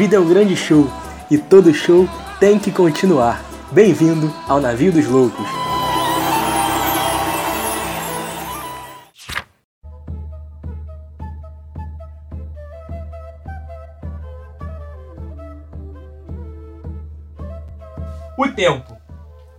[0.00, 0.86] vida é um grande show
[1.30, 2.08] e todo show
[2.38, 3.44] tem que continuar.
[3.70, 5.46] Bem-vindo ao Navio dos Loucos.
[18.38, 18.96] O tempo.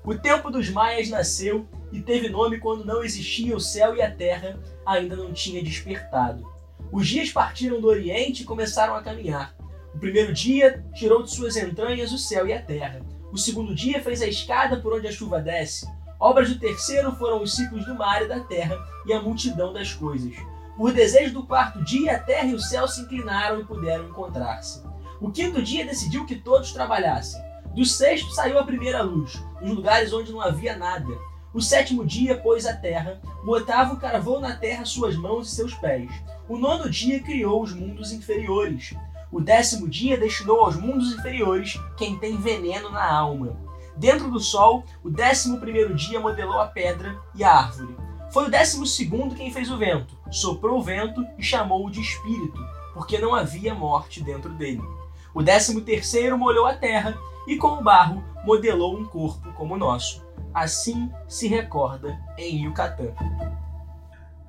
[0.04, 4.10] O tempo dos maias nasceu e teve nome quando não existia o céu e a
[4.10, 6.44] terra ainda não tinha despertado.
[6.92, 9.61] Os dias partiram do Oriente e começaram a caminhar.
[9.94, 13.02] O primeiro dia tirou de suas entranhas o céu e a terra.
[13.32, 15.88] O segundo dia fez a escada por onde a chuva desce.
[16.20, 19.94] Obras do terceiro foram os ciclos do mar e da terra e a multidão das
[19.94, 20.36] coisas.
[20.78, 24.84] Por desejo do quarto dia, a terra e o céu se inclinaram e puderam encontrar-se.
[25.20, 27.42] O quinto dia decidiu que todos trabalhassem.
[27.76, 31.08] Do sexto saiu a primeira luz, nos lugares onde não havia nada.
[31.54, 35.74] O sétimo dia pôs a terra, o oitavo cravou na terra suas mãos e seus
[35.76, 36.10] pés.
[36.50, 38.96] O nono dia criou os mundos inferiores.
[39.32, 43.58] O décimo dia destinou aos mundos inferiores quem tem veneno na alma.
[43.96, 47.96] Dentro do sol, o décimo primeiro dia modelou a pedra e a árvore.
[48.32, 52.60] Foi o décimo segundo quem fez o vento, soprou o vento e chamou-o de espírito,
[52.94, 54.84] porque não havia morte dentro dele.
[55.34, 59.78] O décimo terceiro molhou a terra e com o barro modelou um corpo como o
[59.78, 60.26] nosso.
[60.54, 63.14] Assim se recorda em Yucatán.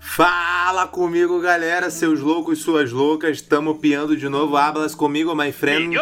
[0.04, 3.40] Fala comigo, galera, seus loucos, suas loucas.
[3.40, 4.56] Tamo piando de novo.
[4.56, 5.96] Hablas comigo, my friend.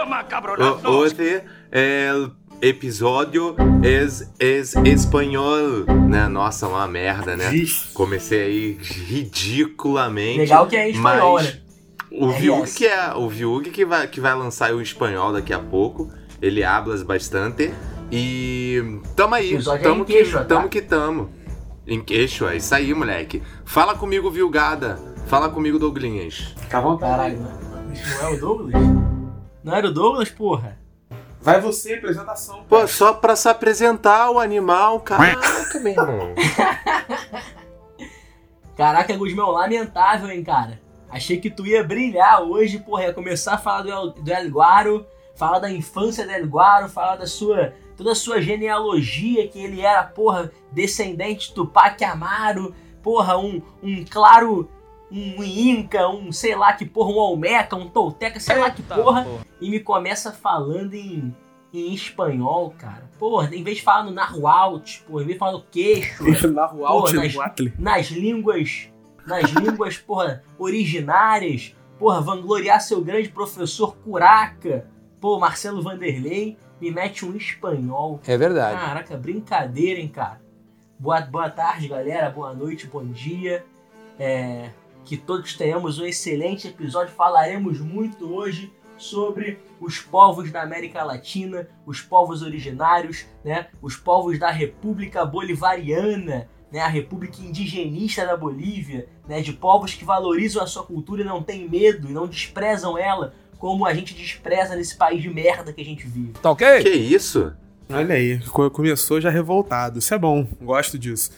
[0.85, 5.85] Hoje el episódio es, es espanhol.
[6.09, 6.27] Né?
[6.29, 7.51] Nossa, uma merda, né?
[7.93, 10.39] Comecei aí ridiculamente.
[10.39, 11.61] Legal que é em espanhol, mas né?
[12.11, 12.41] O RS.
[12.41, 16.11] Viug que é o Viug que vai, que vai lançar o espanhol daqui a pouco.
[16.43, 17.73] Ele hablas bastante.
[18.11, 20.57] E tamo aí, é tamo em que, quechua, tá?
[20.57, 21.31] tamo que tamo.
[21.87, 23.43] Em queixo, é isso aí, moleque.
[23.65, 24.99] Fala comigo, Vilgada.
[25.27, 26.55] Fala comigo, Douglinhas.
[26.57, 27.11] Fica à vontade.
[27.11, 28.75] Caralho, não não é o Douglas?
[29.65, 30.79] Não era o Douglas, porra?
[31.41, 32.65] Vai você, apresentação.
[32.69, 36.35] Pô, só pra se apresentar o animal, caraca, meu irmão.
[38.77, 40.81] Caraca, Guzmão, lamentável, hein, cara?
[41.11, 44.49] Achei que tu ia brilhar hoje, porra, ia começar a falar do El, do El
[44.49, 45.07] Guaro,
[45.37, 49.83] falar da infância do El Guaro, falar da sua, toda a sua genealogia, que ele
[49.83, 54.71] era, porra, descendente de Tupac Amaro, porra, um, um claro,
[55.13, 59.27] um Inca, um sei lá que porra, um Olmeca, um Tolteca, sei lá que porra,
[59.61, 61.35] e me começa falando em,
[61.75, 63.11] em espanhol, cara.
[63.19, 66.25] Porra, em vez de falar no Nahualt, porra, em vez de falar no queixo,
[66.87, 67.35] Alt, nas-
[67.79, 68.89] nas línguas,
[69.27, 74.87] nas línguas, porra, originárias, porra, vangloriar seu grande professor Curaca,
[75.21, 78.21] pô, Marcelo Vanderlei, me mete um espanhol.
[78.27, 78.81] É verdade.
[78.81, 80.41] Caraca, brincadeira, hein, cara.
[80.99, 83.65] Boa, boa tarde, galera, boa noite, bom dia.
[84.19, 84.71] É,
[85.05, 87.15] que todos tenhamos um excelente episódio.
[87.15, 93.69] Falaremos muito hoje sobre os povos da América Latina, os povos originários, né?
[93.81, 96.81] Os povos da República Bolivariana, né?
[96.81, 99.41] A República Indigenista da Bolívia, né?
[99.41, 103.35] De povos que valorizam a sua cultura e não têm medo e não desprezam ela
[103.61, 106.33] como a gente despreza nesse país de merda que a gente vive.
[106.43, 106.83] Tá ok?
[106.83, 107.53] Que isso?
[107.89, 109.99] Olha aí, co- começou já revoltado.
[110.01, 111.31] Isso é bom, gosto disso.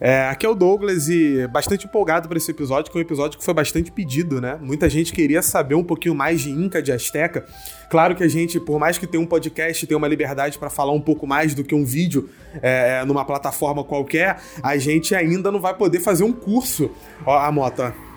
[0.00, 3.38] É, aqui é o Douglas e bastante empolgado para esse episódio, que é um episódio
[3.38, 4.58] que foi bastante pedido, né?
[4.60, 7.44] Muita gente queria saber um pouquinho mais de Inca, de Azteca.
[7.90, 10.92] Claro que a gente, por mais que tenha um podcast, tenha uma liberdade para falar
[10.92, 12.30] um pouco mais do que um vídeo
[12.62, 16.90] é, numa plataforma qualquer, a gente ainda não vai poder fazer um curso.
[17.26, 18.13] Ó, a moto, ó.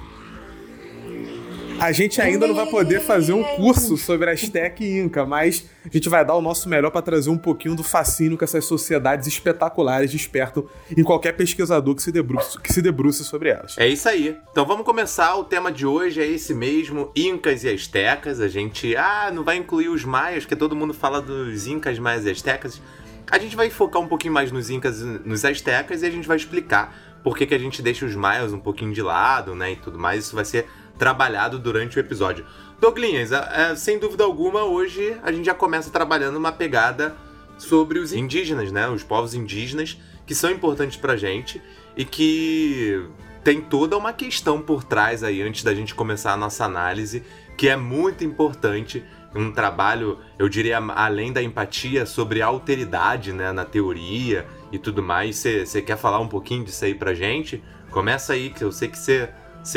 [1.80, 5.90] A gente ainda não vai poder fazer um curso sobre Azteca e Inca, mas a
[5.90, 9.28] gente vai dar o nosso melhor para trazer um pouquinho do fascínio que essas sociedades
[9.28, 13.78] espetaculares despertam em qualquer pesquisador que se debruce, que se debruce sobre elas.
[13.78, 14.36] É isso aí.
[14.52, 15.36] Então vamos começar.
[15.36, 18.42] O tema de hoje é esse mesmo: Incas e Astecas.
[18.42, 22.26] A gente, ah, não vai incluir os maias, porque todo mundo fala dos Incas, maias
[22.26, 22.81] e Astecas.
[23.30, 26.38] A gente vai focar um pouquinho mais nos Incas nos Astecas e a gente vai
[26.38, 29.75] explicar por que, que a gente deixa os maias um pouquinho de lado, né, e
[29.75, 30.25] tudo mais.
[30.25, 30.66] Isso vai ser
[30.98, 32.46] trabalhado durante o episódio.
[32.80, 37.16] Douglinhas, é, sem dúvida alguma, hoje a gente já começa trabalhando uma pegada
[37.58, 38.88] sobre os indígenas, né?
[38.88, 41.62] Os povos indígenas que são importantes pra gente
[41.96, 43.04] e que
[43.44, 47.24] tem toda uma questão por trás aí antes da gente começar a nossa análise,
[47.58, 49.04] que é muito importante,
[49.34, 55.38] um trabalho, eu diria, além da empatia, sobre alteridade, né, na teoria e tudo mais.
[55.38, 57.64] Você quer falar um pouquinho disso aí pra gente?
[57.90, 59.30] Começa aí, que eu sei que você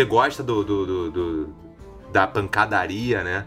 [0.05, 1.55] gosta do, do- do- do-
[2.12, 3.44] da pancadaria, né?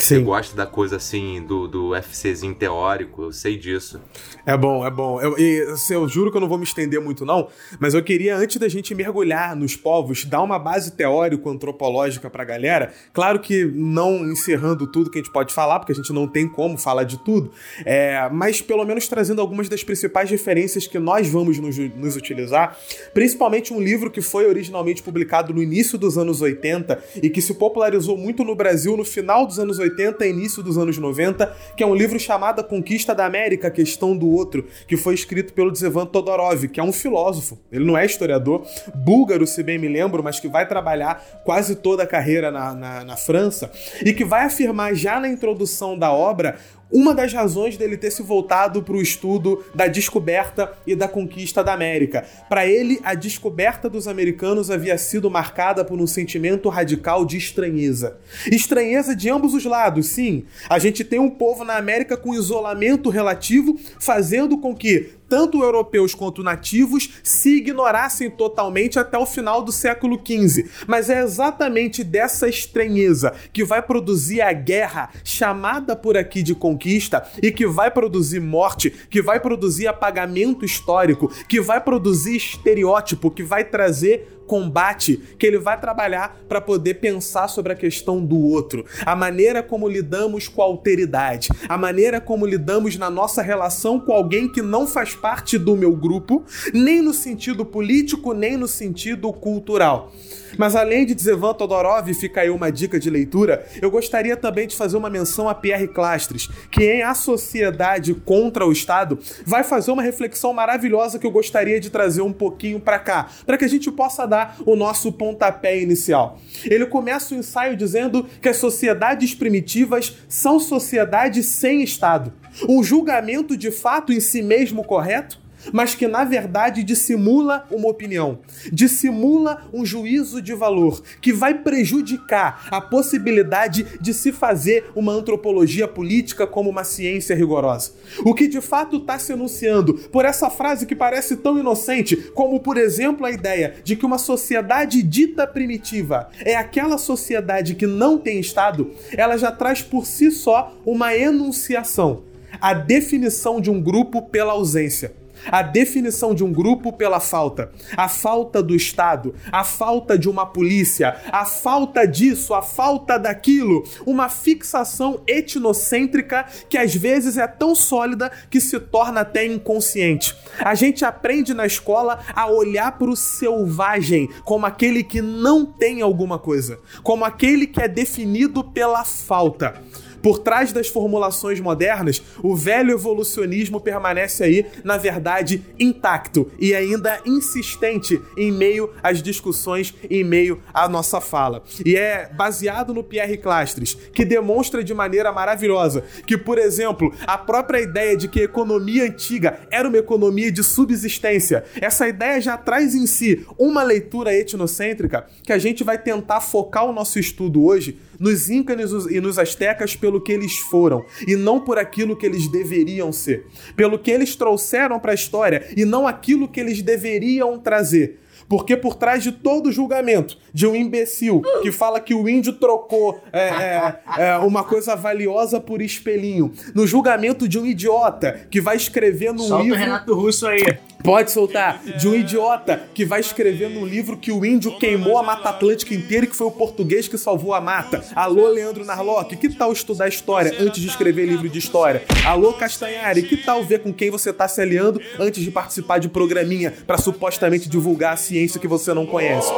[0.00, 0.16] Sim.
[0.16, 4.00] Você gosta da coisa assim, do, do FCzinho teórico, eu sei disso.
[4.46, 5.20] É bom, é bom.
[5.20, 7.48] Eu, eu, assim, eu juro que eu não vou me estender muito, não,
[7.78, 12.92] mas eu queria, antes da gente mergulhar nos povos, dar uma base teórico-antropológica pra galera.
[13.12, 16.48] Claro que não encerrando tudo que a gente pode falar, porque a gente não tem
[16.48, 17.52] como falar de tudo,
[17.84, 22.76] é, mas pelo menos trazendo algumas das principais referências que nós vamos nos, nos utilizar,
[23.12, 27.54] principalmente um livro que foi originalmente publicado no início dos anos 80 e que se
[27.54, 31.82] popularizou muito no Brasil no final dos anos 80 e início dos anos 90, que
[31.82, 36.06] é um livro chamado Conquista da América, Questão do Outro, que foi escrito pelo Dzevan
[36.06, 37.58] Todorov, que é um filósofo.
[37.70, 42.02] Ele não é historiador, búlgaro, se bem me lembro, mas que vai trabalhar quase toda
[42.02, 43.70] a carreira na, na, na França
[44.04, 46.56] e que vai afirmar já na introdução da obra
[46.92, 51.62] uma das razões dele ter se voltado para o estudo da descoberta e da conquista
[51.62, 52.24] da América.
[52.48, 58.18] Para ele, a descoberta dos americanos havia sido marcada por um sentimento radical de estranheza.
[58.50, 60.44] Estranheza de ambos os lados, sim.
[60.68, 66.12] A gente tem um povo na América com isolamento relativo, fazendo com que tanto europeus
[66.12, 70.68] quanto nativos se ignorassem totalmente até o final do século XV.
[70.88, 77.24] Mas é exatamente dessa estranheza que vai produzir a guerra chamada por aqui de conquista
[77.40, 83.44] e que vai produzir morte, que vai produzir apagamento histórico, que vai produzir estereótipo, que
[83.44, 88.84] vai trazer combate que ele vai trabalhar para poder pensar sobre a questão do outro,
[89.06, 94.12] a maneira como lidamos com a alteridade, a maneira como lidamos na nossa relação com
[94.12, 96.42] alguém que não faz parte do meu grupo,
[96.74, 100.12] nem no sentido político, nem no sentido cultural.
[100.56, 104.76] Mas além de Zevan Todorov, fica aí uma dica de leitura, eu gostaria também de
[104.76, 109.90] fazer uma menção a Pierre Clastres, que em A Sociedade contra o Estado vai fazer
[109.90, 113.68] uma reflexão maravilhosa que eu gostaria de trazer um pouquinho para cá, para que a
[113.68, 116.38] gente possa dar o nosso pontapé inicial.
[116.64, 122.32] Ele começa o ensaio dizendo que as sociedades primitivas são sociedades sem Estado.
[122.68, 125.39] Um julgamento de fato em si mesmo correto
[125.72, 128.38] mas que na verdade dissimula uma opinião,
[128.72, 135.86] dissimula um juízo de valor que vai prejudicar a possibilidade de se fazer uma antropologia
[135.86, 137.92] política como uma ciência rigorosa.
[138.24, 142.60] O que de fato está se enunciando por essa frase que parece tão inocente, como
[142.60, 148.18] por exemplo a ideia de que uma sociedade dita primitiva é aquela sociedade que não
[148.18, 152.22] tem Estado, ela já traz por si só uma enunciação,
[152.60, 158.08] a definição de um grupo pela ausência a definição de um grupo pela falta, a
[158.08, 164.28] falta do Estado, a falta de uma polícia, a falta disso, a falta daquilo, uma
[164.28, 170.36] fixação etnocêntrica que às vezes é tão sólida que se torna até inconsciente.
[170.58, 176.02] A gente aprende na escola a olhar para o selvagem como aquele que não tem
[176.02, 179.80] alguma coisa, como aquele que é definido pela falta.
[180.22, 187.20] Por trás das formulações modernas, o velho evolucionismo permanece aí, na verdade, intacto e ainda
[187.24, 191.62] insistente em meio às discussões, em meio à nossa fala.
[191.84, 197.38] E é baseado no Pierre Clastres, que demonstra de maneira maravilhosa que, por exemplo, a
[197.38, 202.56] própria ideia de que a economia antiga era uma economia de subsistência, essa ideia já
[202.56, 207.64] traz em si uma leitura etnocêntrica que a gente vai tentar focar o nosso estudo
[207.64, 212.26] hoje nos Incas e nos Astecas pelo que eles foram e não por aquilo que
[212.26, 216.82] eles deveriam ser, pelo que eles trouxeram para a história e não aquilo que eles
[216.82, 218.20] deveriam trazer.
[218.50, 223.22] Porque por trás de todo julgamento de um imbecil que fala que o índio trocou
[223.32, 228.74] é, é, é, uma coisa valiosa por espelhinho, no julgamento de um idiota que vai
[228.74, 229.78] escrever num Solta livro.
[229.78, 230.64] o Renato Russo aí.
[231.02, 231.82] Pode soltar.
[231.98, 235.94] De um idiota que vai escrever num livro que o índio queimou a Mata Atlântica
[235.94, 238.04] inteira e que foi o português que salvou a mata.
[238.14, 242.02] Alô, Leandro Narlock, que tal estudar história antes de escrever livro de história?
[242.24, 246.08] Alô, Castanhari, que tal ver com quem você tá se aliando antes de participar de
[246.08, 249.50] programinha para supostamente divulgar a ciência que você não conhece?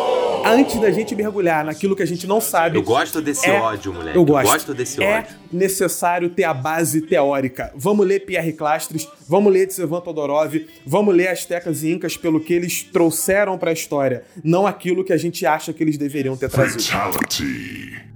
[0.44, 2.76] Antes da gente mergulhar naquilo que a gente não sabe.
[2.76, 4.16] Eu gosto desse é, ódio, moleque.
[4.16, 4.46] Eu gosto.
[4.46, 5.36] Eu gosto desse é ódio.
[5.52, 7.72] necessário ter a base teórica.
[7.74, 10.54] Vamos ler Pierre Clastres, vamos ler Tsevan Todorov,
[10.86, 15.12] vamos ler Astecas e Incas pelo que eles trouxeram para a história, não aquilo que
[15.12, 16.82] a gente acha que eles deveriam ter trazido.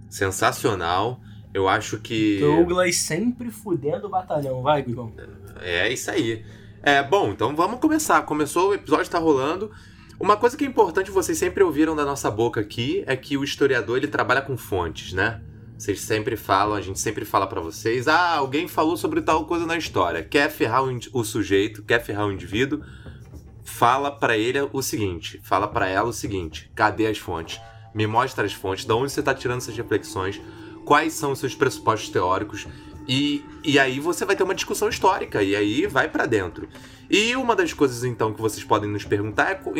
[0.09, 1.21] Sensacional.
[1.53, 2.39] Eu acho que.
[2.39, 4.61] Douglas sempre fudendo o batalhão.
[4.63, 5.13] Vai, Guigão.
[5.63, 6.45] É isso aí.
[6.83, 8.21] É, bom, então vamos começar.
[8.23, 9.71] Começou, o episódio tá rolando.
[10.19, 13.45] Uma coisa que é importante vocês sempre ouviram da nossa boca aqui é que o
[13.45, 15.43] historiador ele trabalha com fontes, né?
[15.77, 19.67] Vocês sempre falam, a gente sempre fala para vocês, ah, alguém falou sobre tal coisa
[19.67, 20.23] na história.
[20.23, 20.83] Quer ferrar
[21.13, 22.83] o, sujeito, quer ferrar o indivíduo,
[23.63, 27.61] fala para ele o seguinte, fala para ela o seguinte: cadê as fontes?
[27.95, 30.41] Me mostra as fontes, de onde você tá tirando essas reflexões?
[30.87, 32.67] quais são os seus pressupostos teóricos,
[33.09, 36.69] e, e aí você vai ter uma discussão histórica, e aí vai para dentro.
[37.09, 39.73] E uma das coisas, então, que vocês podem nos perguntar é com,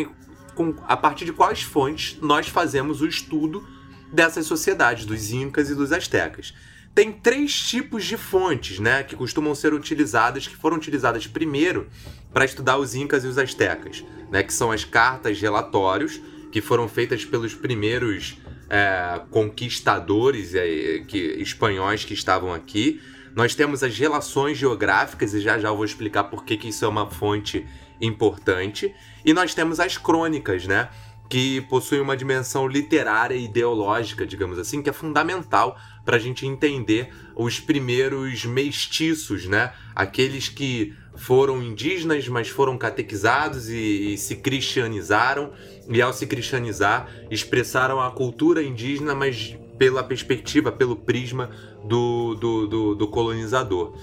[0.55, 3.67] com, a partir de quais fontes nós fazemos o estudo
[4.11, 6.53] dessas sociedades, dos Incas e dos Astecas.
[6.95, 11.87] Tem três tipos de fontes, né, que costumam ser utilizadas, que foram utilizadas primeiro
[12.33, 16.19] para estudar os Incas e os Astecas, né, que são as cartas relatórios,
[16.51, 22.99] que foram feitas pelos primeiros é, conquistadores é, que, espanhóis que estavam aqui.
[23.37, 26.83] Nós temos as relações geográficas, e já já eu vou explicar por que, que isso
[26.83, 27.67] é uma fonte
[28.01, 28.95] importante.
[29.23, 30.89] E nós temos as crônicas, né?
[31.29, 36.47] Que possuem uma dimensão literária e ideológica, digamos assim, que é fundamental para a gente
[36.47, 39.71] entender os primeiros mestiços, né?
[39.93, 45.53] Aqueles que foram indígenas, mas foram catequizados e, e, se cristianizaram,
[45.87, 51.49] e ao se cristianizar, expressaram a cultura indígena, mas pela perspectiva, pelo prisma
[51.83, 53.95] do, do, do, do colonizador.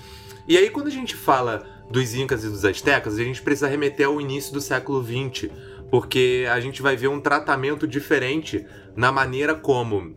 [0.46, 4.06] E aí, quando a gente fala dos Incas e dos Aztecas, a gente precisa remeter
[4.06, 5.50] ao início do século XX,
[5.90, 8.64] porque a gente vai ver um tratamento diferente
[8.96, 10.14] na maneira como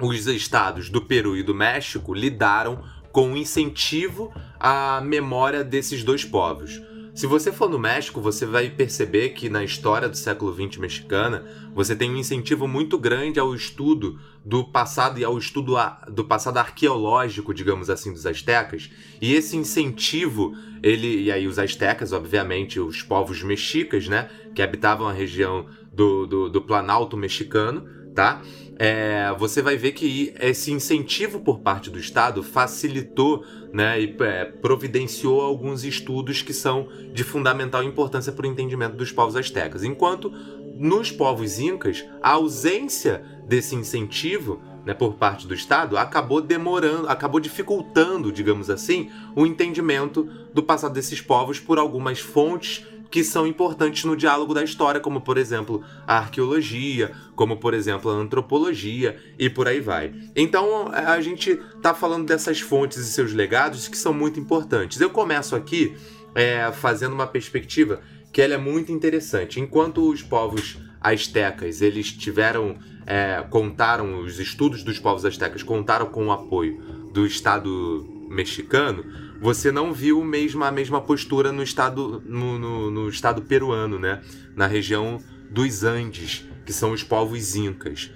[0.00, 6.24] os estados do Peru e do México lidaram com o incentivo à memória desses dois
[6.24, 6.80] povos.
[7.20, 11.44] Se você for no México, você vai perceber que na história do século XX mexicana,
[11.74, 15.76] você tem um incentivo muito grande ao estudo do passado e ao estudo
[16.10, 18.90] do passado arqueológico, digamos assim, dos astecas.
[19.20, 25.06] E esse incentivo, ele e aí os astecas, obviamente, os povos mexicas, né, que habitavam
[25.06, 28.40] a região do, do, do Planalto mexicano, tá?
[28.82, 34.46] É, você vai ver que esse incentivo por parte do Estado facilitou né, e é,
[34.46, 39.84] providenciou alguns estudos que são de fundamental importância para o entendimento dos povos astecas.
[39.84, 40.32] Enquanto
[40.78, 47.38] nos povos incas, a ausência desse incentivo né, por parte do Estado acabou demorando, acabou
[47.38, 54.04] dificultando, digamos assim, o entendimento do passado desses povos por algumas fontes que são importantes
[54.04, 59.50] no diálogo da história, como por exemplo a arqueologia, como por exemplo a antropologia e
[59.50, 60.14] por aí vai.
[60.36, 65.00] Então a gente está falando dessas fontes e seus legados que são muito importantes.
[65.00, 65.96] Eu começo aqui
[66.34, 68.00] é, fazendo uma perspectiva
[68.32, 69.58] que ela é muito interessante.
[69.58, 76.26] Enquanto os povos astecas eles tiveram é, contaram os estudos dos povos astecas contaram com
[76.26, 82.58] o apoio do Estado mexicano você não viu mesmo a mesma postura no estado, no,
[82.58, 84.20] no, no estado peruano, né?
[84.54, 85.18] Na região
[85.50, 88.10] dos Andes, que são os povos incas.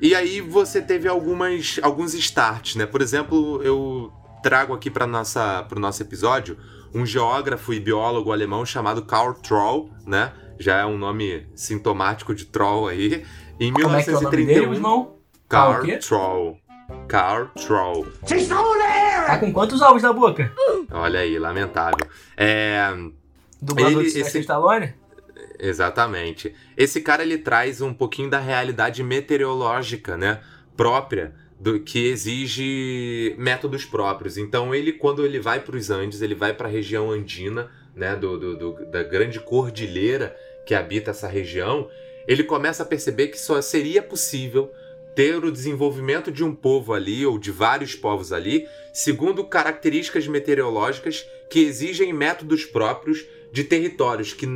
[0.00, 2.84] E aí você teve algumas, alguns starts, né?
[2.84, 4.12] Por exemplo, eu
[4.42, 6.58] trago aqui para o nosso episódio
[6.92, 10.32] um geógrafo e biólogo alemão chamado Karl Troll, né?
[10.58, 13.24] Já é um nome sintomático de Troll aí.
[13.58, 15.16] Em Como 1931, é que é o nome dele, irmão?
[15.48, 16.58] Karl Troll.
[17.08, 18.06] Carl Troll.
[19.26, 20.52] Tá com quantos ovos na boca?
[20.90, 22.06] Olha aí, lamentável.
[22.36, 22.92] É.
[23.60, 24.40] Dublador ele, de esse...
[24.40, 24.92] Stallone?
[25.58, 26.54] Exatamente.
[26.76, 30.40] Esse cara ele traz um pouquinho da realidade meteorológica, né?
[30.76, 34.36] Própria do que exige métodos próprios.
[34.36, 38.14] Então ele quando ele vai para os Andes, ele vai para a região andina, né?
[38.16, 40.36] Do, do, do, da grande cordilheira
[40.66, 41.88] que habita essa região,
[42.26, 44.70] ele começa a perceber que só seria possível
[45.14, 51.24] ter o desenvolvimento de um povo ali, ou de vários povos ali, segundo características meteorológicas
[51.50, 54.46] que exigem métodos próprios de territórios que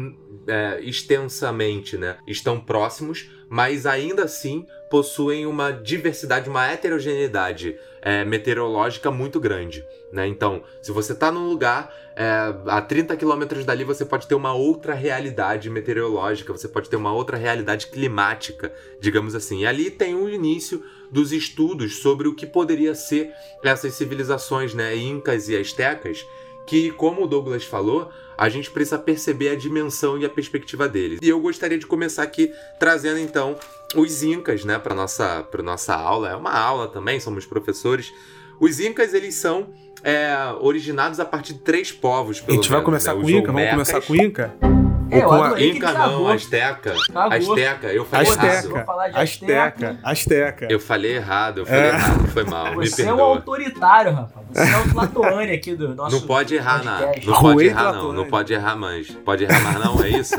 [0.46, 9.10] é, extensamente né, estão próximos, mas ainda assim possuem uma diversidade, uma heterogeneidade é, meteorológica
[9.10, 9.86] muito grande.
[10.12, 10.26] Né?
[10.26, 14.52] Então, se você está num lugar é, a 30 quilômetros dali, você pode ter uma
[14.52, 19.60] outra realidade meteorológica, você pode ter uma outra realidade climática, digamos assim.
[19.60, 24.96] E ali tem o início dos estudos sobre o que poderia ser essas civilizações né,
[24.96, 26.26] incas e astecas,
[26.68, 31.18] que, como o Douglas falou, a gente precisa perceber a dimensão e a perspectiva deles.
[31.22, 33.56] E eu gostaria de começar aqui trazendo então
[33.96, 36.30] os incas, né, para nossa para nossa aula.
[36.30, 38.12] É uma aula também, somos professores.
[38.60, 39.68] Os incas eles são
[40.04, 42.44] é, originados a partir de três povos.
[42.46, 43.22] a gente vai começar né?
[43.22, 43.52] com Inca?
[43.52, 44.87] Vamos começar com Inca?
[45.10, 46.94] É, com a Inca não, Azteca.
[47.14, 48.68] Azteca, eu falei Azteca.
[48.68, 49.16] errado.
[49.16, 50.00] Azteca.
[50.02, 50.68] Azteca.
[50.70, 51.88] Eu falei errado, eu falei é.
[51.88, 52.74] errado, foi mal.
[52.76, 54.46] Você é um autoritário, rapaz.
[54.52, 56.16] Você é o Platone aqui do nosso.
[56.16, 57.12] Não pode errar, não.
[57.24, 58.12] Não pode errar, não.
[58.12, 59.10] Não pode errar mais.
[59.10, 60.34] Pode errar mais, não, é isso?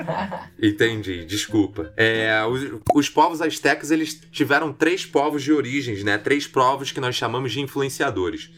[0.62, 1.92] Entendi, desculpa.
[1.96, 6.18] É, os, os, povos astecas eles tiveram três povos de origens, né?
[6.18, 8.50] Três povos que nós chamamos de influenciadores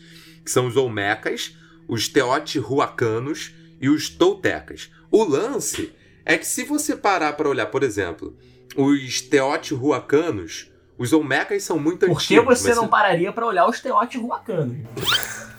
[0.46, 1.56] que são os Olmecas,
[1.88, 4.90] os Teotihuacanos e os Toltecas.
[5.16, 5.92] O lance
[6.26, 8.37] é que se você parar para olhar, por exemplo,
[8.76, 12.58] os Teotihuacanos, Os Olmecas são muito Por que antigos.
[12.58, 14.76] você mas não pararia pra olhar os teotihuacanos?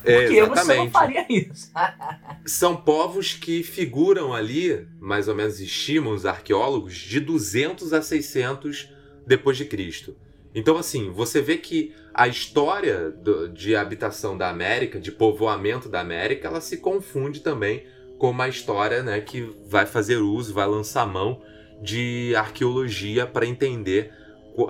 [0.04, 1.72] É, Por que você não faria isso?
[2.46, 8.90] São povos que figuram ali, mais ou menos estimam os arqueólogos, de 200 a 600
[9.28, 10.16] depois de Cristo.
[10.56, 16.00] Então, assim, você vê que a história do- de habitação da América, de povoamento da
[16.00, 17.84] América, ela se confunde também
[18.18, 21.42] com uma história né, que vai fazer uso, vai lançar mão
[21.82, 24.12] de arqueologia para entender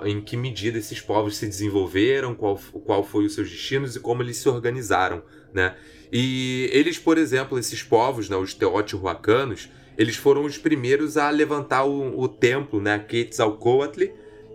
[0.04, 4.22] em que medida esses povos se desenvolveram, qual, qual foi os seus destinos e como
[4.22, 5.74] eles se organizaram, né?
[6.12, 11.84] E eles, por exemplo, esses povos, né, os teotihuacanos, eles foram os primeiros a levantar
[11.84, 14.04] o, o templo, né, Quetzalcoatl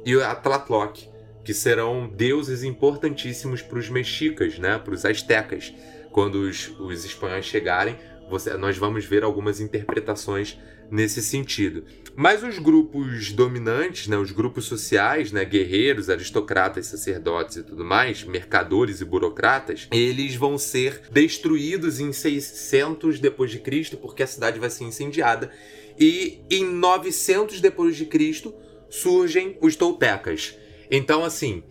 [0.05, 0.99] e a Tlaloc,
[1.43, 5.73] que serão deuses importantíssimos para os mexicas, né, para os astecas.
[6.11, 7.97] Quando os, os espanhóis chegarem,
[8.29, 10.57] você- nós vamos ver algumas interpretações
[10.91, 11.83] nesse sentido.
[12.15, 18.23] Mas os grupos dominantes, né, os grupos sociais, né, guerreiros, aristocratas, sacerdotes e tudo mais,
[18.23, 24.59] mercadores e burocratas, eles vão ser destruídos em 600 depois de Cristo, porque a cidade
[24.59, 25.51] vai ser incendiada,
[25.99, 28.53] e em 900 depois de Cristo
[28.89, 30.55] surgem os toltecas.
[30.91, 31.63] Então, assim,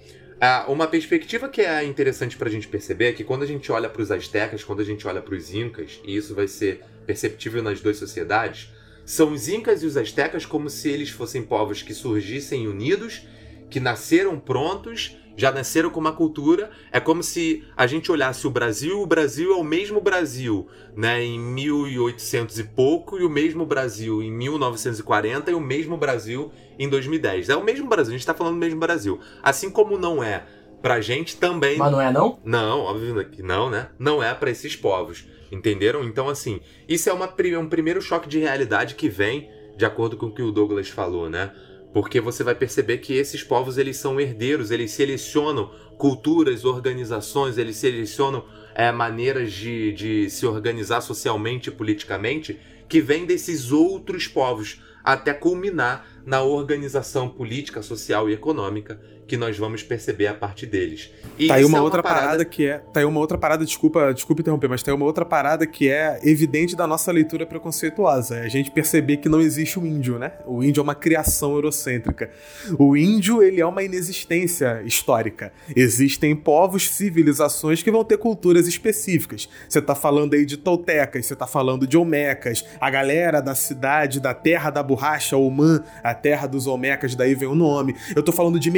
[0.44, 3.70] ah, uma perspectiva que é interessante para a gente perceber é que quando a gente
[3.70, 6.82] olha para os astecas, quando a gente olha para os incas, e isso vai ser
[7.06, 8.68] perceptível nas duas sociedades,
[9.06, 13.24] são os incas e os astecas como se eles fossem povos que surgissem unidos,
[13.70, 16.70] que nasceram prontos, já nasceram com uma cultura.
[16.90, 21.22] É como se a gente olhasse o Brasil, o Brasil é o mesmo Brasil, né,
[21.22, 26.88] em 1800 e pouco, e o mesmo Brasil em 1940 e o mesmo Brasil em
[26.88, 27.48] 2010.
[27.48, 29.20] É o mesmo Brasil, a gente tá falando do mesmo Brasil.
[29.42, 30.44] Assim como não é
[30.82, 32.40] pra gente também Mas não é não?
[32.44, 33.88] não, óbvio que não, né?
[33.98, 36.02] Não é para esses povos, entenderam?
[36.02, 40.16] Então, assim, isso é uma, pri- um primeiro choque de realidade que vem de acordo
[40.16, 41.52] com o que o Douglas falou, né?
[41.92, 47.76] Porque você vai perceber que esses povos, eles são herdeiros, eles selecionam culturas, organizações, eles
[47.76, 48.44] selecionam
[48.74, 52.58] é, maneiras de, de se organizar socialmente e politicamente
[52.88, 59.00] que vêm desses outros povos, até culminar na organização política, social e econômica
[59.32, 61.10] que nós vamos perceber a partir deles.
[61.38, 62.44] E Tá aí uma é outra parada...
[62.44, 62.76] que é.
[62.92, 65.88] Tá aí uma outra parada, desculpa, desculpa interromper, mas tá aí uma outra parada que
[65.88, 68.36] é evidente da nossa leitura preconceituosa.
[68.36, 70.32] É a gente perceber que não existe o índio, né?
[70.44, 72.30] O índio é uma criação eurocêntrica.
[72.78, 75.50] O índio, ele é uma inexistência histórica.
[75.74, 79.48] Existem povos, civilizações que vão ter culturas específicas.
[79.66, 84.20] Você tá falando aí de toltecas, você tá falando de olmecas, a galera da cidade,
[84.20, 87.96] da terra da borracha, Oman, a terra dos olmecas, daí vem o nome.
[88.14, 88.70] Eu tô falando de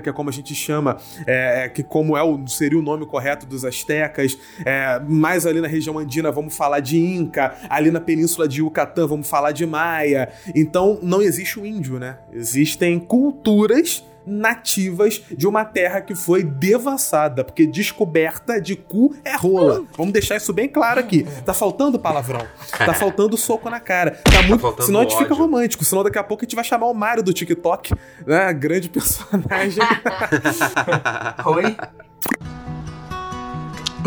[0.00, 3.46] que é como a gente chama, é, que como é o, seria o nome correto
[3.46, 4.38] dos astecas.
[4.64, 9.06] É, mais ali na região andina vamos falar de Inca, ali na península de Yucatán
[9.06, 10.28] vamos falar de Maia.
[10.54, 12.18] Então não existe o índio, né?
[12.32, 19.84] Existem culturas nativas de uma terra que foi devassada, porque descoberta de cu é rola.
[19.96, 21.26] Vamos deixar isso bem claro aqui.
[21.44, 22.46] Tá faltando palavrão.
[22.76, 24.20] Tá faltando soco na cara.
[24.24, 25.36] Tá muito, faltando senão a gente fica ódio.
[25.36, 27.94] romântico, senão daqui a pouco a gente vai chamar o Mário do TikTok,
[28.26, 28.52] né?
[28.52, 29.82] Grande personagem.
[31.46, 31.76] Oi?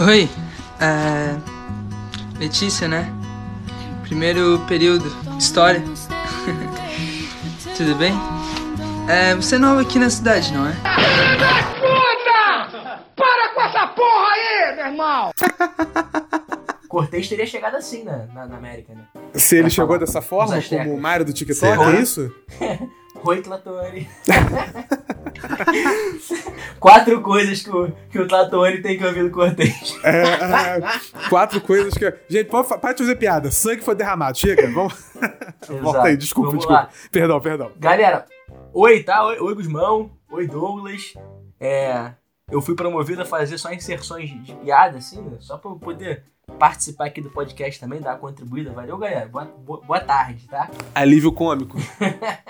[0.06, 0.30] Oi,
[0.80, 1.36] é...
[2.40, 3.12] Letícia, né?
[4.04, 5.82] Primeiro período, História.
[7.78, 8.14] Tudo bem?
[9.10, 10.74] É, você é nova aqui na cidade, não é?
[13.16, 15.32] Para com essa porra aí, meu irmão!
[16.88, 19.04] Cortez teria chegado assim na, na, na América, né?
[19.34, 20.00] Se ele Vai chegou falar.
[20.00, 21.92] dessa forma, como o Mário do TikTok, Será?
[21.98, 22.34] é isso?
[23.24, 24.08] Oi, Tlatoni.
[26.80, 29.94] Quatro coisas que o, que o Tlatoni tem que ouvir do Cortez.
[30.04, 30.82] É, é,
[31.30, 32.14] quatro coisas que.
[32.30, 33.52] Gente, pode, fa- para de fazer piada.
[33.52, 34.38] Sangue foi derramado.
[34.38, 34.94] Chega, vamos.
[35.82, 36.84] Volta aí, desculpa, Vamos desculpa.
[36.84, 36.90] lá.
[37.12, 37.72] Perdão, perdão.
[37.78, 38.26] Galera,
[38.74, 39.26] oi, tá?
[39.26, 40.12] Oi, oi, Guzmão.
[40.32, 41.14] Oi, Douglas.
[41.60, 42.14] É,
[42.52, 45.38] eu fui promovido a fazer só inserções de, piada, assim, né?
[45.40, 46.24] Só pra eu poder
[46.58, 48.72] participar aqui do podcast também, dar uma contribuída.
[48.72, 49.28] Valeu, galera.
[49.28, 50.70] Boa, boa, boa tarde, tá?
[50.94, 51.78] Alívio cômico.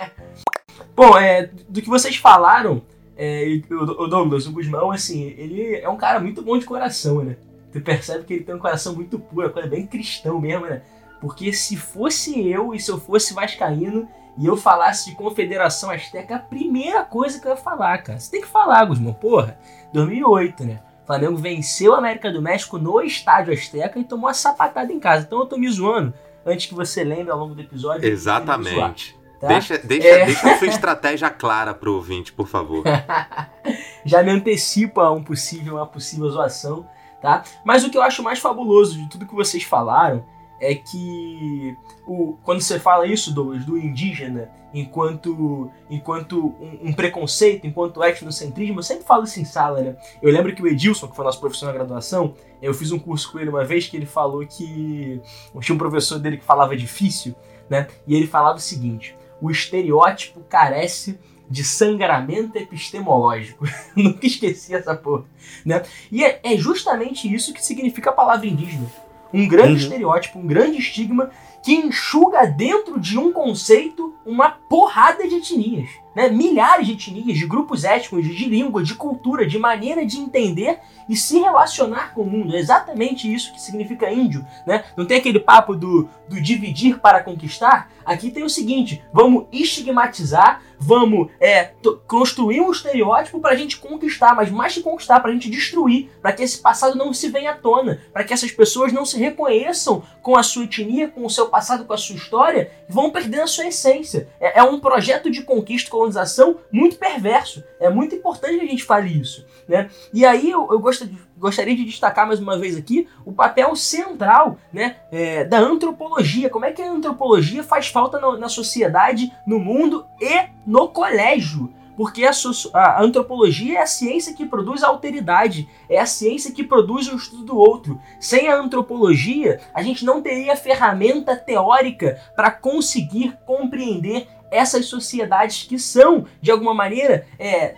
[0.95, 2.81] Bom, é, do que vocês falaram,
[3.15, 7.23] é, o, o Douglas, o Guzmão, assim, ele é um cara muito bom de coração,
[7.23, 7.37] né?
[7.71, 10.81] Tu percebe que ele tem um coração muito puro, uma coisa bem cristão mesmo, né?
[11.21, 14.07] Porque se fosse eu e se eu fosse vascaíno
[14.39, 18.17] e eu falasse de Confederação Azteca, a primeira coisa que eu ia falar, cara.
[18.19, 19.59] Você tem que falar, Guzmão, porra.
[19.93, 20.79] 2008, né?
[21.03, 24.99] O Flamengo venceu a América do México no Estádio Azteca e tomou uma sapatada em
[24.99, 25.25] casa.
[25.25, 26.13] Então eu tô me zoando
[26.45, 28.07] antes que você lembre ao longo do episódio.
[28.07, 29.17] Exatamente.
[29.41, 29.47] tá?
[29.47, 30.25] Deixa, deixa, É.
[30.25, 32.83] deixa a sua estratégia clara pro ouvinte, por favor.
[34.05, 36.87] já me antecipa a um possível, uma possível zoação,
[37.21, 37.43] tá?
[37.65, 40.23] Mas o que eu acho mais fabuloso de tudo que vocês falaram
[40.59, 41.75] é que
[42.07, 48.79] o, quando você fala isso, Douglas, do indígena enquanto, enquanto um, um, preconceito, enquanto etnocentrismo,
[48.79, 49.97] eu sempre falo isso em sala, né?
[50.21, 53.31] Eu lembro que o Edilson, que foi nosso professor na graduação, eu fiz um curso
[53.31, 55.21] com ele uma vez que ele falou que
[55.61, 57.35] tinha um professor dele que falava difícil,
[57.69, 57.87] né?
[58.05, 61.19] E ele falava o seguinte: o estereótipo carece
[61.49, 63.65] de sangramento epistemológico.
[63.95, 65.25] Nunca esqueci essa porra.
[65.65, 65.81] Né?
[66.11, 68.85] E é, é, justamente isso que significa a palavra indígena.
[69.33, 69.77] Um grande uhum.
[69.77, 71.29] estereótipo, um grande estigma
[71.61, 75.89] que enxuga dentro de um conceito uma porrada de etnias.
[76.19, 76.27] Né?
[76.27, 81.15] Milhares de etnias, de grupos étnicos, de língua, de cultura, de maneira de entender e
[81.15, 82.53] se relacionar com o mundo.
[82.53, 84.45] É exatamente isso que significa índio.
[84.67, 84.83] Né?
[84.97, 87.89] Não tem aquele papo do, do dividir para conquistar?
[88.09, 91.71] Aqui tem o seguinte: vamos estigmatizar, vamos é,
[92.07, 96.09] construir um estereótipo para a gente conquistar, mas mais que conquistar, para a gente destruir,
[96.21, 99.17] para que esse passado não se venha à tona, para que essas pessoas não se
[99.17, 103.11] reconheçam com a sua etnia, com o seu passado, com a sua história, e vão
[103.11, 104.27] perdendo a sua essência.
[104.39, 107.63] É, é um projeto de conquista colonização muito perverso.
[107.79, 109.45] É muito importante que a gente fale isso.
[109.67, 109.89] Né?
[110.11, 114.97] E aí eu, eu gostaria de destacar mais uma vez aqui o papel central né,
[115.11, 116.49] é, da antropologia.
[116.49, 121.73] Como é que a antropologia faz falta na, na sociedade, no mundo e no colégio?
[121.99, 122.31] Porque a,
[122.73, 127.17] a, antropologia é a ciência que produz a alteridade, é a ciência que produz o
[127.17, 127.99] estudo do outro.
[128.21, 135.77] Sem a antropologia, a gente não teria ferramenta teórica para conseguir compreender essas sociedades que
[135.79, 137.75] são, de alguma maneira, é,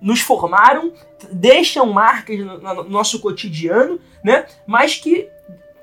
[0.00, 0.92] nos formaram,
[1.32, 4.46] deixam marcas no nosso cotidiano, né?
[4.66, 5.28] Mas que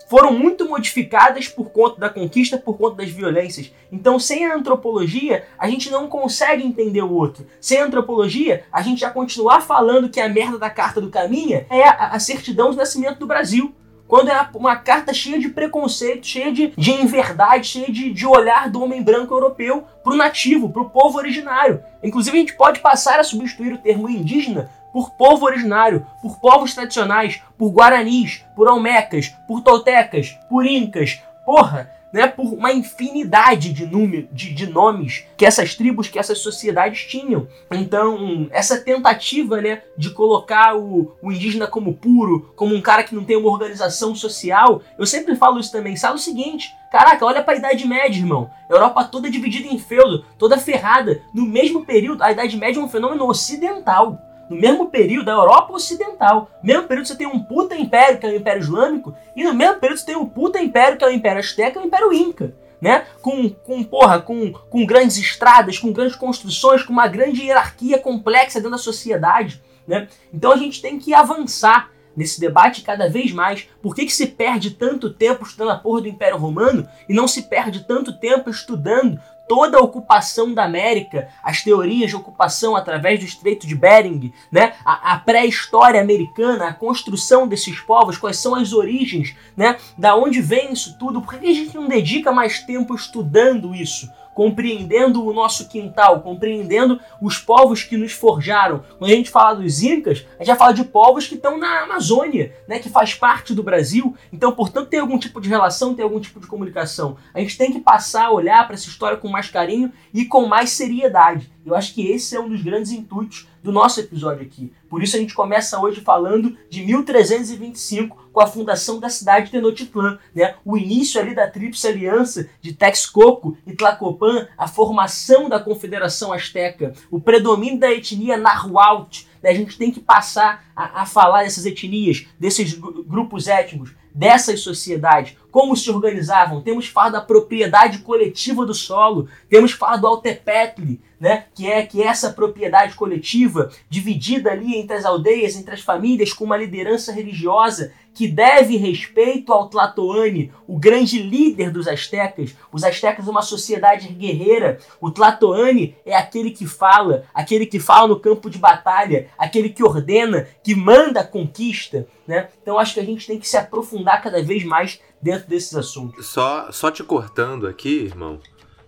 [0.07, 3.71] foram muito modificadas por conta da conquista, por conta das violências.
[3.91, 7.45] Então, sem a antropologia, a gente não consegue entender o outro.
[7.59, 11.65] Sem a antropologia, a gente já continuar falando que a merda da carta do caminha
[11.69, 13.73] é a, a certidão de nascimento do Brasil
[14.07, 18.69] quando é uma carta cheia de preconceito, cheia de, de inverdade, cheia de, de olhar
[18.69, 21.83] do homem branco europeu pro nativo, pro povo originário.
[22.03, 26.73] Inclusive, a gente pode passar a substituir o termo indígena por povo originário, por povos
[26.73, 31.21] tradicionais, por guaranis, por olmecas, por toltecas, por incas.
[31.45, 36.39] Porra, né, por uma infinidade de, número, de, de, nomes que essas tribos, que essas
[36.39, 37.45] sociedades tinham.
[37.69, 43.13] Então, essa tentativa né, de colocar o, o indígena como puro, como um cara que
[43.13, 45.97] não tem uma organização social, eu sempre falo isso também.
[45.97, 48.49] Sabe o seguinte: Caraca, olha a Idade Média, irmão.
[48.69, 51.21] Europa toda dividida em feudo, toda ferrada.
[51.33, 54.17] No mesmo período, a Idade Média é um fenômeno ocidental
[54.49, 56.49] no mesmo período da Europa Ocidental.
[56.61, 59.53] No mesmo período você tem um puta império, que é o Império Islâmico, e no
[59.53, 62.13] mesmo período você tem um puta império, que é o Império Azteca e o Império
[62.13, 62.55] Inca.
[62.81, 63.05] Né?
[63.21, 68.59] Com, com, porra, com, com grandes estradas, com grandes construções, com uma grande hierarquia complexa
[68.59, 69.63] dentro da sociedade.
[69.87, 70.07] Né?
[70.33, 73.67] Então a gente tem que avançar nesse debate cada vez mais.
[73.81, 77.27] Por que, que se perde tanto tempo estudando a porra do Império Romano e não
[77.27, 83.19] se perde tanto tempo estudando toda a ocupação da América, as teorias de ocupação através
[83.19, 84.73] do Estreito de Bering, né?
[84.83, 89.77] a, a pré-história americana, a construção desses povos, quais são as origens, né?
[89.97, 94.09] da onde vem isso tudo, por que a gente não dedica mais tempo estudando isso?
[94.35, 98.83] Compreendendo o nosso quintal, compreendendo os povos que nos forjaram.
[98.99, 101.83] Quando a gente fala dos Incas, a gente já fala de povos que estão na
[101.83, 104.13] Amazônia, né, que faz parte do Brasil.
[104.33, 107.15] Então, portanto, tem algum tipo de relação, tem algum tipo de comunicação.
[107.33, 110.45] A gente tem que passar a olhar para essa história com mais carinho e com
[110.45, 111.49] mais seriedade.
[111.65, 114.71] Eu acho que esse é um dos grandes intuitos do nosso episódio aqui.
[114.87, 119.53] Por isso a gente começa hoje falando de 1325, com a fundação da cidade de
[119.53, 120.53] Tenochtitlan, né?
[120.63, 126.93] O início ali da Tríplice Aliança de Texcoco e Tlacopan, a formação da Confederação Azteca,
[127.09, 129.25] o predomínio da etnia Nahuatl?
[129.49, 135.35] A gente tem que passar a, a falar dessas etnias, desses grupos étnicos, dessas sociedades,
[135.51, 136.61] como se organizavam.
[136.61, 141.69] Temos que falar da propriedade coletiva do solo, temos que falar do Altepetli, né, que
[141.69, 146.45] é que é essa propriedade coletiva dividida ali entre as aldeias, entre as famílias, com
[146.45, 152.55] uma liderança religiosa que deve respeito ao Tlatoani, o grande líder dos astecas.
[152.71, 154.79] Os astecas são uma sociedade guerreira.
[155.01, 159.83] O Tlatoani é aquele que fala, aquele que fala no campo de batalha, aquele que
[159.83, 162.07] ordena, que manda a conquista.
[162.25, 162.47] Né?
[162.61, 166.25] Então acho que a gente tem que se aprofundar cada vez mais dentro desses assuntos.
[166.27, 168.39] Só, só te cortando aqui, irmão.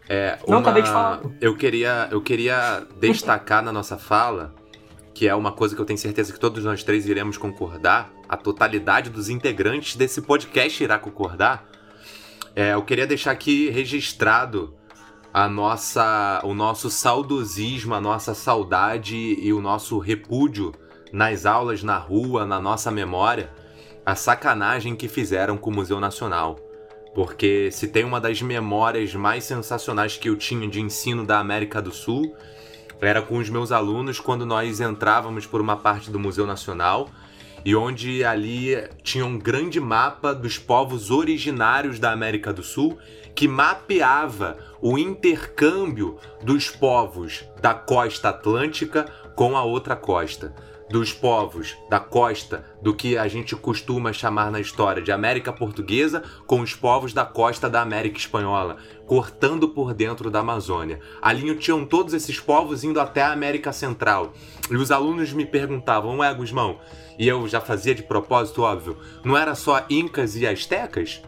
[0.09, 1.21] É, Não, acabei de falar.
[1.41, 4.55] Eu queria, eu queria destacar na nossa fala,
[5.17, 8.37] que é uma coisa que eu tenho certeza que todos nós três iremos concordar, a
[8.37, 11.67] totalidade dos integrantes desse podcast irá concordar.
[12.55, 14.75] É, eu queria deixar aqui registrado
[15.33, 20.71] a nossa, o nosso saudosismo, a nossa saudade e o nosso repúdio
[21.11, 23.51] nas aulas, na rua, na nossa memória,
[24.05, 26.59] a sacanagem que fizeram com o Museu Nacional.
[27.15, 31.81] porque se tem uma das memórias mais sensacionais que eu tinha de ensino da América
[31.81, 32.35] do Sul,
[33.01, 37.09] era com os meus alunos quando nós entrávamos por uma parte do Museu Nacional
[37.63, 42.97] e onde ali tinha um grande mapa dos povos originários da América do Sul
[43.35, 49.05] que mapeava o intercâmbio dos povos da costa atlântica
[49.35, 50.53] com a outra costa
[50.89, 56.23] dos povos da costa do que a gente costuma chamar na história de América Portuguesa
[56.45, 60.99] com os povos da costa da América Espanhola, cortando por dentro da Amazônia.
[61.21, 64.33] Ali tinham todos esses povos indo até a América Central.
[64.69, 66.79] E os alunos me perguntavam, ué, Guzmão,
[67.17, 71.21] e eu já fazia de propósito, óbvio, não era só incas e astecas?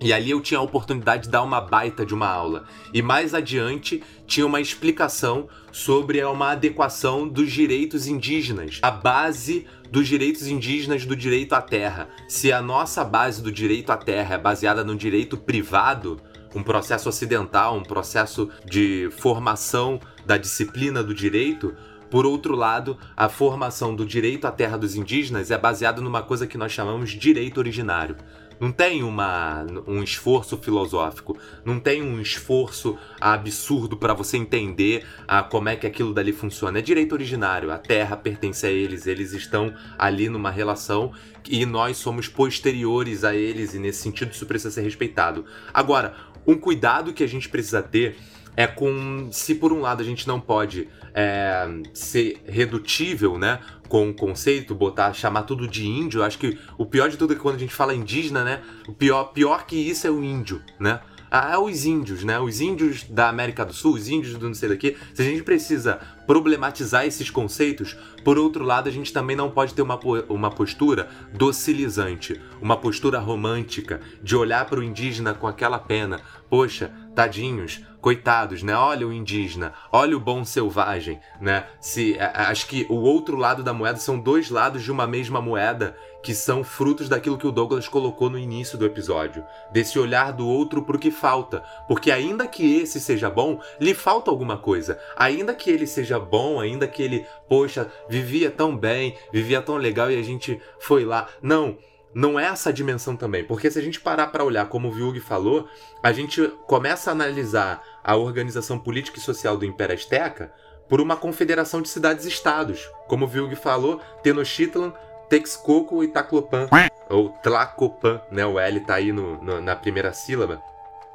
[0.00, 2.64] E ali eu tinha a oportunidade de dar uma baita de uma aula.
[2.94, 10.06] E mais adiante tinha uma explicação sobre uma adequação dos direitos indígenas, a base dos
[10.06, 12.08] direitos indígenas do direito à terra.
[12.28, 16.20] Se a nossa base do direito à terra é baseada no direito privado,
[16.54, 21.74] um processo ocidental, um processo de formação da disciplina do direito,
[22.10, 26.46] por outro lado, a formação do direito à terra dos indígenas é baseada numa coisa
[26.46, 28.16] que nós chamamos de direito originário.
[28.60, 35.42] Não tem uma, um esforço filosófico, não tem um esforço absurdo para você entender a,
[35.42, 36.78] como é que aquilo dali funciona.
[36.78, 41.12] É direito originário, a terra pertence a eles, eles estão ali numa relação
[41.48, 45.44] e nós somos posteriores a eles, e nesse sentido isso precisa ser respeitado.
[45.72, 46.14] Agora,
[46.46, 48.16] um cuidado que a gente precisa ter
[48.58, 54.10] é com se por um lado a gente não pode é, ser redutível, né, com
[54.10, 56.18] o conceito, botar, chamar tudo de índio.
[56.18, 58.60] Eu acho que o pior de tudo é que quando a gente fala indígena, né,
[58.88, 60.98] o pior, pior que isso é o índio, né?
[61.30, 62.40] Ah, é os índios, né?
[62.40, 64.96] Os índios da América do Sul, os índios do não sei daqui.
[65.12, 67.94] Se a gente precisa problematizar esses conceitos,
[68.24, 73.18] por outro lado, a gente também não pode ter uma, uma postura docilizante, uma postura
[73.18, 76.20] romântica, de olhar para o indígena com aquela pena.
[76.48, 78.74] Poxa, tadinhos, coitados, né?
[78.74, 81.66] Olha o indígena, olha o bom selvagem, né?
[81.80, 85.96] Se acho que o outro lado da moeda são dois lados de uma mesma moeda
[86.22, 90.46] que são frutos daquilo que o Douglas colocou no início do episódio, desse olhar do
[90.46, 94.98] outro pro que falta, porque ainda que esse seja bom, lhe falta alguma coisa.
[95.16, 100.10] Ainda que ele seja bom, ainda que ele, poxa, vivia tão bem, vivia tão legal
[100.10, 101.28] e a gente foi lá.
[101.40, 101.78] Não,
[102.14, 105.20] não é essa dimensão também, porque se a gente parar para olhar, como o Viug
[105.20, 105.68] falou,
[106.02, 110.52] a gente começa a analisar a organização política e social do Império Azteca
[110.88, 112.88] por uma confederação de cidades-estados.
[113.06, 114.92] Como o Vilg falou, Tenochtitlan,
[115.28, 116.66] Texcoco e Taclopan,
[117.10, 118.46] ou Tlacopan, né?
[118.46, 120.62] O L tá aí no, no, na primeira sílaba.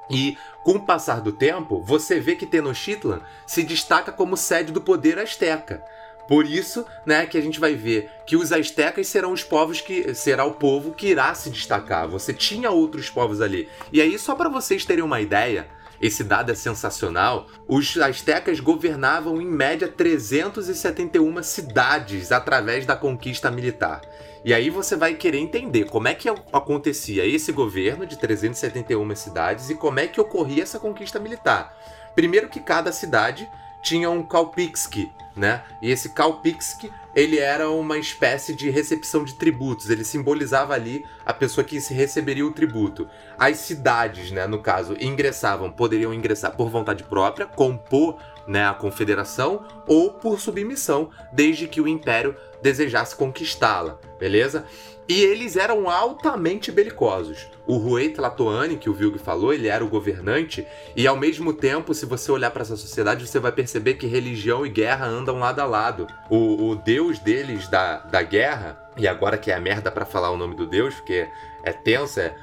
[0.09, 4.81] E com o passar do tempo, você vê que Tenochtitlan se destaca como sede do
[4.81, 5.83] poder asteca.
[6.27, 10.13] Por isso, né, que a gente vai ver que os astecas serão os povos que
[10.13, 12.07] será o povo que irá se destacar.
[12.07, 13.67] Você tinha outros povos ali.
[13.91, 15.67] E aí só para vocês terem uma ideia,
[16.01, 17.47] esse dado é sensacional.
[17.67, 24.01] Os astecas governavam em média 371 cidades através da conquista militar.
[24.45, 29.69] E aí você vai querer entender como é que acontecia esse governo de 371 cidades
[29.69, 31.73] e como é que ocorria essa conquista militar.
[32.13, 33.49] Primeiro que cada cidade
[33.83, 35.63] tinha um Kalpixki, né?
[35.81, 41.33] E esse Kalpixki, ele era uma espécie de recepção de tributos, ele simbolizava ali a
[41.33, 43.07] pessoa que se receberia o tributo.
[43.37, 48.17] As cidades, né, no caso, ingressavam, poderiam ingressar por vontade própria, compor
[48.47, 54.65] né, a confederação ou por submissão, desde que o império desejasse conquistá-la, beleza?
[55.07, 57.47] E eles eram altamente belicosos.
[57.67, 61.93] O Rui Tlatoani, que o Vilg falou, ele era o governante, e ao mesmo tempo,
[61.93, 65.59] se você olhar para essa sociedade, você vai perceber que religião e guerra andam lado
[65.59, 66.07] a lado.
[66.29, 70.31] O, o deus deles da, da guerra, e agora que é a merda para falar
[70.31, 71.27] o nome do deus, porque
[71.63, 72.35] é tenso, é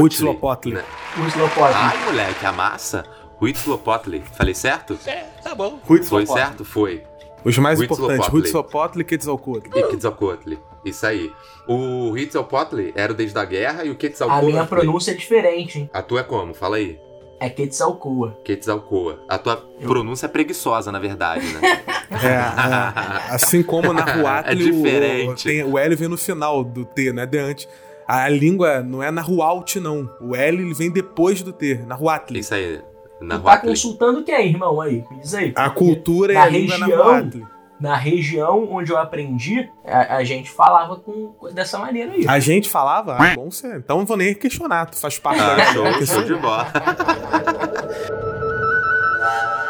[0.00, 0.74] Huitzilopotli.
[0.74, 0.84] Né?
[1.76, 3.04] Ai, moleque, a massa.
[3.40, 4.22] Huitzilopotli.
[4.34, 4.98] Falei certo?
[5.06, 5.78] É, tá bom.
[6.08, 6.64] Foi certo?
[6.64, 7.04] Foi.
[7.44, 9.78] Os mais importantes, Huitzilopotli e Quetzalcoatl.
[9.78, 10.52] E Quetzalcoatl.
[10.84, 11.32] Isso aí.
[11.66, 14.46] O Huitzilopotli era o Deus da guerra e o Quetzalcoatl...
[14.46, 15.90] A minha pronúncia é diferente, hein?
[15.92, 16.54] A tua é como?
[16.54, 16.98] Fala aí.
[17.40, 18.38] É Quetzalcoa.
[18.44, 19.18] Quetzalcoa.
[19.28, 19.88] A tua Eu...
[19.88, 21.60] pronúncia é preguiçosa, na verdade, né?
[22.22, 25.48] é, é, assim como na Ruatli, é diferente.
[25.48, 27.26] O, tem, o L vem no final do T, né?
[27.26, 27.68] De antes.
[28.06, 30.08] A língua não é na Rualt, não.
[30.20, 32.40] O L ele vem depois do T, na Ruatli.
[32.40, 32.80] Isso aí.
[33.22, 34.80] Na tu tá consultando quem, irmão?
[34.80, 35.52] Aí, diz aí.
[35.54, 37.46] A cultura é a língua na Ruatli
[37.82, 42.24] na região onde eu aprendi, a, a, gente falava com, dessa maneira aí.
[42.28, 43.16] A gente falava?
[43.18, 43.78] Ah, bom ser.
[43.78, 46.72] Então não vou nem questionar, tu faz parte ah, da show, show de bola.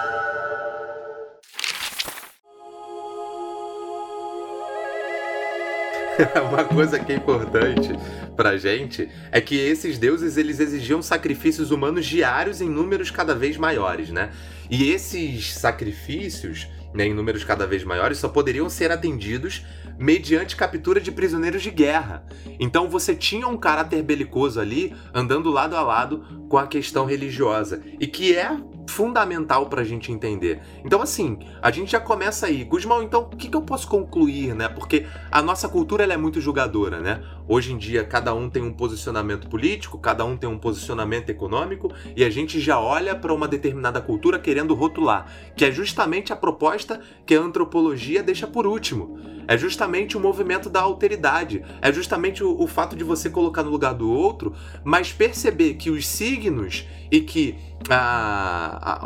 [6.49, 7.91] Uma coisa que é importante
[8.37, 13.57] pra gente é que esses deuses eles exigiam sacrifícios humanos diários em números cada vez
[13.57, 14.31] maiores, né?
[14.71, 19.65] E esses sacrifícios, né, em números cada vez maiores, só poderiam ser atendidos
[19.99, 22.25] mediante captura de prisioneiros de guerra.
[22.59, 27.83] Então você tinha um caráter belicoso ali, andando lado a lado com a questão religiosa,
[28.01, 30.61] e que é fundamental para a gente entender.
[30.85, 32.65] Então, assim, a gente já começa aí.
[32.65, 34.69] Guzmão, então, o que, que eu posso concluir, né?
[34.69, 37.23] Porque a nossa cultura ela é muito julgadora, né?
[37.49, 41.93] Hoje em dia, cada um tem um posicionamento político, cada um tem um posicionamento econômico,
[42.17, 45.27] e a gente já olha para uma determinada cultura querendo rotular,
[45.57, 49.19] que é justamente a proposta que a antropologia deixa por último.
[49.49, 51.65] É justamente o movimento da alteridade.
[51.81, 55.91] É justamente o, o fato de você colocar no lugar do outro, mas perceber que
[55.91, 57.57] os signos e que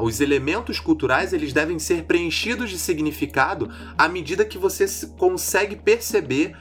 [0.02, 6.54] os elementos culturais eles devem ser preenchidos de significado à medida que você consegue perceber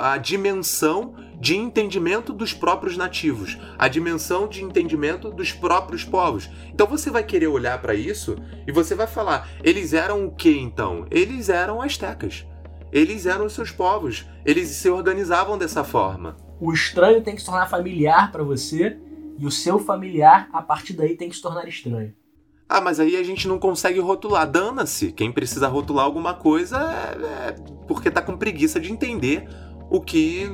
[0.00, 6.48] a dimensão de entendimento dos próprios nativos, a dimensão de entendimento dos próprios povos.
[6.72, 10.56] Então você vai querer olhar para isso e você vai falar: eles eram o que
[10.56, 11.06] então?
[11.10, 12.46] Eles eram astecas.
[12.90, 14.24] Eles eram os seus povos.
[14.44, 16.36] Eles se organizavam dessa forma.
[16.60, 18.96] O estranho tem que se tornar familiar para você
[19.36, 22.14] e o seu familiar, a partir daí, tem que se tornar estranho.
[22.68, 24.50] Ah, mas aí a gente não consegue rotular.
[24.50, 25.12] Dana-se.
[25.12, 27.54] Quem precisa rotular alguma coisa é, é
[27.86, 29.48] porque tá com preguiça de entender
[29.90, 30.50] o que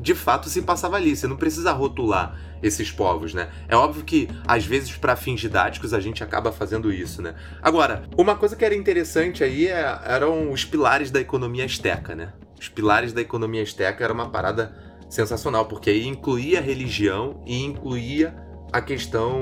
[0.00, 1.16] de fato se passava ali.
[1.16, 3.50] Você não precisa rotular esses povos, né?
[3.68, 7.34] É óbvio que às vezes para fins didáticos a gente acaba fazendo isso, né?
[7.62, 12.32] Agora, uma coisa que era interessante aí é, eram os pilares da economia asteca, né?
[12.60, 14.76] Os pilares da economia asteca era uma parada
[15.08, 18.34] sensacional, porque aí incluía a religião e incluía
[18.72, 19.32] a questão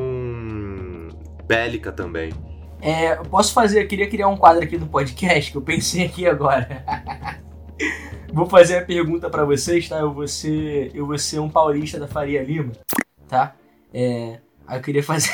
[1.50, 2.32] bélica também.
[2.80, 6.06] É, eu posso fazer, eu queria criar um quadro aqui no podcast que eu pensei
[6.06, 6.84] aqui agora.
[8.32, 9.98] vou fazer a pergunta para vocês, tá?
[9.98, 12.70] Eu vou ser, eu vou ser um paulista da Faria Lima,
[13.28, 13.56] tá?
[13.92, 14.38] É,
[14.70, 15.32] eu queria fazer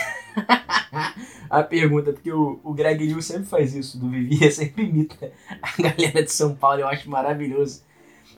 [1.50, 5.82] a pergunta, porque o, o Greg News sempre faz isso, do Vivi, sempre imita a
[5.82, 7.82] galera de São Paulo, eu acho maravilhoso.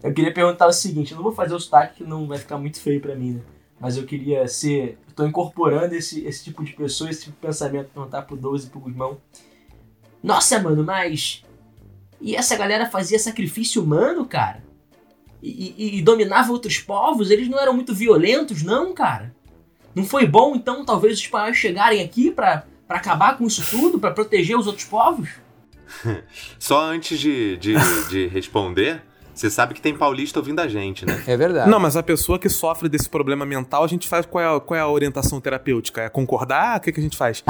[0.02, 2.58] Eu queria perguntar o seguinte, eu não vou fazer o sotaque que não vai ficar
[2.58, 3.40] muito feio para mim, né?
[3.80, 4.98] Mas eu queria ser.
[5.18, 8.70] Tô incorporando esse, esse tipo de pessoa, esse tipo de pensamento, perguntar pro 12 e
[8.70, 9.20] pro Guzmão.
[10.22, 11.42] Nossa, mano, mas.
[12.20, 14.62] E essa galera fazia sacrifício humano, cara?
[15.42, 17.32] E, e, e dominava outros povos?
[17.32, 19.34] Eles não eram muito violentos, não, cara?
[19.92, 24.12] Não foi bom, então, talvez os espanhóis chegarem aqui para acabar com isso tudo, para
[24.12, 25.30] proteger os outros povos?
[26.60, 27.74] Só antes de, de,
[28.08, 29.02] de responder,
[29.38, 31.22] você sabe que tem paulista ouvindo a gente, né?
[31.26, 31.70] É verdade.
[31.70, 34.60] Não, mas a pessoa que sofre desse problema mental, a gente faz qual é a,
[34.60, 36.02] qual é a orientação terapêutica?
[36.02, 36.78] É concordar?
[36.78, 37.44] O que, que a gente faz?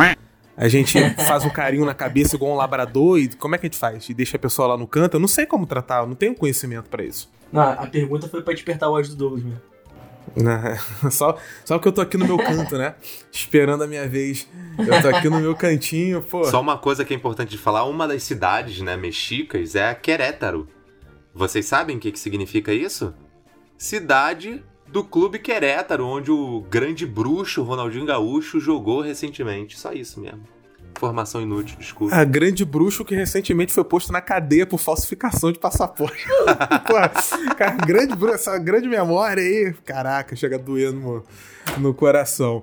[0.54, 3.68] A gente faz um carinho na cabeça igual um labrador e como é que a
[3.68, 4.06] gente faz?
[4.08, 5.14] E deixa a pessoa lá no canto?
[5.14, 7.30] Eu não sei como tratar, eu não tenho conhecimento para isso.
[7.50, 9.60] Não, a pergunta foi para despertar o ódio do Douglas mesmo.
[11.10, 12.94] só, só que eu tô aqui no meu canto, né?
[13.32, 14.46] Esperando a minha vez.
[14.78, 16.44] Eu tô aqui no meu cantinho, pô.
[16.44, 20.68] Só uma coisa que é importante de falar: uma das cidades, né, mexicas é Querétaro.
[21.34, 23.14] Vocês sabem o que, que significa isso?
[23.76, 29.78] Cidade do Clube Querétaro, onde o grande bruxo Ronaldinho Gaúcho jogou recentemente.
[29.78, 30.42] Só isso mesmo.
[30.96, 32.16] Informação inútil, desculpa.
[32.16, 36.26] A grande bruxo que recentemente foi posto na cadeia por falsificação de passaporte.
[36.86, 40.92] Pô, cara, grande bruxo, essa grande memória aí, caraca, chega a doer
[41.78, 42.62] no, coração.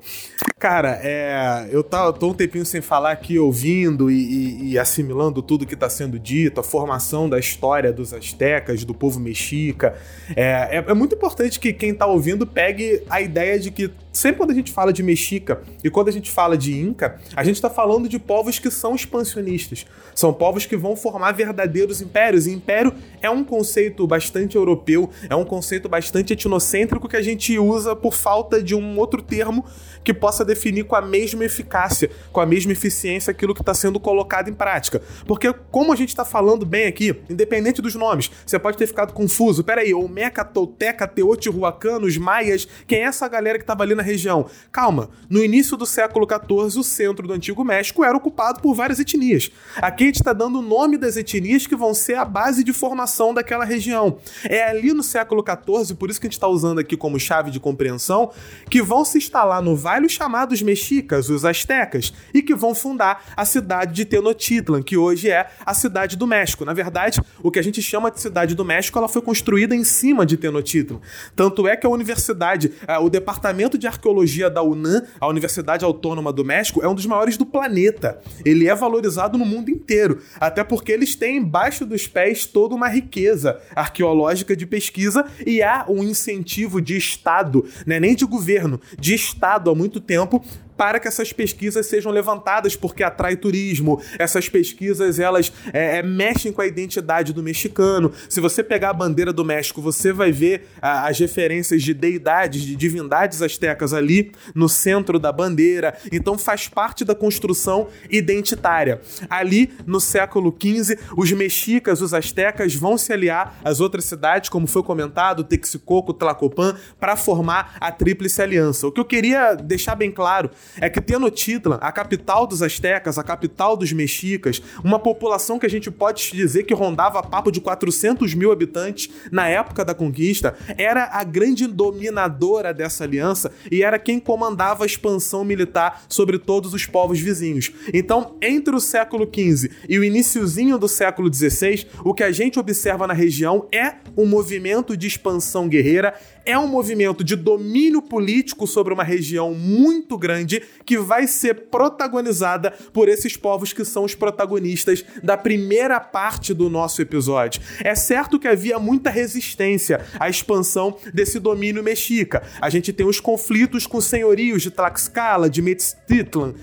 [0.57, 4.79] Cara, é, eu, tá, eu tô um tempinho sem falar aqui, ouvindo e, e, e
[4.79, 9.95] assimilando tudo que está sendo dito, a formação da história dos astecas, do povo mexica.
[10.35, 14.37] É, é, é muito importante que quem está ouvindo pegue a ideia de que sempre
[14.37, 17.55] quando a gente fala de mexica e quando a gente fala de inca, a gente
[17.55, 19.85] está falando de povos que são expansionistas.
[20.15, 22.47] São povos que vão formar verdadeiros impérios.
[22.47, 27.59] E império é um conceito bastante europeu, é um conceito bastante etnocêntrico que a gente
[27.59, 29.65] usa por falta de um outro termo
[30.03, 33.99] que possa definir com a mesma eficácia, com a mesma eficiência aquilo que está sendo
[33.99, 35.01] colocado em prática.
[35.25, 39.13] Porque, como a gente está falando bem aqui, independente dos nomes, você pode ter ficado
[39.13, 39.63] confuso.
[39.63, 44.47] Peraí, Olmeca, Tolteca, Teotihuacano, os Maias, quem é essa galera que estava ali na região?
[44.71, 48.99] Calma, no início do século XIV, o centro do Antigo México era ocupado por várias
[48.99, 49.51] etnias.
[49.77, 52.73] Aqui a gente está dando o nome das etnias que vão ser a base de
[52.73, 54.17] formação daquela região.
[54.43, 57.51] É ali no século XIV, por isso que a gente está usando aqui como chave
[57.51, 58.31] de compreensão,
[58.69, 63.43] que vão se instalar no Vale chamados mexicas, os astecas, e que vão fundar a
[63.43, 66.63] cidade de Tenochtitlan, que hoje é a cidade do México.
[66.63, 69.83] Na verdade, o que a gente chama de cidade do México, ela foi construída em
[69.83, 71.01] cima de Tenochtitlan.
[71.35, 76.31] Tanto é que a universidade, eh, o departamento de arqueologia da UNAM, a Universidade Autônoma
[76.31, 78.21] do México, é um dos maiores do planeta.
[78.45, 82.87] Ele é valorizado no mundo inteiro, até porque eles têm embaixo dos pés toda uma
[82.87, 88.64] riqueza arqueológica de pesquisa e há um incentivo de Estado, né, nem de governo,
[88.99, 90.43] de Estado há muito tempo
[90.77, 94.01] para que essas pesquisas sejam levantadas, porque atrai turismo.
[94.19, 98.11] Essas pesquisas elas é, é, mexem com a identidade do mexicano.
[98.29, 102.61] Se você pegar a bandeira do México, você vai ver a, as referências de deidades,
[102.61, 105.97] de divindades astecas ali no centro da bandeira.
[106.11, 109.01] Então faz parte da construção identitária.
[109.29, 114.67] Ali no século XV, os mexicas, os astecas vão se aliar às outras cidades, como
[114.67, 118.87] foi comentado, Texcoco, Tlacopan, para formar a Tríplice Aliança.
[118.87, 120.49] O que eu queria deixar bem claro
[120.79, 125.69] é que Tenochtitlan, a capital dos astecas, a capital dos mexicas, uma população que a
[125.69, 131.09] gente pode dizer que rondava papo de 400 mil habitantes na época da conquista, era
[131.11, 136.85] a grande dominadora dessa aliança e era quem comandava a expansão militar sobre todos os
[136.85, 137.71] povos vizinhos.
[137.93, 142.59] Então, entre o século XV e o iníciozinho do século XVI, o que a gente
[142.59, 146.13] observa na região é um movimento de expansão guerreira,
[146.45, 150.54] é um movimento de domínio político sobre uma região muito grande
[150.85, 156.69] que vai ser protagonizada por esses povos que são os protagonistas da primeira parte do
[156.69, 157.61] nosso episódio.
[157.81, 162.43] É certo que havia muita resistência à expansão desse domínio mexica.
[162.61, 166.53] A gente tem os conflitos com os senhorios de Tlaxcala, de Metztitlan,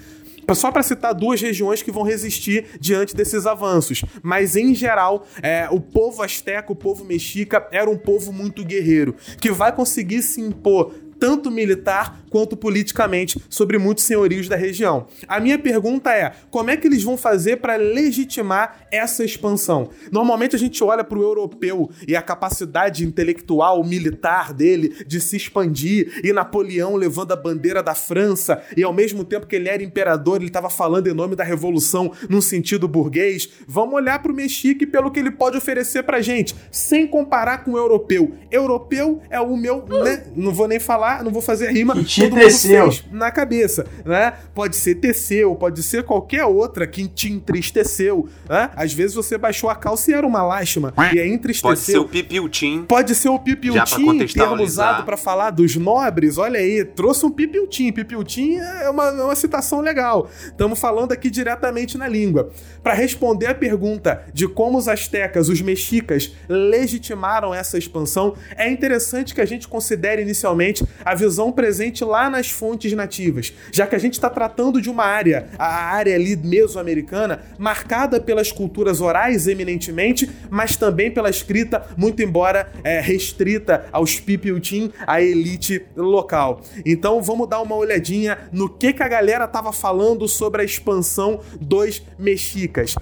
[0.54, 4.04] só para citar duas regiões que vão resistir diante desses avanços.
[4.22, 9.14] Mas, em geral, é, o povo asteca, o povo mexica, era um povo muito guerreiro,
[9.40, 10.92] que vai conseguir se impor
[11.22, 15.06] tanto militar quanto politicamente sobre muitos senhorios da região.
[15.28, 19.90] A minha pergunta é: como é que eles vão fazer para legitimar essa expansão?
[20.10, 25.36] Normalmente a gente olha para o europeu e a capacidade intelectual, militar dele de se
[25.36, 29.80] expandir, e Napoleão levando a bandeira da França, e ao mesmo tempo que ele era
[29.80, 33.48] imperador, ele estava falando em nome da revolução num sentido burguês.
[33.68, 37.74] Vamos olhar para o Mexique pelo que ele pode oferecer para gente, sem comparar com
[37.74, 38.34] o europeu.
[38.50, 39.84] Europeu é o meu.
[39.86, 40.24] Né?
[40.34, 41.94] Não vou nem falar não vou fazer rima.
[41.94, 42.90] Que te teceu.
[43.10, 44.34] na cabeça, né?
[44.54, 48.70] Pode ser teceu, pode ser qualquer outra que te entristeceu, né?
[48.76, 51.70] Às vezes você baixou a calça e era uma lástima e aí entristeceu.
[51.70, 52.84] Pode ser o pipiutim.
[52.84, 56.38] Pode ser o pipiutim, termo usado para falar dos nobres.
[56.38, 57.92] Olha aí, trouxe um pipiutim.
[57.92, 60.30] Pipiutim é uma, é uma citação legal.
[60.44, 62.50] Estamos falando aqui diretamente na língua.
[62.82, 69.34] Para responder a pergunta de como os astecas, os mexicas, legitimaram essa expansão, é interessante
[69.34, 73.98] que a gente considere inicialmente a visão presente lá nas fontes nativas, já que a
[73.98, 80.30] gente está tratando de uma área, a área ali mesoamericana, marcada pelas culturas orais eminentemente,
[80.50, 86.62] mas também pela escrita, muito embora é, restrita aos pipiutim, a elite local.
[86.84, 91.40] Então vamos dar uma olhadinha no que, que a galera estava falando sobre a expansão
[91.60, 92.94] dos mexicas.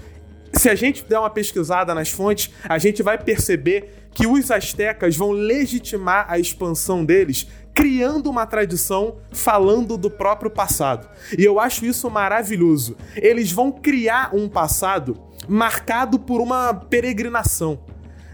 [0.53, 5.15] Se a gente der uma pesquisada nas fontes, a gente vai perceber que os astecas
[5.15, 7.47] vão legitimar a expansão deles
[7.81, 11.09] criando uma tradição falando do próprio passado.
[11.35, 12.95] E eu acho isso maravilhoso.
[13.15, 15.17] Eles vão criar um passado
[15.49, 17.79] marcado por uma peregrinação.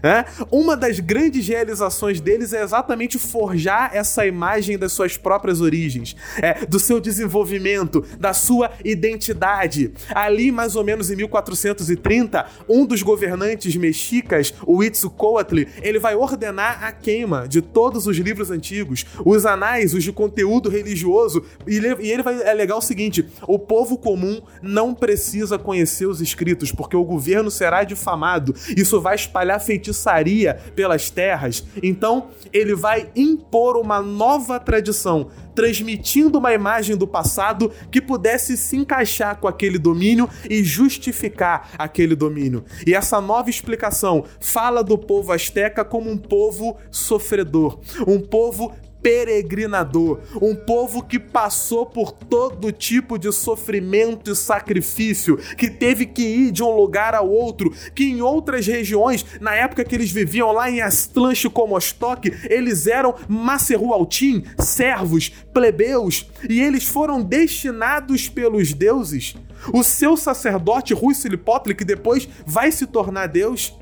[0.02, 0.24] É?
[0.50, 6.64] Uma das grandes realizações deles é exatamente forjar essa imagem das suas próprias origens, é,
[6.66, 9.92] do seu desenvolvimento, da sua identidade.
[10.14, 16.84] Ali, mais ou menos em 1430, um dos governantes mexicas, o Itzcoatl, ele vai ordenar
[16.84, 22.22] a queima de todos os livros antigos, os anais, os de conteúdo religioso, e ele,
[22.22, 27.50] vai alegar o seguinte: o povo comum não precisa conhecer os escritos, porque o governo
[27.50, 28.54] será difamado.
[28.76, 36.38] Isso vai espalhar feitiços feitiçaria pelas terras, então ele vai impor uma nova tradição, transmitindo
[36.38, 42.64] uma imagem do passado que pudesse se encaixar com aquele domínio e justificar aquele domínio.
[42.86, 50.20] E essa nova explicação fala do povo asteca como um povo sofredor, um povo peregrinador,
[50.40, 56.50] um povo que passou por todo tipo de sofrimento e sacrifício, que teve que ir
[56.50, 60.70] de um lugar ao outro, que em outras regiões, na época que eles viviam lá
[60.70, 69.34] em Astlanche Comostok, eles eram Macerualtim, servos, plebeus, e eles foram destinados pelos deuses.
[69.72, 73.76] O seu sacerdote Huitzilopochtli, que depois vai se tornar Deus,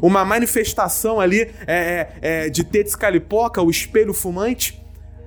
[0.00, 4.82] uma manifestação ali é, é, é, de Tetzcalipoca, o espelho fumante,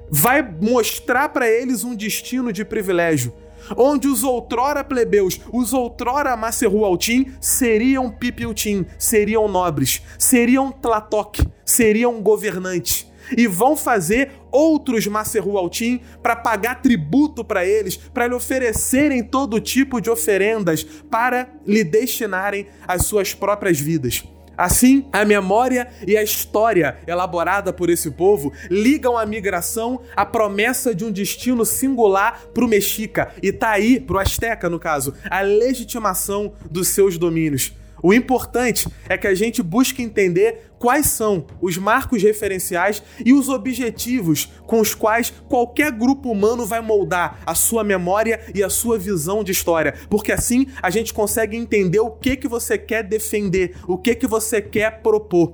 [0.10, 3.34] vai mostrar para eles um destino de privilégio,
[3.78, 13.10] onde os outrora plebeus, os outrora Macerrualtim seriam Pipiutim, seriam nobres, seriam Tlatoc, seriam governantes
[13.38, 20.02] e vão fazer outros Macerrualtim para pagar tributo para eles, para lhe oferecerem todo tipo
[20.02, 24.24] de oferendas para lhe destinarem as suas próprias vidas.
[24.58, 30.94] Assim, a memória e a história elaborada por esse povo ligam a migração à promessa
[30.94, 35.14] de um destino singular para o mexica e tá aí, para o asteca no caso,
[35.30, 37.74] a legitimação dos seus domínios.
[38.04, 43.50] O importante é que a gente busque entender quais são os marcos referenciais e os
[43.50, 48.98] objetivos com os quais qualquer grupo humano vai moldar a sua memória e a sua
[48.98, 53.78] visão de história, porque assim a gente consegue entender o que que você quer defender,
[53.88, 55.54] o que que você quer propor.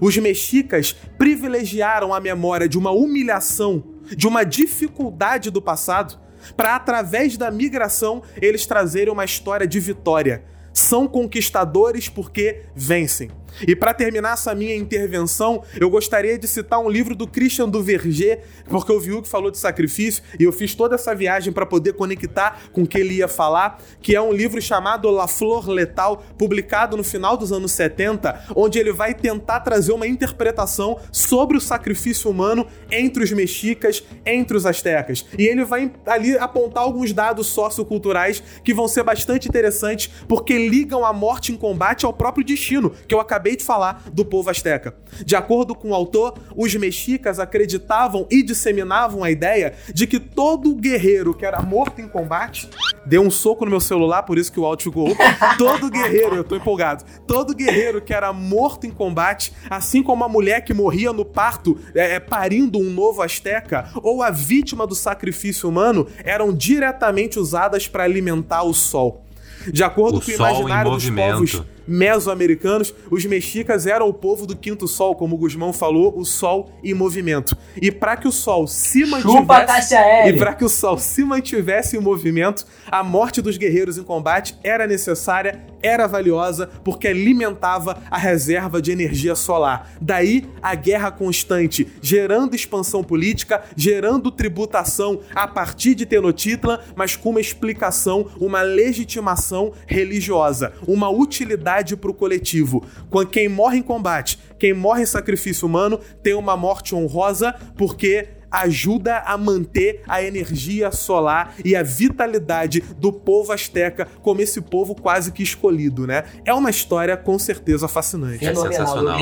[0.00, 3.84] Os mexicas privilegiaram a memória de uma humilhação,
[4.16, 6.18] de uma dificuldade do passado,
[6.56, 10.42] para através da migração eles trazerem uma história de vitória
[10.74, 13.30] são conquistadores porque vencem.
[13.66, 18.42] E para terminar essa minha intervenção, eu gostaria de citar um livro do Christian Duverger,
[18.68, 21.66] porque eu vi o que falou de sacrifício e eu fiz toda essa viagem para
[21.66, 25.68] poder conectar com o que ele ia falar, que é um livro chamado La Flor
[25.68, 31.56] Letal, publicado no final dos anos 70, onde ele vai tentar trazer uma interpretação sobre
[31.56, 35.24] o sacrifício humano entre os mexicas, entre os astecas.
[35.38, 41.04] E ele vai ali apontar alguns dados socioculturais que vão ser bastante interessantes, porque ligam
[41.04, 44.48] a morte em combate ao próprio destino, que eu acabei acabei de falar do povo
[44.48, 44.94] asteca.
[45.24, 50.74] De acordo com o autor, os mexicas acreditavam e disseminavam a ideia de que todo
[50.74, 52.70] guerreiro que era morto em combate
[53.04, 55.14] deu um soco no meu celular, por isso que o áudio ficou.
[55.58, 57.04] Todo guerreiro, eu tô empolgado.
[57.26, 61.78] Todo guerreiro que era morto em combate, assim como a mulher que morria no parto,
[61.94, 67.86] é, é parindo um novo asteca, ou a vítima do sacrifício humano, eram diretamente usadas
[67.86, 69.22] para alimentar o sol.
[69.70, 74.56] De acordo o com o imaginário dos povos mesoamericanos, os mexicas eram o povo do
[74.56, 77.56] quinto sol, como o Guzmão falou, o sol em movimento.
[77.80, 79.94] E para que o sol se mantivesse
[80.26, 84.56] e para que o sol se mantivesse em movimento, a morte dos guerreiros em combate
[84.62, 89.90] era necessária, era valiosa, porque alimentava a reserva de energia solar.
[90.00, 97.30] Daí a guerra constante, gerando expansão política, gerando tributação a partir de Tenochtitlan, mas com
[97.30, 102.84] uma explicação, uma legitimação religiosa, uma utilidade para o coletivo.
[103.10, 108.28] Quando quem morre em combate, quem morre em sacrifício humano, tem uma morte honrosa porque
[108.50, 114.94] ajuda a manter a energia solar e a vitalidade do povo asteca como esse povo
[114.94, 116.24] quase que escolhido, né?
[116.44, 118.46] É uma história com certeza fascinante.
[118.46, 119.18] É sensacional.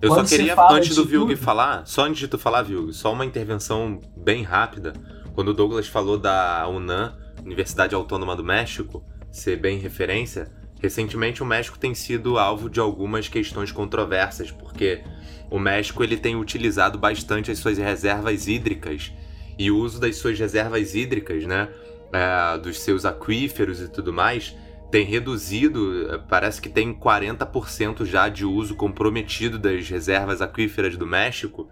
[0.00, 3.12] Eu Quando só queria, antes do Vilg falar, só antes de tu falar, Vilg, só
[3.12, 4.94] uma intervenção bem rápida.
[5.32, 7.14] Quando o Douglas falou da UNAM,
[7.44, 10.50] Universidade Autônoma do México, ser bem referência,
[10.82, 15.00] Recentemente o México tem sido alvo de algumas questões controversas, porque
[15.48, 19.12] o México ele tem utilizado bastante as suas reservas hídricas
[19.56, 21.68] e o uso das suas reservas hídricas, né,
[22.12, 24.56] é, dos seus aquíferos e tudo mais,
[24.90, 31.68] tem reduzido, parece que tem 40% já de uso comprometido das reservas aquíferas do México.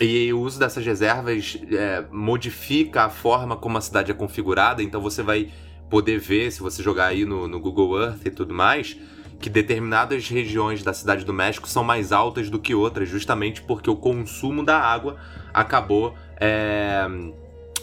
[0.00, 5.00] E o uso dessas reservas é, modifica a forma como a cidade é configurada, então
[5.00, 5.50] você vai
[5.90, 8.96] poder ver, se você jogar aí no, no Google Earth e tudo mais,
[9.40, 13.90] que determinadas regiões da cidade do México são mais altas do que outras, justamente porque
[13.90, 15.16] o consumo da água
[15.52, 16.14] acabou.
[16.38, 17.06] É,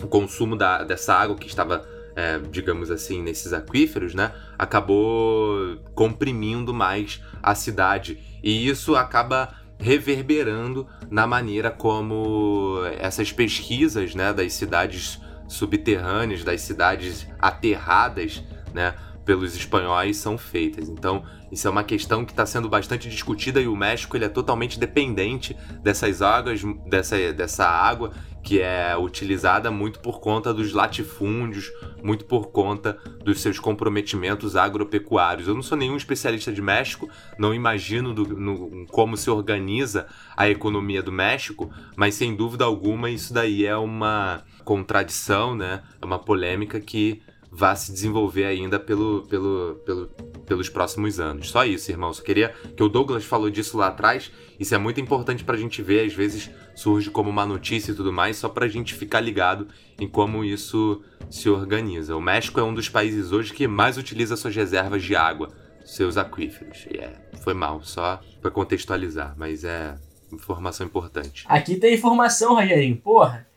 [0.01, 4.32] o consumo da, dessa água que estava, é, digamos assim, nesses aquíferos, né?
[4.58, 8.20] Acabou comprimindo mais a cidade.
[8.43, 17.28] E isso acaba reverberando na maneira como essas pesquisas né, das cidades subterrâneas, das cidades
[17.39, 18.43] aterradas,
[18.74, 18.93] né,
[19.26, 20.88] pelos espanhóis são feitas.
[20.88, 24.30] Então, isso é uma questão que está sendo bastante discutida e o México ele é
[24.30, 28.12] totalmente dependente dessas águas, dessa, dessa água
[28.48, 31.70] que é utilizada muito por conta dos latifúndios,
[32.02, 35.50] muito por conta dos seus comprometimentos agropecuários.
[35.50, 40.50] Eu não sou nenhum especialista de México, não imagino do, no, como se organiza a
[40.50, 45.84] economia do México, mas sem dúvida alguma isso daí é uma contradição, né?
[46.02, 47.22] É uma polêmica que
[47.52, 50.08] vai se desenvolver ainda pelo, pelo, pelo,
[50.45, 51.50] pelos próximos anos.
[51.50, 52.14] Só isso, irmão.
[52.14, 54.32] Só queria que o Douglas falou disso lá atrás.
[54.60, 56.06] Isso é muito importante para a gente ver.
[56.06, 59.67] Às vezes surge como uma notícia e tudo mais, só para a gente ficar ligado
[59.99, 62.15] em como isso se organiza.
[62.15, 65.49] O México é um dos países hoje que mais utiliza suas reservas de água,
[65.84, 66.86] seus aquíferos.
[66.91, 69.95] E é, foi mal, só para contextualizar, mas é
[70.32, 71.45] informação importante.
[71.49, 72.97] Aqui tem informação, Rogerinho.
[72.97, 73.47] Porra,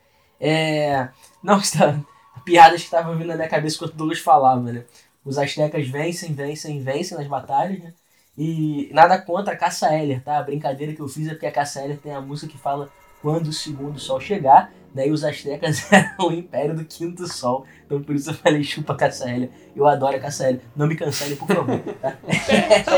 [0.40, 1.10] É.
[1.42, 1.60] Não,
[2.42, 4.84] piadas que estavam vindo na minha cabeça enquanto o Douglas falava, né?
[5.22, 7.92] Os astecas vencem, vencem, vencem nas batalhas, né?
[8.38, 10.38] E nada contra a Caça Heller, tá?
[10.38, 12.90] A brincadeira que eu fiz é porque a Caça Heller tem a música que fala
[13.22, 17.64] quando o segundo sol chegar, daí os astecas eram o império do quinto sol.
[17.86, 19.50] Então por isso eu falei chupa Caça Heller.
[19.74, 20.62] Eu adoro a Caça Heller.
[20.74, 21.80] Não me cancele, por favor.
[22.00, 22.16] Tá?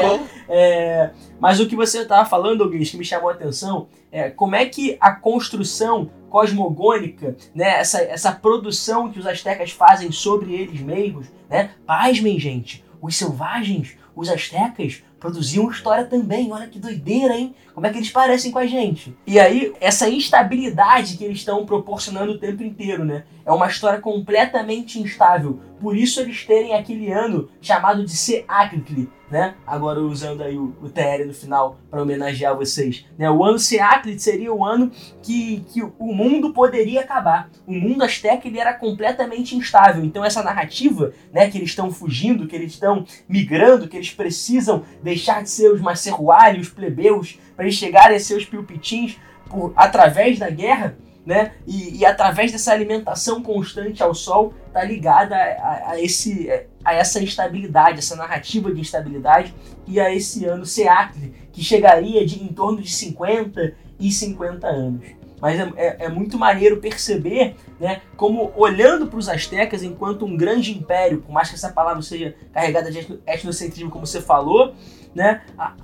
[0.00, 0.26] Bom.
[0.48, 1.10] É,
[1.40, 4.66] mas o que você estava falando, Douglas, que me chamou a atenção, é como é
[4.66, 11.26] que a construção cosmogônica, né, essa, essa produção que os astecas fazem sobre eles mesmos,
[11.48, 16.52] né, pasmem, gente, os selvagens, os astecas, produziam história também.
[16.52, 17.54] Olha que doideira, hein?
[17.74, 19.16] Como é que eles parecem com a gente?
[19.26, 23.24] E aí, essa instabilidade que eles estão proporcionando o tempo inteiro, né?
[23.44, 25.58] É uma história completamente instável.
[25.80, 29.54] Por isso eles terem aquele ano chamado de Seacritli, né?
[29.66, 33.04] Agora usando aí o, o TR no final para homenagear vocês.
[33.18, 33.28] Né?
[33.28, 37.50] O ano Seacrit seria o ano que, que o mundo poderia acabar.
[37.66, 40.04] O mundo azteca ele era completamente instável.
[40.04, 44.84] Então essa narrativa, né, que eles estão fugindo, que eles estão migrando, que eles precisam
[45.02, 49.72] deixar de ser os macerruários, os plebeus, para eles chegarem a ser os pilpitins por,
[49.76, 51.52] através da guerra, né?
[51.66, 56.50] E, e, através dessa alimentação constante ao sol, tá ligada a, a, a, esse,
[56.84, 59.54] a essa instabilidade, essa narrativa de instabilidade
[59.86, 65.22] e a esse ano Seacre, que chegaria de em torno de 50 e 50 anos.
[65.40, 70.36] Mas é, é, é muito maneiro perceber, né, como olhando para os astecas enquanto um
[70.36, 74.74] grande império, por mais que essa palavra seja carregada de etnocentrismo, como você falou,
[75.12, 75.74] né, a,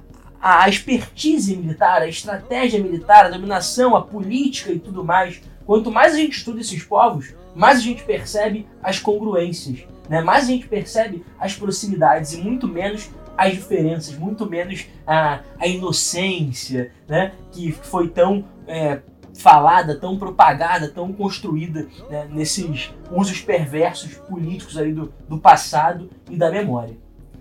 [0.41, 5.41] a expertise militar, a estratégia militar, a dominação, a política e tudo mais.
[5.67, 10.21] Quanto mais a gente estuda esses povos, mais a gente percebe as congruências, né?
[10.21, 15.67] mais a gente percebe as proximidades e muito menos as diferenças, muito menos a, a
[15.67, 17.33] inocência né?
[17.53, 19.01] que foi tão é,
[19.37, 22.29] falada, tão propagada, tão construída né?
[22.31, 26.97] nesses usos perversos políticos ali do, do passado e da memória.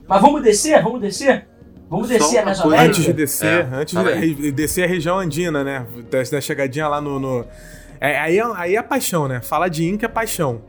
[0.08, 0.82] Mas vamos descer?
[0.82, 1.48] Vamos descer?
[1.90, 2.88] Vamos descer a Mesoamérica?
[2.90, 3.96] Antes de descer, é, antes
[4.38, 5.86] de descer a região andina, né?
[6.32, 7.20] Da chegadinha lá no.
[7.20, 7.46] no...
[8.00, 9.42] É, aí, é, aí é paixão, né?
[9.42, 10.62] Fala de Inca é paixão.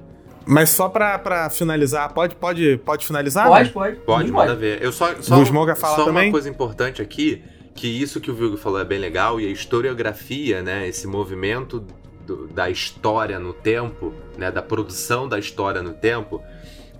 [0.47, 3.47] Mas só pra, pra finalizar, pode, pode, pode finalizar?
[3.47, 3.73] Pode, né?
[3.75, 3.97] pode.
[3.97, 4.83] Pode, manda ver.
[4.83, 6.29] Eu só, só, fala só também?
[6.29, 7.43] uma coisa importante aqui,
[7.75, 10.89] que isso que o Vilgo falou é bem legal, e a historiografia, né?
[10.89, 11.85] Esse movimento
[12.27, 14.51] do, da história no tempo, né?
[14.51, 16.43] Da produção da história no tempo,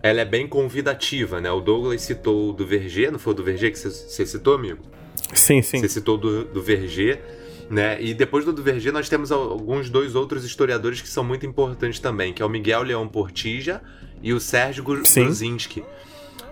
[0.03, 1.51] ela é bem convidativa, né?
[1.51, 4.81] O Douglas citou do Verger, não foi o do Verger que você citou, amigo?
[5.35, 5.81] Sim, sim.
[5.81, 7.21] Você citou do, do Verger,
[7.69, 8.01] né?
[8.01, 11.99] E depois do, do Verger nós temos alguns dois outros historiadores que são muito importantes
[11.99, 13.83] também, que é o Miguel Leão Portija
[14.23, 15.83] e o Sérgio Gruzinski.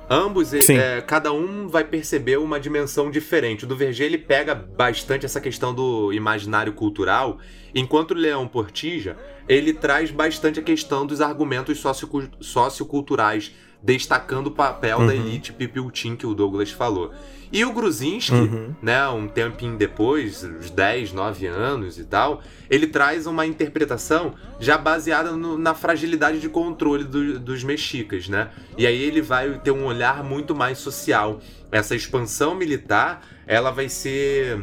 [0.09, 3.65] Ambos, é, cada um vai perceber uma dimensão diferente.
[3.65, 7.39] O do Verger ele pega bastante essa questão do imaginário cultural,
[7.75, 9.17] enquanto o Leão Portija
[9.49, 11.83] ele traz bastante a questão dos argumentos
[12.41, 13.53] socioculturais,
[13.83, 15.07] destacando o papel uhum.
[15.09, 17.13] da elite Pipiltin que o Douglas falou.
[17.53, 18.75] E o Gruzinski, uhum.
[18.83, 24.77] né, um tempinho depois, uns 10, 9 anos e tal, ele traz uma interpretação já
[24.77, 28.51] baseada no, na fragilidade de controle do, dos mexicas, né?
[28.77, 31.41] E aí ele vai ter um olhar muito mais social.
[31.71, 34.59] Essa expansão militar, ela vai ser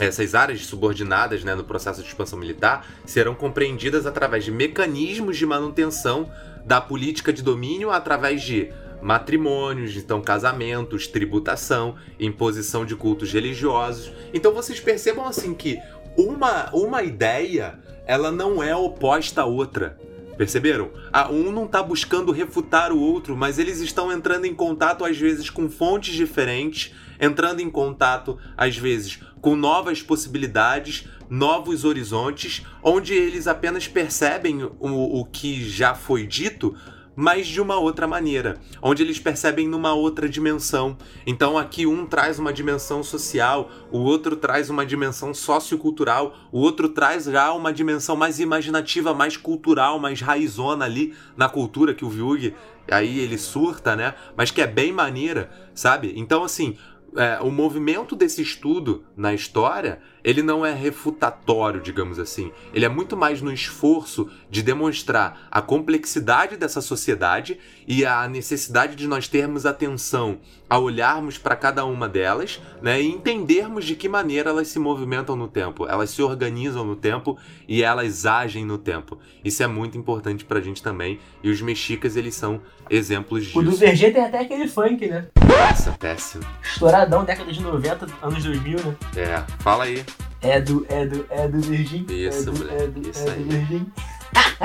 [0.00, 5.46] essas áreas subordinadas né, no processo de expansão militar serão compreendidas através de mecanismos de
[5.46, 6.28] manutenção
[6.64, 8.72] da política de domínio através de
[9.04, 14.10] matrimônios, então casamentos, tributação, imposição de cultos religiosos.
[14.32, 15.78] Então vocês percebam assim que
[16.16, 19.98] uma, uma ideia ela não é oposta à outra.
[20.38, 20.90] Perceberam?
[21.12, 25.18] A um não está buscando refutar o outro, mas eles estão entrando em contato às
[25.18, 33.12] vezes com fontes diferentes, entrando em contato às vezes com novas possibilidades, novos horizontes, onde
[33.12, 36.74] eles apenas percebem o, o que já foi dito,
[37.16, 40.96] mas de uma outra maneira, onde eles percebem numa outra dimensão.
[41.26, 46.88] Então aqui um traz uma dimensão social, o outro traz uma dimensão sociocultural, o outro
[46.88, 52.08] traz já uma dimensão mais imaginativa, mais cultural, mais raizona ali na cultura que o
[52.10, 52.54] Vyug
[52.90, 54.14] aí ele surta, né?
[54.36, 56.12] Mas que é bem maneira, sabe?
[56.16, 56.76] Então assim,
[57.16, 62.50] é, o movimento desse estudo na história ele não é refutatório, digamos assim.
[62.72, 68.96] Ele é muito mais no esforço de demonstrar a complexidade dessa sociedade e a necessidade
[68.96, 74.08] de nós termos atenção a olharmos para cada uma delas né, e entendermos de que
[74.08, 78.78] maneira elas se movimentam no tempo, elas se organizam no tempo e elas agem no
[78.78, 79.18] tempo.
[79.44, 81.20] Isso é muito importante para a gente também.
[81.42, 83.58] E os mexicas, eles são exemplos disso.
[83.58, 85.26] O do Verger tem até aquele funk, né?
[85.46, 86.44] Nossa, péssimo.
[86.62, 88.96] Estouradão, década de 90, anos 2000, né?
[89.16, 90.04] É, fala aí.
[90.40, 92.06] É do, é do, é do Virgin.
[92.08, 93.42] Isso, é do, moleque, é do, isso é aí.
[93.42, 93.86] do Virgin.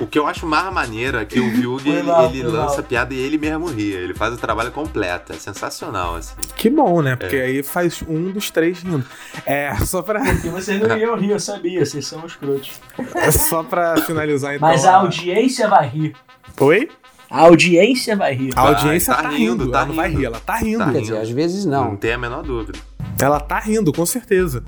[0.00, 2.82] O que eu acho mais maneiro é que o Vyug, ele, mal, ele lança mal.
[2.84, 3.92] piada e ele mesmo ri.
[3.92, 5.32] Ele faz o trabalho completo.
[5.32, 6.34] É sensacional, assim.
[6.56, 7.14] Que bom, né?
[7.14, 9.04] Porque aí faz um dos três rindo.
[9.46, 12.80] É, só pra, Porque vocês não iam rir, eu sabia, vocês são escrotos.
[13.48, 14.68] só pra finalizar então.
[14.68, 16.16] Mas a audiência vai rir.
[16.60, 16.88] Oi?
[17.30, 18.50] A audiência vai rir.
[18.56, 20.20] A audiência tá tá, rindo, rindo, tá ela não vai rindo.
[20.20, 20.78] rir, ela tá rindo.
[20.78, 21.02] Tá Quer rindo.
[21.02, 21.84] dizer, às vezes não.
[21.90, 22.78] Não tem a menor dúvida.
[23.24, 24.62] Ela tá rindo, com certeza.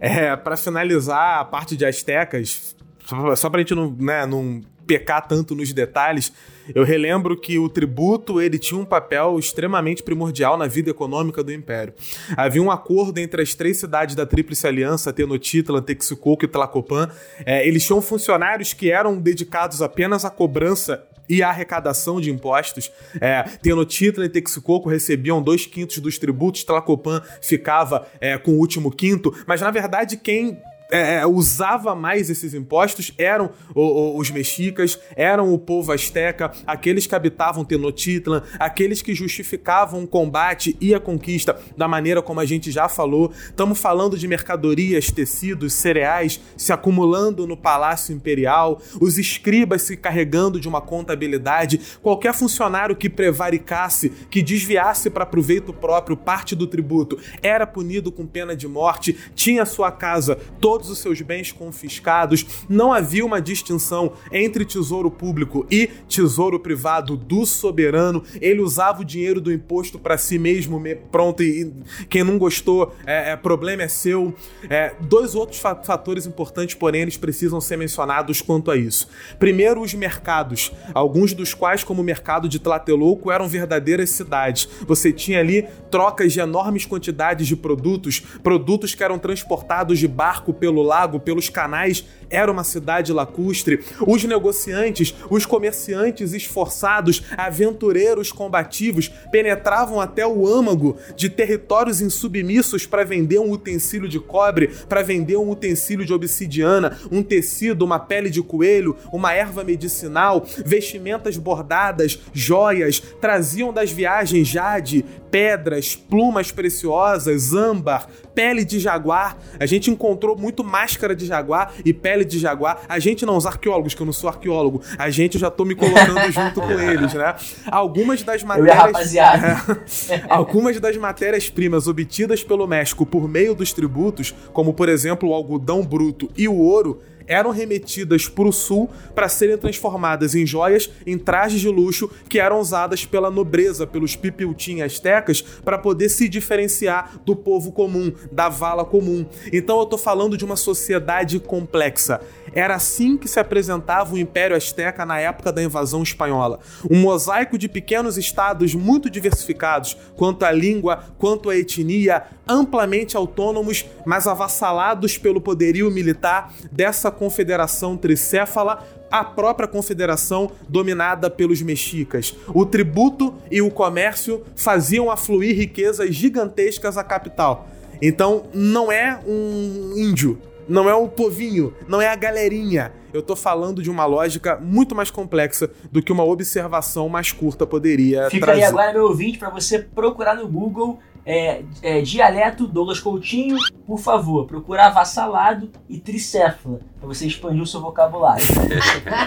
[0.00, 5.26] É, para finalizar a parte de astecas, só- só pra gente não, né, não pecar
[5.26, 6.32] tanto nos detalhes,
[6.74, 11.52] eu relembro que o tributo ele tinha um papel extremamente primordial na vida econômica do
[11.52, 11.94] Império.
[12.36, 17.08] Havia um acordo entre as três cidades da Tríplice Aliança, Tenochtitlan, Texcoco e Tlacopan.
[17.46, 22.92] É, eles tinham funcionários que eram dedicados apenas à cobrança e a arrecadação de impostos.
[23.18, 28.90] É, Tenochtitlan e Texcoco recebiam dois quintos dos tributos, Tlacopan ficava é, com o último
[28.90, 30.60] quinto, mas na verdade quem
[30.92, 37.06] é, usava mais esses impostos eram o- o- os mexicas, eram o povo asteca, aqueles
[37.06, 42.44] que habitavam Tenochtitlan, aqueles que justificavam o combate e a conquista da maneira como a
[42.44, 43.32] gente já falou.
[43.48, 50.60] Estamos falando de mercadorias, tecidos, cereais se acumulando no Palácio Imperial, os escribas se carregando
[50.60, 57.18] de uma contabilidade, qualquer funcionário que prevaricasse, que desviasse para proveito próprio parte do tributo,
[57.42, 60.38] era punido com pena de morte, tinha sua casa,
[60.82, 67.16] todos os seus bens confiscados, não havia uma distinção entre tesouro público e tesouro privado
[67.16, 71.72] do soberano, ele usava o dinheiro do imposto para si mesmo, me- pronto, e
[72.08, 74.34] quem não gostou, é, é, problema é seu.
[74.68, 79.06] É, dois outros fa- fatores importantes, porém, eles precisam ser mencionados quanto a isso.
[79.38, 84.68] Primeiro, os mercados, alguns dos quais, como o mercado de Tlatelolco, eram verdadeiras cidades.
[84.84, 90.52] Você tinha ali trocas de enormes quantidades de produtos, produtos que eram transportados de barco
[90.62, 93.84] pelo lago, pelos canais, era uma cidade lacustre.
[94.06, 103.04] Os negociantes, os comerciantes esforçados, aventureiros combativos, penetravam até o âmago de territórios insubmissos para
[103.04, 108.30] vender um utensílio de cobre, para vender um utensílio de obsidiana, um tecido, uma pele
[108.30, 117.52] de coelho, uma erva medicinal, vestimentas bordadas, joias, traziam das viagens jade, pedras, plumas preciosas,
[117.52, 119.38] âmbar, pele de jaguar.
[119.58, 122.82] A gente encontrou muito máscara de jaguar e pele de jaguar.
[122.88, 125.74] A gente não, os arqueólogos, que eu não sou arqueólogo, a gente já tô me
[125.74, 127.34] colocando junto com eles, né?
[127.70, 128.76] Algumas das matérias.
[128.76, 129.62] rapaziada.
[130.28, 135.84] Algumas das matérias-primas obtidas pelo México por meio dos tributos, como por exemplo o algodão
[135.84, 141.18] bruto e o ouro, eram remetidas para o sul para serem transformadas em joias, em
[141.18, 147.18] trajes de luxo que eram usadas pela nobreza, pelos pipiutim astecas, para poder se diferenciar
[147.24, 149.26] do povo comum, da vala comum.
[149.52, 152.20] Então eu tô falando de uma sociedade complexa.
[152.54, 156.58] Era assim que se apresentava o Império Azteca na época da invasão espanhola.
[156.90, 163.86] Um mosaico de pequenos estados muito diversificados, quanto à língua, quanto à etnia, amplamente autônomos,
[164.04, 172.34] mas avassalados pelo poderio militar dessa confederação tricéfala a própria confederação dominada pelos mexicas.
[172.48, 177.68] O tributo e o comércio faziam afluir riquezas gigantescas à capital.
[178.00, 182.92] Então, não é um índio, não é um povinho, não é a galerinha.
[183.12, 187.66] Eu tô falando de uma lógica muito mais complexa do que uma observação mais curta
[187.66, 188.62] poderia Fica trazer.
[188.62, 193.56] aí agora, meu ouvinte, para você procurar no Google é, é, dialeto Douglas Coutinho,
[193.86, 198.44] por favor, procurar avassalado e tricéfala, para você expandir o seu vocabulário.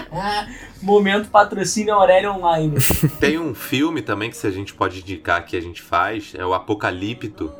[0.82, 2.76] Momento patrocínio Aurélio Online.
[3.18, 6.44] Tem um filme também que se a gente pode indicar que a gente faz, é
[6.44, 7.52] o Apocalipto.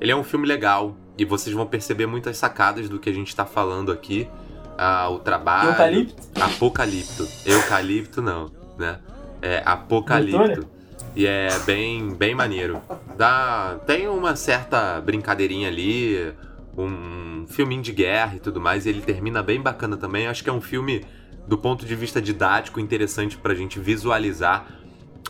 [0.00, 3.34] Ele é um filme legal e vocês vão perceber muitas sacadas do que a gente
[3.34, 4.28] tá falando aqui.
[4.76, 5.70] Ah, o trabalho.
[5.70, 6.22] Eucalipto?
[6.40, 7.28] Apocalipto.
[7.46, 8.98] Eucalipto não, né?
[9.40, 10.38] É Apocalipto.
[10.38, 10.73] Doutora?
[11.16, 12.80] E é bem, bem maneiro.
[13.16, 16.32] Dá, tem uma certa brincadeirinha ali,
[16.76, 20.26] um filminho de guerra e tudo mais, e ele termina bem bacana também.
[20.26, 21.04] Acho que é um filme,
[21.46, 24.66] do ponto de vista didático, interessante pra gente visualizar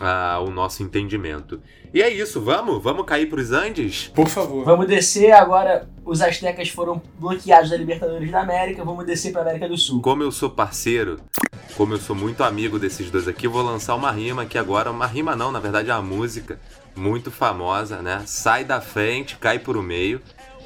[0.00, 1.60] ah, o nosso entendimento.
[1.92, 2.82] E é isso, vamos?
[2.82, 4.08] Vamos cair pros Andes?
[4.08, 4.64] Por favor.
[4.64, 5.88] Vamos descer agora.
[6.04, 8.84] Os Aztecas foram bloqueados da Libertadores da América.
[8.84, 10.00] Vamos descer para América do Sul.
[10.02, 11.20] Como eu sou parceiro,
[11.76, 14.90] como eu sou muito amigo desses dois aqui, vou lançar uma rima aqui agora.
[14.90, 16.58] Uma rima não, na verdade é uma música
[16.96, 18.22] muito famosa, né?
[18.26, 20.20] Sai da frente, cai por o meio,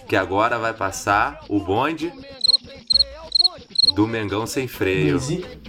[0.08, 2.12] que agora vai passar o bonde
[3.94, 5.18] do Mengão sem freio.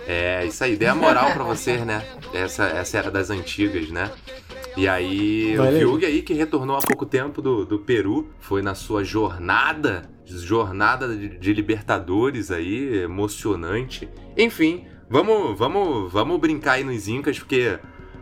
[0.08, 2.04] É, isso aí, dei a moral pra vocês, né?
[2.34, 4.12] Essa, essa era das antigas, né?
[4.78, 5.80] E aí, Olha o.
[5.80, 11.08] Fiuk aí, que retornou há pouco tempo do, do Peru, foi na sua jornada, jornada
[11.08, 14.08] de, de Libertadores aí, emocionante.
[14.38, 17.80] Enfim, vamos, vamos, vamos brincar aí nos Incas, porque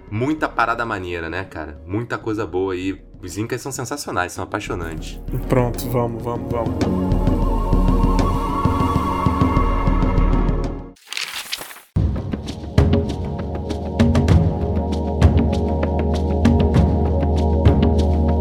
[0.10, 1.80] muita parada maneira, né, cara?
[1.86, 3.00] Muita coisa boa aí.
[3.22, 5.20] Os Incas são sensacionais, são apaixonantes.
[5.50, 7.17] Pronto, vamos, vamos, vamos.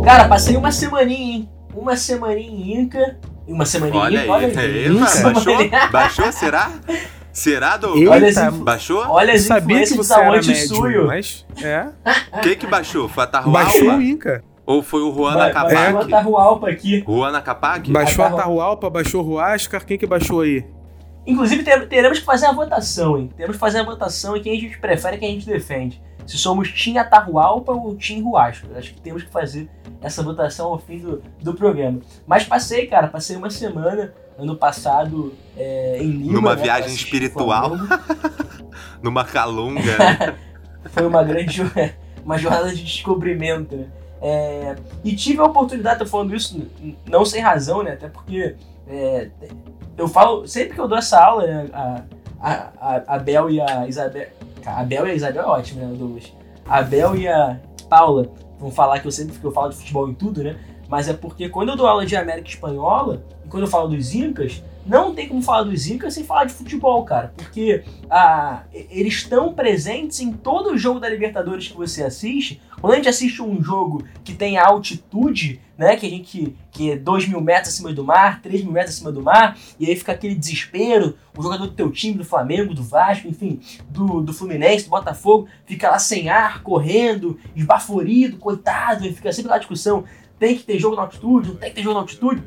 [0.06, 1.48] Cara, passei uma semaninha, hein?
[1.74, 3.18] Uma semaninha em Inca.
[3.46, 4.60] e Uma semaninha Olha em aí, Inca.
[4.60, 5.90] aí, Uma baixou?
[5.90, 6.70] Baixou, será?
[7.32, 8.00] Será, Douglas?
[8.00, 9.04] Eita, Olha as influ- Baixou?
[9.08, 11.06] Olha as sabia que você da era médium, Suyo.
[11.08, 11.44] mas...
[11.60, 11.86] É,
[12.32, 13.08] O que que baixou?
[13.08, 13.42] Foi a baixou
[13.80, 13.96] Tarrualpa?
[13.98, 14.44] o Inca.
[14.64, 16.08] Ou foi o Juan Vai- Baixou a?
[16.08, 17.04] Tarrualpa aqui.
[17.06, 17.90] Juan Capac?
[17.92, 20.64] Baixou a Tahualpa, baixou o Ruascar, quem que baixou aí?
[21.26, 23.28] Inclusive, ter- teremos que fazer a votação, hein?
[23.36, 26.00] Teremos que fazer a votação em quem a gente prefere e quem a gente defende.
[26.26, 28.66] Se somos Tim Atahualpa ou Tim Ruasco.
[28.76, 29.70] Acho que temos que fazer
[30.02, 32.00] essa votação ao fim do, do programa.
[32.26, 36.32] Mas passei, cara, passei uma semana ano passado é, em Lima.
[36.32, 37.72] Numa né, viagem espiritual.
[39.02, 40.34] Numa calunga, né?
[40.90, 41.62] Foi uma grande
[42.24, 43.86] uma jornada de descobrimento, né?
[44.20, 46.60] É, e tive a oportunidade, tô falando isso
[47.06, 47.92] não sem razão, né?
[47.92, 48.56] Até porque
[48.88, 49.28] é,
[49.96, 52.02] eu falo, sempre que eu dou essa aula, né, a,
[52.40, 54.28] a, a, a Bel e a Isabel.
[54.66, 56.32] A Bel e a Isabel é ótimo, né, Douglas?
[56.66, 60.08] A Bel e a Paula vão falar que eu sempre que eu falo de futebol
[60.08, 60.56] em tudo, né?
[60.88, 64.14] Mas é porque quando eu dou aula de América Espanhola, e quando eu falo dos
[64.14, 67.32] Incas, não tem como falar dos Incas sem falar de futebol, cara.
[67.36, 72.60] Porque ah, eles estão presentes em todo jogo da Libertadores que você assiste.
[72.86, 75.96] Quando a gente assiste um jogo que tem altitude, né?
[75.96, 79.10] Que a gente que é 2 mil metros acima do mar, 3 mil metros acima
[79.10, 82.84] do mar, e aí fica aquele desespero, o jogador do teu time, do Flamengo, do
[82.84, 83.58] Vasco, enfim,
[83.88, 89.50] do, do Fluminense, do Botafogo, fica lá sem ar, correndo, esbaforido, coitado, e fica sempre
[89.50, 90.04] na discussão.
[90.38, 92.40] Tem que ter jogo na altitude, não tem que ter jogo na altitude.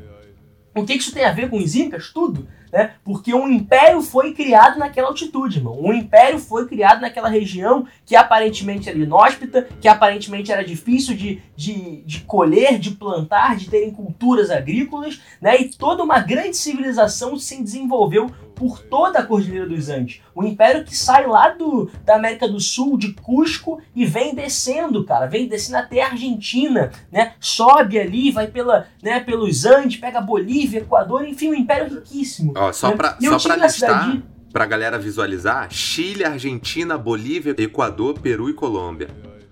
[0.74, 2.08] O que isso tem a ver com os Incas?
[2.14, 2.92] Tudo, né?
[3.04, 5.78] Porque um império foi criado naquela altitude, irmão.
[5.80, 11.42] Um império foi criado naquela região que aparentemente era inóspita, que aparentemente era difícil de,
[11.56, 15.60] de, de colher, de plantar, de terem culturas agrícolas, né?
[15.60, 20.20] E toda uma grande civilização se desenvolveu por toda a Cordilheira dos Andes.
[20.36, 25.02] Um império que sai lá do, da América do Sul, de Cusco, e vem descendo,
[25.02, 25.24] cara.
[25.24, 27.32] Vem descendo até a Argentina, né?
[27.40, 32.52] Sobe ali, vai pela, né, pelos Andes, pega Bolívia, Equador, enfim, um império riquíssimo.
[32.60, 38.18] Ó, só pra, eu só na listar, cidade- pra galera visualizar, Chile, Argentina, Bolívia, Equador,
[38.18, 39.08] Peru e Colômbia.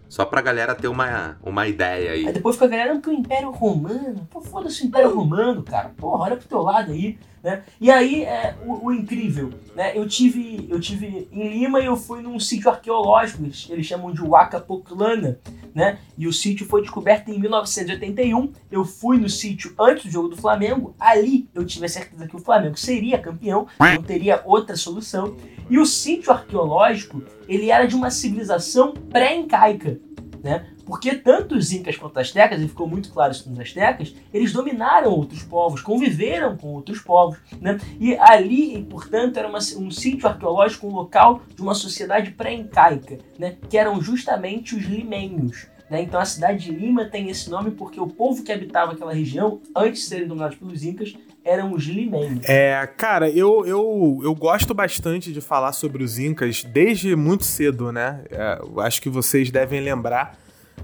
[0.09, 2.27] Só pra galera ter uma, uma ideia aí.
[2.27, 4.27] Aí depois fica a galera, "Não, que o Império Romano.
[4.31, 5.91] Pô, foda-se o Império Romano, cara.
[5.97, 7.63] Porra, olha pro teu lado aí, né?
[7.81, 9.97] E aí, é, o, o incrível, né?
[9.97, 14.13] Eu tive, eu tive em Lima e eu fui num sítio arqueológico, eles, eles chamam
[14.13, 15.39] de Huaca Poclana,
[15.75, 15.99] né?
[16.17, 18.53] E o sítio foi descoberto em 1981.
[18.71, 20.95] Eu fui no sítio antes do jogo do Flamengo.
[20.99, 25.37] Ali eu tive a certeza que o Flamengo seria campeão, não teria outra solução.
[25.71, 30.01] E o sítio arqueológico, ele era de uma civilização pré-incaica,
[30.43, 30.67] né?
[30.89, 34.53] Porque tanto os incas quanto os astecas, e ficou muito claro isso nos astecas, eles
[34.53, 37.79] dominaram outros povos, conviveram com outros povos, né?
[38.01, 43.57] E ali, portanto, era uma- um sítio arqueológico, um local de uma sociedade pré-incaica, né?
[43.69, 45.67] Que eram justamente os limenhos.
[45.91, 46.03] Né?
[46.03, 49.61] Então a cidade de Lima tem esse nome porque o povo que habitava aquela região,
[49.75, 52.47] antes de serem dominados pelos incas, eram os limenhos.
[52.47, 57.91] É, cara, eu, eu, eu gosto bastante de falar sobre os Incas desde muito cedo,
[57.91, 58.23] né?
[58.31, 60.37] É, acho que vocês devem lembrar.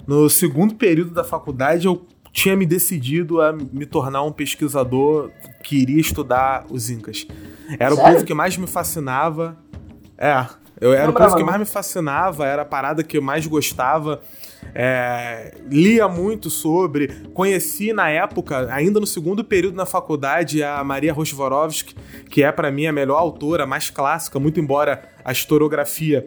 [0.06, 5.30] No segundo período da faculdade, eu tinha me decidido a me tornar um pesquisador
[5.62, 7.26] que iria estudar os Incas.
[7.78, 8.12] Era o Sério?
[8.12, 9.56] povo que mais me fascinava.
[10.18, 10.46] É,
[10.80, 11.46] eu era o Lembrava povo que não.
[11.46, 14.20] mais me fascinava, era a parada que eu mais gostava.
[14.74, 21.12] É, lia muito sobre, conheci na época, ainda no segundo período na faculdade, a Maria
[21.12, 21.94] Roshvorovsky,
[22.28, 26.24] que é pra mim a melhor autora, mais clássica, muito embora a historiografia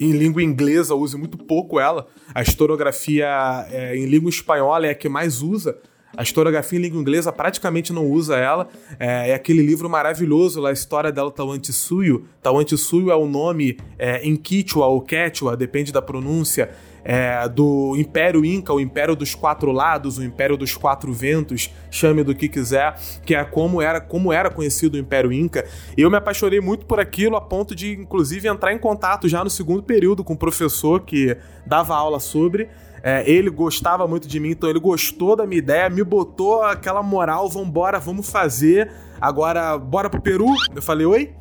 [0.00, 3.28] em língua inglesa use muito pouco ela, a historiografia
[3.70, 5.78] é, em língua espanhola é a que mais usa.
[6.16, 8.68] A historiografia em língua inglesa praticamente não usa ela.
[8.98, 12.24] É, é aquele livro maravilhoso, lá, a história dela Tawantinsuyo.
[12.42, 16.70] Tawantinsuyo é o nome é, em Quichua ou Quechua, depende da pronúncia,
[17.08, 22.22] é, do Império Inca, o Império dos Quatro Lados, o Império dos Quatro Ventos, chame
[22.22, 25.64] do que quiser, que é como era, como era conhecido o Império Inca.
[25.96, 29.48] Eu me apaixonei muito por aquilo, a ponto de, inclusive, entrar em contato já no
[29.48, 31.34] segundo período com o professor que
[31.64, 32.68] dava aula sobre.
[33.02, 37.02] É, ele gostava muito de mim, então ele gostou da minha ideia, me botou aquela
[37.02, 38.92] moral, vambora, vamos fazer.
[39.18, 40.48] Agora, bora pro Peru?
[40.76, 41.32] Eu falei, oi?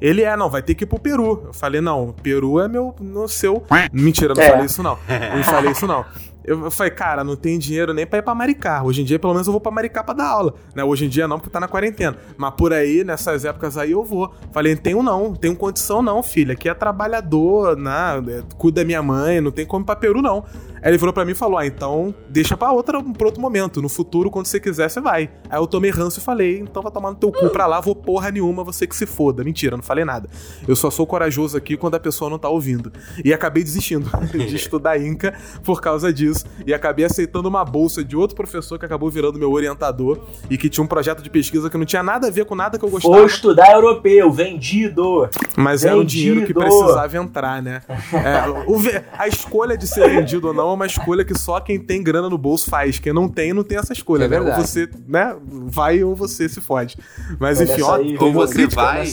[0.00, 1.44] Ele é, não, vai ter que ir pro Peru.
[1.46, 3.62] Eu falei, não, Peru é meu, no seu.
[3.92, 4.50] Mentira, não É.
[4.50, 4.98] falei isso não.
[5.36, 6.04] Não falei isso não.
[6.44, 8.80] Eu falei, cara, não tem dinheiro nem pra ir pra Maricá.
[8.84, 10.54] Hoje em dia, pelo menos, eu vou pra Maricá pra dar aula.
[10.76, 10.84] Né?
[10.84, 12.16] Hoje em dia não, porque tá na quarentena.
[12.36, 14.32] Mas por aí, nessas épocas aí, eu vou.
[14.52, 16.52] Falei, tenho não, tenho condição não, filha.
[16.52, 18.22] Aqui é trabalhador, né?
[18.28, 20.44] É, cuida da minha mãe, não tem como ir pra Peru, não.
[20.86, 23.82] Aí ele virou pra mim e falou: Ah, então deixa pra, outra, pra outro momento.
[23.82, 25.28] No futuro, quando você quiser, você vai.
[25.50, 27.96] Aí eu tomei ranço e falei: Então vai tomar no teu cu pra lá, vou
[27.96, 29.42] porra nenhuma, você que se foda.
[29.42, 30.28] Mentira, não falei nada.
[30.66, 32.92] Eu só sou corajoso aqui quando a pessoa não tá ouvindo.
[33.24, 36.44] E acabei desistindo de estudar Inca por causa disso.
[36.64, 40.68] E acabei aceitando uma bolsa de outro professor que acabou virando meu orientador e que
[40.68, 42.90] tinha um projeto de pesquisa que não tinha nada a ver com nada que eu
[42.90, 43.12] gostava.
[43.12, 45.28] Vou estudar europeu, vendido.
[45.56, 45.88] Mas vendido.
[45.88, 47.82] era um dinheiro que precisava entrar, né?
[48.12, 48.76] É, o,
[49.18, 52.38] a escolha de ser vendido ou não uma escolha que só quem tem grana no
[52.38, 52.98] bolso faz.
[52.98, 54.24] Quem não tem, não tem essa escolha.
[54.24, 54.40] É né?
[54.40, 56.96] Ou você, né, vai ou você se fode.
[57.38, 59.04] Mas enfim, ó, aí, ou você vai,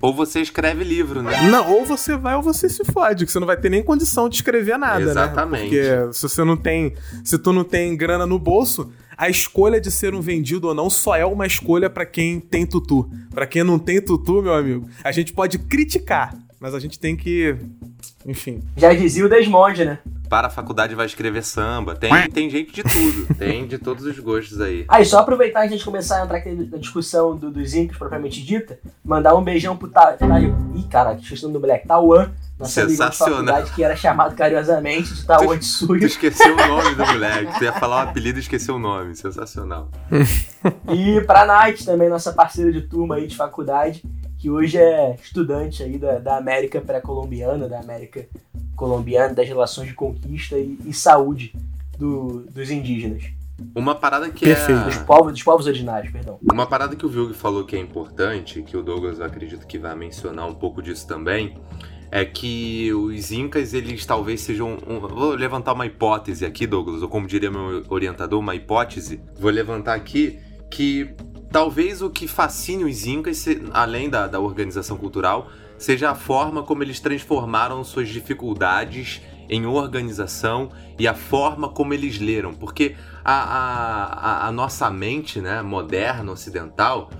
[0.00, 1.48] ou você escreve livro, né?
[1.50, 4.28] Não, ou você vai ou você se fode, que você não vai ter nem condição
[4.28, 5.74] de escrever nada, Exatamente.
[5.74, 5.96] né?
[6.02, 6.94] Porque se você não tem,
[7.24, 10.90] se tu não tem grana no bolso, a escolha de ser um vendido ou não
[10.90, 13.08] só é uma escolha para quem tem tutu.
[13.30, 17.16] Para quem não tem tutu, meu amigo, a gente pode criticar, mas a gente tem
[17.16, 17.56] que,
[18.24, 18.62] enfim.
[18.76, 19.98] Já dizia o Desmonde, né?
[20.26, 21.94] para a faculdade vai escrever samba.
[21.94, 23.34] Tem, tem gente de tudo.
[23.34, 24.84] tem de todos os gostos aí.
[24.88, 27.96] Aí, ah, só aproveitar a gente começar a entrar aqui na discussão do, dos incas
[27.96, 30.16] propriamente dita, mandar um beijão pro Ta...
[30.74, 31.88] Ih, cara, esqueci o nome do moleque.
[31.88, 32.32] Tauan.
[32.58, 33.64] Nossa Sensacional.
[33.64, 36.00] que era chamado carinhosamente de Tauan de Suyo.
[36.00, 37.58] Tu esqueceu o nome do moleque.
[37.58, 39.14] Tu ia falar o apelido e esqueceu o nome.
[39.14, 39.90] Sensacional.
[40.90, 44.02] e pra Night também, nossa parceira de turma aí de faculdade,
[44.46, 48.24] que hoje é estudante aí da, da América pré-colombiana, da América
[48.76, 51.52] colombiana, das relações de conquista e, e saúde
[51.98, 53.24] do, dos indígenas.
[53.74, 54.82] Uma parada que Perfeito.
[54.82, 54.84] é.
[54.84, 56.38] Dos povos, dos povos originários, perdão.
[56.40, 59.96] Uma parada que o Vilg falou que é importante, que o Douglas acredito que vai
[59.96, 61.58] mencionar um pouco disso também,
[62.12, 64.78] é que os Incas, eles talvez sejam.
[64.86, 69.20] Um, vou levantar uma hipótese aqui, Douglas, ou como diria meu orientador, uma hipótese.
[69.40, 70.38] Vou levantar aqui
[70.70, 71.16] que
[71.50, 76.82] talvez o que fascine os Incas, além da, da organização cultural, seja a forma como
[76.82, 82.52] eles transformaram suas dificuldades em organização e a forma como eles leram.
[82.52, 87.10] Porque a, a, a nossa mente né, moderna, ocidental,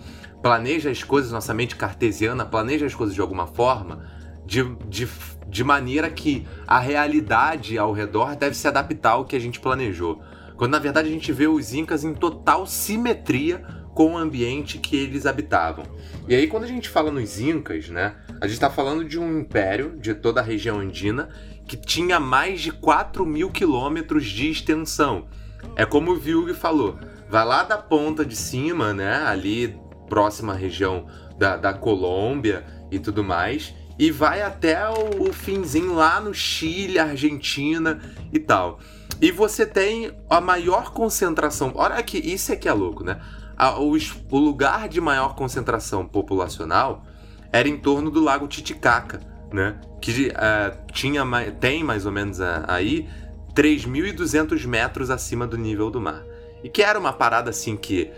[0.42, 4.04] planeja as coisas, nossa mente cartesiana planeja as coisas de alguma forma,
[4.44, 5.08] de, de,
[5.48, 10.20] de maneira que a realidade ao redor deve se adaptar ao que a gente planejou.
[10.56, 14.94] Quando na verdade a gente vê os Incas em total simetria com o ambiente que
[14.94, 15.86] eles habitavam.
[16.28, 19.40] E aí, quando a gente fala nos Incas, né, a gente está falando de um
[19.40, 21.30] império de toda a região andina
[21.66, 25.28] que tinha mais de 4 mil quilômetros de extensão.
[25.74, 26.98] É como o Vilg falou,
[27.30, 29.74] vai lá da ponta de cima, né, ali
[30.10, 31.06] próxima região
[31.38, 36.98] da, da Colômbia e tudo mais, e vai até o, o finzinho lá no Chile,
[36.98, 37.98] Argentina
[38.30, 38.78] e tal.
[39.22, 41.72] E você tem a maior concentração.
[41.74, 43.18] Olha que isso é que é louco, né?
[43.56, 43.96] A, o,
[44.30, 47.04] o lugar de maior concentração populacional
[47.52, 49.20] era em torno do Lago Titicaca,
[49.52, 49.80] né?
[50.00, 51.24] Que uh, tinha,
[51.58, 53.08] tem mais ou menos uh, aí
[53.54, 56.22] 3.200 metros acima do nível do mar.
[56.62, 58.10] E que era uma parada assim que,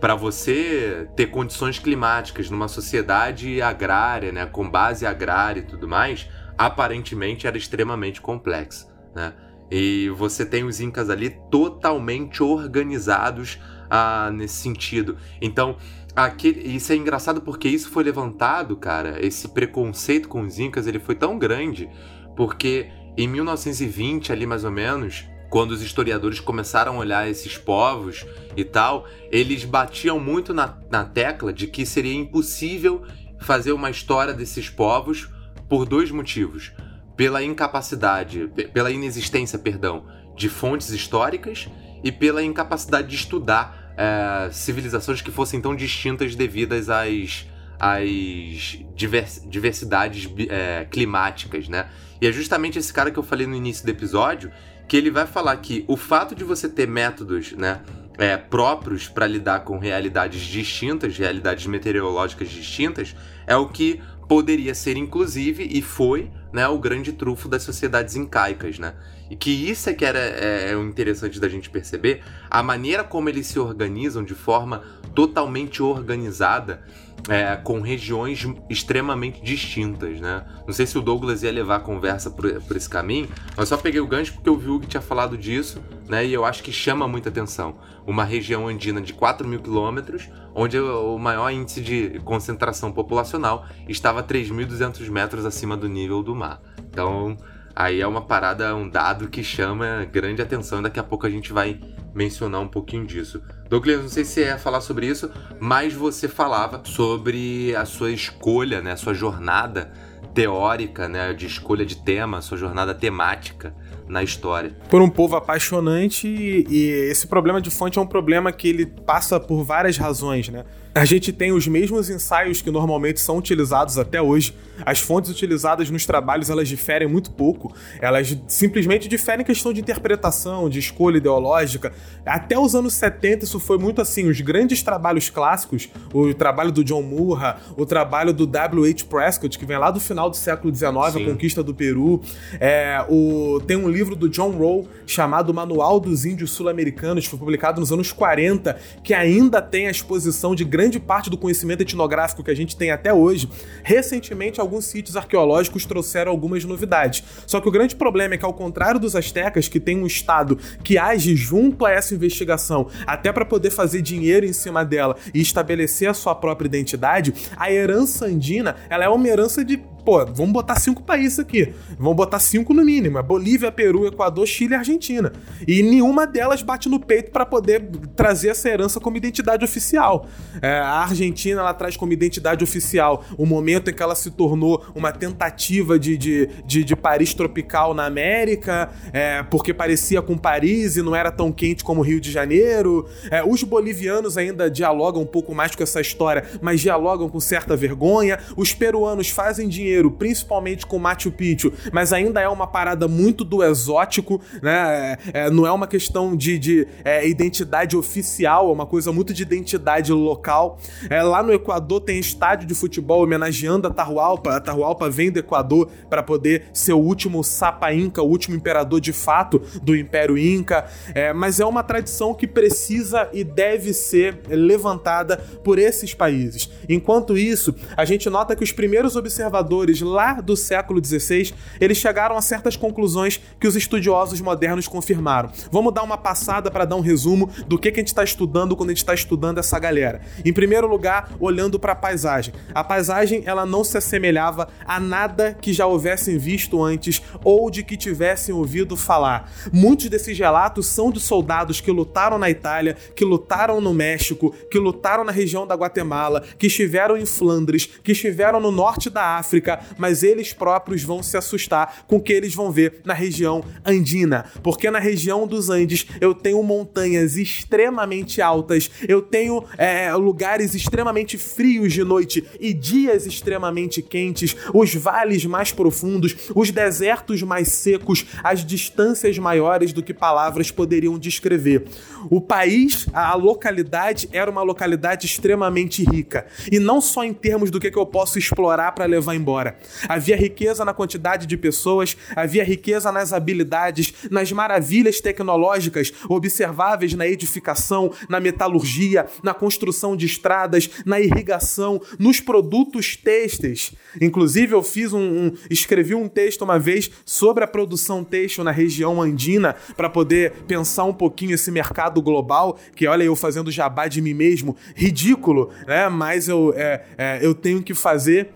[0.00, 6.28] para você ter condições climáticas numa sociedade agrária, né, com base agrária e tudo mais,
[6.58, 9.32] aparentemente era extremamente complexo, né?
[9.70, 13.58] E você tem os incas ali totalmente organizados
[13.94, 15.18] ah, nesse sentido.
[15.38, 15.76] Então,
[16.16, 19.24] aquele, isso é engraçado porque isso foi levantado, cara.
[19.24, 21.90] Esse preconceito com os Incas ele foi tão grande
[22.34, 28.24] porque em 1920, ali mais ou menos, quando os historiadores começaram a olhar esses povos
[28.56, 33.02] e tal, eles batiam muito na, na tecla de que seria impossível
[33.38, 35.28] fazer uma história desses povos
[35.68, 36.72] por dois motivos.
[37.14, 41.68] Pela incapacidade, pela inexistência, perdão, de fontes históricas
[42.02, 47.46] e pela incapacidade de estudar é, civilizações que fossem tão distintas devidas às,
[47.78, 51.88] às divers, diversidades é, climáticas, né?
[52.20, 54.50] E é justamente esse cara que eu falei no início do episódio
[54.88, 57.80] que ele vai falar que o fato de você ter métodos, né?
[58.18, 63.16] É, próprios para lidar com realidades distintas, realidades meteorológicas distintas,
[63.46, 64.02] é o que
[64.32, 68.94] poderia ser, inclusive, e foi, né, o grande trufo das sociedades incaicas, né?
[69.30, 73.28] E que isso é que era é, é interessante da gente perceber, a maneira como
[73.28, 74.82] eles se organizam de forma
[75.14, 76.82] totalmente organizada,
[77.28, 80.44] é, com regiões extremamente distintas, né?
[80.66, 83.76] Não sei se o Douglas ia levar a conversa por, por esse caminho, mas só
[83.76, 86.26] peguei o gancho porque eu vi o que tinha falado disso, né?
[86.26, 87.76] E eu acho que chama muita atenção.
[88.06, 94.20] Uma região andina de 4 mil quilômetros, onde o maior índice de concentração populacional estava
[94.20, 96.60] a 3.200 metros acima do nível do mar.
[96.90, 97.36] Então,
[97.74, 100.82] Aí é uma parada, um dado que chama grande atenção.
[100.82, 101.80] Daqui a pouco a gente vai
[102.14, 103.42] mencionar um pouquinho disso.
[103.72, 108.82] Douglas, não sei se é falar sobre isso, mas você falava sobre a sua escolha,
[108.82, 109.90] né, a sua jornada
[110.34, 113.74] teórica, né, de escolha de tema, sua jornada temática
[114.06, 114.76] na história.
[114.90, 119.40] Por um povo apaixonante e esse problema de fonte é um problema que ele passa
[119.40, 120.66] por várias razões, né?
[120.94, 124.54] A gente tem os mesmos ensaios que normalmente são utilizados até hoje.
[124.84, 127.74] As fontes utilizadas nos trabalhos elas diferem muito pouco.
[127.98, 131.92] Elas simplesmente diferem em questão de interpretação, de escolha ideológica.
[132.26, 134.28] Até os anos 70 isso foi muito assim.
[134.28, 139.04] Os grandes trabalhos clássicos, o trabalho do John Murra, o trabalho do W.H.
[139.08, 141.22] Prescott, que vem lá do final do século XIX, Sim.
[141.22, 142.20] a conquista do Peru.
[142.60, 147.38] É, o, tem um livro do John Rowe chamado Manual dos Índios Sul-Americanos, que foi
[147.38, 151.82] publicado nos anos 40, que ainda tem a exposição de grandes grande parte do conhecimento
[151.82, 153.48] etnográfico que a gente tem até hoje,
[153.84, 157.22] recentemente alguns sítios arqueológicos trouxeram algumas novidades.
[157.46, 160.58] Só que o grande problema é que, ao contrário dos astecas, que tem um Estado
[160.82, 165.40] que age junto a essa investigação, até para poder fazer dinheiro em cima dela e
[165.40, 170.52] estabelecer a sua própria identidade, a herança andina ela é uma herança de pô, vamos
[170.52, 171.72] botar cinco países aqui.
[171.98, 175.32] Vamos botar cinco no mínimo: é Bolívia, Peru, Equador, Chile e Argentina.
[175.66, 180.26] E nenhuma delas bate no peito para poder trazer essa herança como identidade oficial.
[180.60, 184.84] É, a Argentina ela traz como identidade oficial o momento em que ela se tornou
[184.94, 190.96] uma tentativa de, de, de, de Paris tropical na América, é, porque parecia com Paris
[190.96, 193.08] e não era tão quente como Rio de Janeiro.
[193.30, 197.76] É, os bolivianos ainda dialogam um pouco mais com essa história, mas dialogam com certa
[197.76, 198.38] vergonha.
[198.56, 203.44] Os peruanos fazem dinheiro dinheiro, principalmente com Machu Picchu, mas ainda é uma parada muito
[203.44, 205.18] do exótico, né?
[205.32, 209.34] É, é, não é uma questão de, de é, identidade oficial, é uma coisa muito
[209.34, 210.78] de identidade local.
[211.10, 214.56] É, lá no Equador tem estádio de futebol homenageando a Tahualpa.
[214.56, 219.00] A Tahualpa vem do Equador para poder ser o último Sapa Inca, o último imperador
[219.00, 220.86] de fato do Império Inca.
[221.14, 226.70] É, mas é uma tradição que precisa e deve ser levantada por esses países.
[226.88, 232.36] Enquanto isso, a gente nota que os primeiros observadores lá do século XVI, eles chegaram
[232.36, 235.50] a certas conclusões que os estudiosos modernos confirmaram.
[235.70, 238.76] Vamos dar uma passada para dar um resumo do que, que a gente está estudando
[238.76, 240.20] quando a gente está estudando essa galera.
[240.44, 242.54] Em primeiro lugar, olhando para a paisagem.
[242.74, 247.82] A paisagem ela não se assemelhava a nada que já houvessem visto antes ou de
[247.82, 249.50] que tivessem ouvido falar.
[249.72, 254.78] Muitos desses relatos são de soldados que lutaram na Itália, que lutaram no México, que
[254.78, 259.71] lutaram na região da Guatemala, que estiveram em Flandres, que estiveram no norte da África,
[259.98, 264.46] mas eles próprios vão se assustar com o que eles vão ver na região andina,
[264.62, 271.38] porque na região dos Andes eu tenho montanhas extremamente altas, eu tenho é, lugares extremamente
[271.38, 278.26] frios de noite e dias extremamente quentes, os vales mais profundos, os desertos mais secos,
[278.42, 281.84] as distâncias maiores do que palavras poderiam descrever.
[282.30, 287.80] O país, a localidade, era uma localidade extremamente rica, e não só em termos do
[287.80, 289.61] que, que eu posso explorar para levar embora
[290.08, 297.26] Havia riqueza na quantidade de pessoas, havia riqueza nas habilidades, nas maravilhas tecnológicas observáveis na
[297.26, 303.92] edificação, na metalurgia, na construção de estradas, na irrigação, nos produtos têxteis.
[304.20, 308.70] Inclusive, eu fiz um, um escrevi um texto uma vez sobre a produção têxtil na
[308.70, 314.08] região andina para poder pensar um pouquinho esse mercado global, que olha eu fazendo jabá
[314.08, 316.08] de mim mesmo, ridículo, né?
[316.08, 318.50] Mas eu, é, é, eu tenho que fazer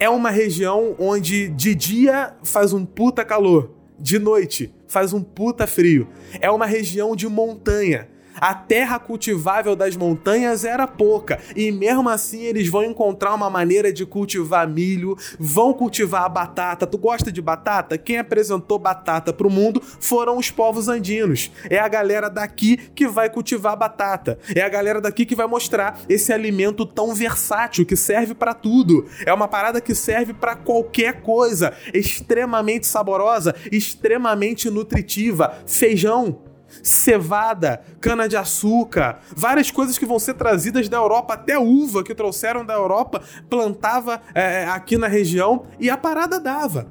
[0.00, 5.66] é uma região onde de dia faz um puta calor, de noite faz um puta
[5.66, 6.08] frio.
[6.40, 8.08] É uma região de montanha.
[8.40, 13.92] A terra cultivável das montanhas era pouca, e mesmo assim eles vão encontrar uma maneira
[13.92, 16.86] de cultivar milho, vão cultivar a batata.
[16.86, 17.98] Tu gosta de batata?
[17.98, 21.50] Quem apresentou batata para o mundo foram os povos andinos.
[21.68, 24.38] É a galera daqui que vai cultivar batata.
[24.54, 29.06] É a galera daqui que vai mostrar esse alimento tão versátil que serve para tudo.
[29.24, 35.54] É uma parada que serve para qualquer coisa, extremamente saborosa, extremamente nutritiva.
[35.66, 36.40] Feijão,
[36.82, 42.74] cevada, cana-de-açúcar, várias coisas que vão ser trazidas da Europa, até uva que trouxeram da
[42.74, 46.86] Europa, plantava é, aqui na região e a parada dava.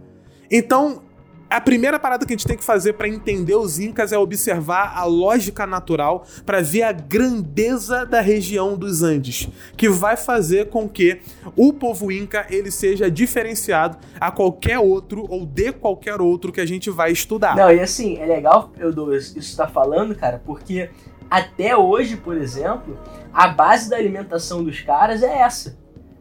[0.49, 1.03] Então,
[1.49, 4.97] a primeira parada que a gente tem que fazer para entender os Incas é observar
[4.97, 10.89] a lógica natural para ver a grandeza da região dos Andes, que vai fazer com
[10.89, 11.21] que
[11.55, 16.65] o povo Inca ele seja diferenciado a qualquer outro ou de qualquer outro que a
[16.65, 17.55] gente vai estudar.
[17.55, 20.89] Não, e assim, é legal eu isso está falando, cara, porque
[21.29, 22.97] até hoje, por exemplo,
[23.33, 25.77] a base da alimentação dos caras é essa,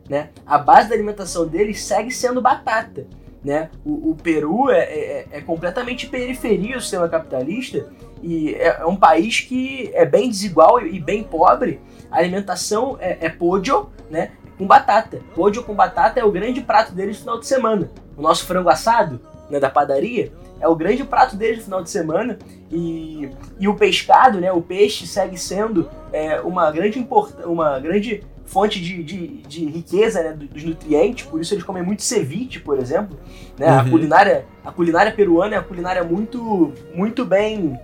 [0.09, 0.31] né?
[0.47, 3.07] A base da alimentação deles segue sendo batata.
[3.47, 3.71] Né?
[3.85, 7.87] O, o Peru é, é, é, completamente periferia do sistema capitalista
[8.21, 11.81] e é, é, um país que é bem desigual e, bem pobre.
[12.11, 14.33] A alimentação é, é podio, né?
[14.59, 15.21] Com batata.
[15.33, 17.89] Podio com batata é o grande prato deles no final de semana.
[18.17, 21.91] O nosso frango assado, né, da padaria, é o grande prato deles no final de
[21.91, 22.39] semana.
[22.69, 28.25] E, e o pescado, né, o peixe, segue sendo é, uma grande importância, uma grande
[28.47, 32.79] fonte de, de, de riqueza né, dos nutrientes, por isso eles comem muito ceviche, por
[32.79, 33.19] exemplo.
[33.59, 33.71] Né?
[33.71, 33.79] Uhum.
[33.79, 37.79] A, culinária, a culinária peruana é uma culinária muito, muito bem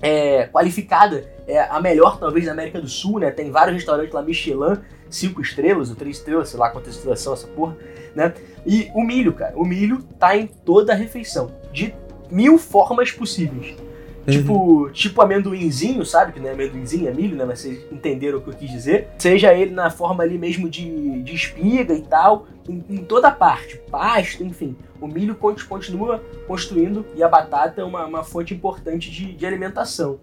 [0.00, 1.32] é, qualificada.
[1.46, 3.30] É a melhor, talvez, da América do Sul, né?
[3.30, 4.78] Tem vários restaurantes lá, Michelin,
[5.10, 7.76] cinco estrelas ou três estrelas, sei lá quantas estrelas são essa porra,
[8.14, 8.32] né?
[8.66, 11.94] E o milho, cara, o milho tá em toda a refeição, de
[12.30, 13.76] mil formas possíveis.
[14.26, 14.32] Uhum.
[14.32, 16.32] Tipo, tipo amendoinzinho, sabe?
[16.32, 17.44] Que não é amendoinzinho, é milho, né?
[17.44, 19.08] Mas vocês entenderam o que eu quis dizer.
[19.18, 23.76] Seja ele na forma ali mesmo de, de espiga e tal, em, em toda parte,
[23.90, 24.76] pasto, enfim.
[25.00, 30.18] O milho continua construindo e a batata é uma, uma fonte importante de, de alimentação.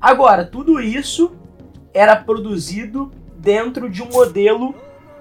[0.00, 1.32] Agora, tudo isso
[1.92, 4.74] era produzido dentro de um modelo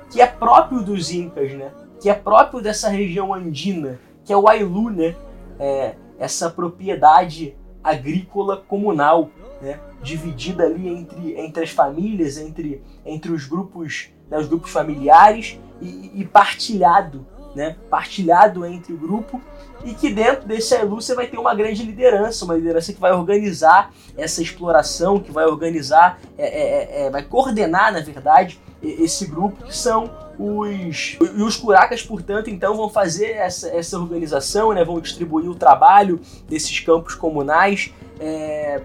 [0.10, 1.72] que é próprio dos Incas, né?
[2.02, 5.16] Que é próprio dessa região andina, que é o Ailu, né?
[5.60, 9.30] É, essa propriedade agrícola comunal,
[9.62, 9.80] né?
[10.02, 14.38] dividida ali entre, entre as famílias, entre, entre os grupos, né?
[14.38, 17.76] os grupos familiares e, e partilhado, né?
[17.90, 19.42] partilhado entre o grupo
[19.84, 23.12] e que dentro desse Ailu você vai ter uma grande liderança, uma liderança que vai
[23.12, 29.26] organizar essa exploração, que vai organizar, é, é, é, é vai coordenar, na verdade, esse
[29.26, 34.84] grupo que são os e os curacas, portanto, então vão fazer essa, essa organização, né?
[34.84, 38.82] Vão distribuir o trabalho desses campos comunais, é,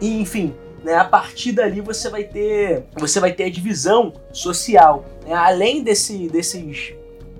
[0.00, 0.94] e, enfim, né?
[0.94, 5.34] A partir dali você vai ter você vai ter a divisão social, né?
[5.34, 6.94] além desse, desses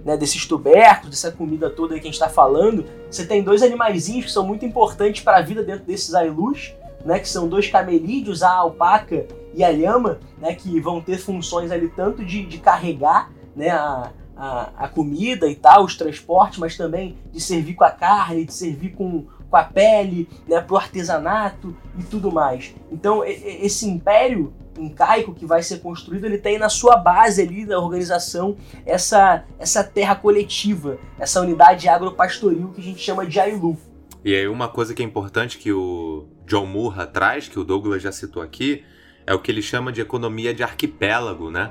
[0.05, 4.27] né, desses tubérculos, dessa comida toda que a gente está falando, você tem dois animaizinhos
[4.27, 8.43] que são muito importantes para a vida dentro desses ailus, né, que são dois camelídeos,
[8.43, 13.31] a alpaca e a lhama, né, que vão ter funções ali tanto de, de carregar
[13.55, 17.91] né, a, a, a, comida e tal, os transportes, mas também de servir com a
[17.91, 22.75] carne, de servir com, com a pele, né, para o artesanato e tudo mais.
[22.91, 27.79] Então esse império incaico que vai ser construído, ele tem na sua base ali da
[27.79, 28.57] organização
[28.87, 33.77] essa, essa terra coletiva, essa unidade agropastoril que a gente chama de Ailu.
[34.25, 38.03] E aí uma coisa que é importante que o John Murra traz, que o Douglas
[38.03, 38.85] já citou aqui,
[39.31, 41.71] é o que ele chama de economia de arquipélago, né?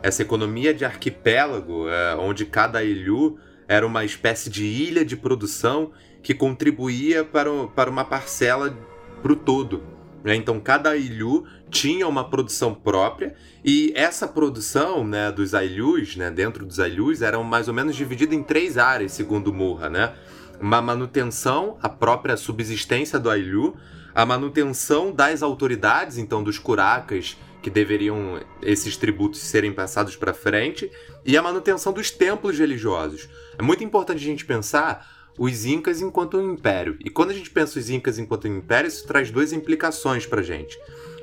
[0.00, 5.90] Essa economia de arquipélago, é, onde cada ilhu era uma espécie de ilha de produção
[6.22, 8.72] que contribuía para, o, para uma parcela
[9.20, 9.82] para o todo.
[10.22, 10.36] Né?
[10.36, 13.34] Então cada ilhu tinha uma produção própria
[13.64, 18.36] e essa produção né, dos ilhus, né, dentro dos ilhus, eram mais ou menos dividida
[18.36, 19.88] em três áreas, segundo Murra.
[19.90, 20.12] Né?
[20.60, 23.76] Uma manutenção, a própria subsistência do ilhu,
[24.14, 30.90] a manutenção das autoridades, então dos curacas, que deveriam esses tributos serem passados para frente,
[31.24, 33.28] e a manutenção dos templos religiosos.
[33.58, 35.06] É muito importante a gente pensar
[35.38, 36.96] os Incas enquanto um império.
[37.00, 40.42] E quando a gente pensa os Incas enquanto um império, isso traz duas implicações para
[40.42, 40.78] gente.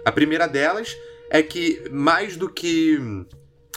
[0.05, 0.95] A primeira delas
[1.29, 2.99] é que, mais do que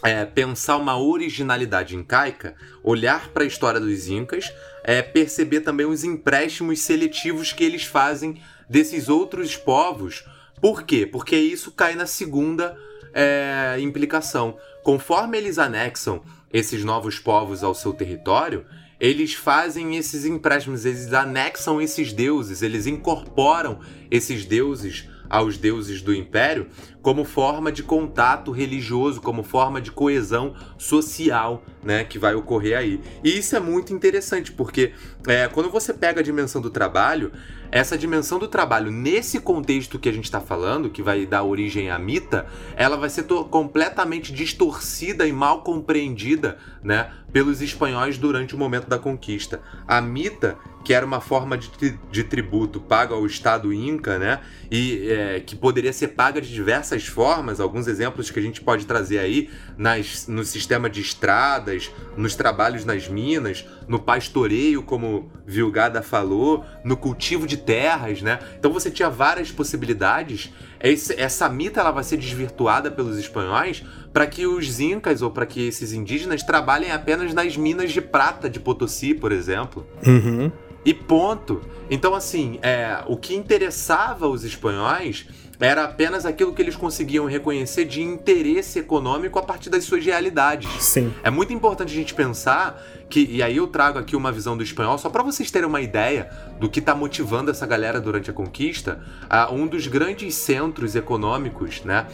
[0.03, 4.53] é, pensar uma originalidade incaica, olhar para a história dos Incas,
[4.85, 8.41] é perceber também os empréstimos seletivos que eles fazem
[8.71, 10.25] desses outros povos.
[10.61, 11.05] Por quê?
[11.05, 12.79] Porque isso cai na segunda
[13.13, 14.57] é, implicação.
[14.85, 16.23] Conforme eles anexam
[16.53, 18.65] esses novos povos ao seu território,
[19.01, 23.81] eles fazem esses empréstimos, eles anexam esses deuses, eles incorporam
[24.11, 26.67] esses deuses aos deuses do império
[27.01, 33.01] como forma de contato religioso, como forma de coesão social, né, que vai ocorrer aí.
[33.23, 34.93] E isso é muito interessante porque
[35.27, 37.33] é, quando você pega a dimensão do trabalho,
[37.71, 41.91] essa dimensão do trabalho nesse contexto que a gente está falando, que vai dar origem
[41.91, 48.59] à mita, ela vai ser completamente distorcida e mal compreendida, né, pelos espanhóis durante o
[48.59, 49.61] momento da conquista.
[49.87, 51.71] A mita, que era uma forma de,
[52.11, 54.41] de tributo paga ao Estado Inca, né,
[54.71, 58.87] e é, que poderia ser paga de diversas formas, alguns exemplos que a gente pode
[58.87, 66.03] trazer aí nas, no sistema de estradas, nos trabalhos nas minas, no pastoreio, como Vilgada
[66.03, 68.39] falou, no cultivo de terras, né?
[68.59, 70.53] Então você tinha várias possibilidades.
[70.81, 75.69] Essa mita ela vai ser desvirtuada pelos espanhóis para que os incas ou para que
[75.69, 79.87] esses indígenas trabalhem apenas nas minas de prata de Potosí, por exemplo.
[80.07, 80.51] Uhum.
[80.85, 81.61] E ponto.
[81.91, 85.27] Então, assim, é, o que interessava os espanhóis
[85.61, 90.71] era apenas aquilo que eles conseguiam reconhecer de interesse econômico a partir das suas realidades.
[90.83, 91.13] Sim.
[91.23, 94.63] É muito importante a gente pensar que, e aí eu trago aqui uma visão do
[94.63, 96.31] espanhol, só para vocês terem uma ideia
[96.61, 101.83] do que está motivando essa galera durante a conquista, uh, um dos grandes centros econômicos,
[101.83, 102.07] né,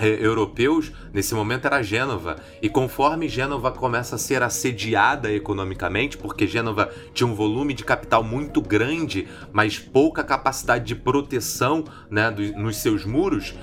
[0.00, 2.36] europeus, nesse momento era Gênova.
[2.62, 8.22] E conforme Gênova começa a ser assediada economicamente, porque Gênova tinha um volume de capital
[8.22, 13.54] muito grande, mas pouca capacidade de proteção né, do, nos seus muros,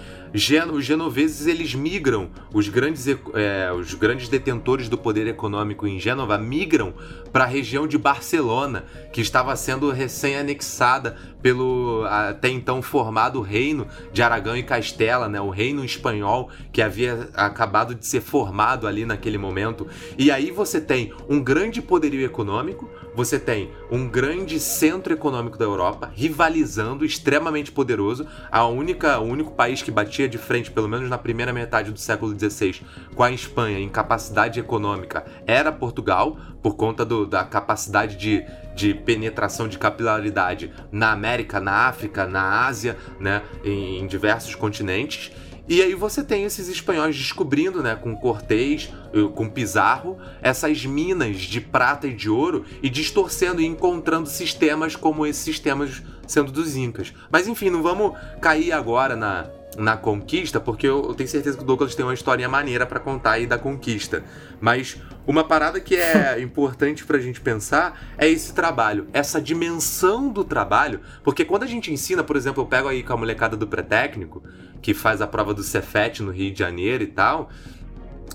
[0.73, 6.37] os genoveses eles migram, os grandes, é, os grandes detentores do poder econômico em Gênova
[6.37, 6.93] migram
[7.31, 8.83] para a região de Barcelona,
[9.13, 15.51] que estava sendo recém-anexada pelo até então formado reino de Aragão e Castela, né, o
[15.51, 19.85] reino espanhol que havia acabado de ser formado ali naquele momento.
[20.17, 25.65] E aí você tem um grande poderio econômico, você tem um grande centro econômico da
[25.65, 31.07] Europa rivalizando, extremamente poderoso, a única, o único país que batia de frente, pelo menos
[31.11, 32.81] na primeira metade do século XVI,
[33.13, 38.43] com a Espanha em capacidade econômica era Portugal, por conta do, da capacidade de,
[38.75, 45.31] de penetração de capilaridade na América, na África, na Ásia, né, em, em diversos continentes.
[45.67, 48.93] E aí você tem esses espanhóis descobrindo, né, com Cortés,
[49.33, 55.25] com Pizarro, essas minas de prata e de ouro e distorcendo e encontrando sistemas como
[55.25, 57.13] esses sistemas sendo dos incas.
[57.31, 61.65] Mas enfim, não vamos cair agora na, na conquista, porque eu, tenho certeza que o
[61.65, 64.23] Douglas tem uma historinha maneira para contar aí da conquista.
[64.59, 64.97] Mas
[65.27, 71.01] uma parada que é importante pra gente pensar é esse trabalho, essa dimensão do trabalho,
[71.23, 74.43] porque quando a gente ensina, por exemplo, eu pego aí com a molecada do pré-técnico,
[74.81, 77.49] que faz a prova do Cefet no Rio de Janeiro e tal,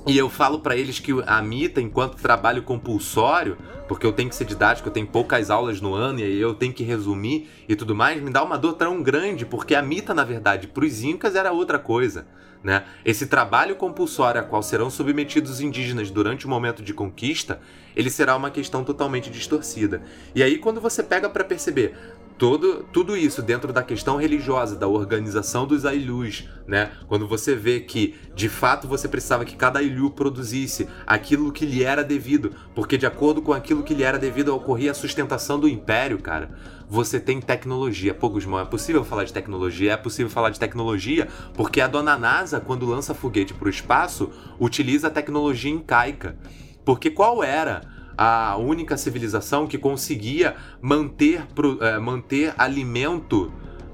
[0.07, 4.35] e eu falo para eles que a Mita, enquanto trabalho compulsório, porque eu tenho que
[4.35, 7.95] ser didático, eu tenho poucas aulas no ano e eu tenho que resumir e tudo
[7.95, 11.35] mais, me dá uma dor tão grande, porque a Mita, na verdade, para os Incas
[11.35, 12.27] era outra coisa.
[12.63, 12.85] Né?
[13.05, 17.61] Esse trabalho compulsório a qual serão submetidos os indígenas durante o momento de conquista,
[17.97, 20.03] ele será uma questão totalmente distorcida.
[20.35, 21.95] E aí, quando você pega para perceber
[22.41, 26.91] todo, tudo isso dentro da questão religiosa, da organização dos Ailus, né?
[27.07, 31.85] Quando você vê que, de fato, você precisava que cada Ailu produzisse aquilo que lhe
[31.85, 35.69] era devido, porque de acordo com aquilo que lhe era devido ocorria a sustentação do
[35.69, 36.53] império, cara.
[36.89, 38.15] Você tem tecnologia.
[38.15, 39.93] Pô, Guzmão, é possível falar de tecnologia?
[39.93, 44.31] É possível falar de tecnologia porque a dona NASA, quando lança foguete para o espaço,
[44.59, 46.39] utiliza a tecnologia incaica.
[46.87, 47.83] Porque qual era
[48.23, 51.43] a única civilização que conseguia manter,
[51.81, 53.51] é, manter alimento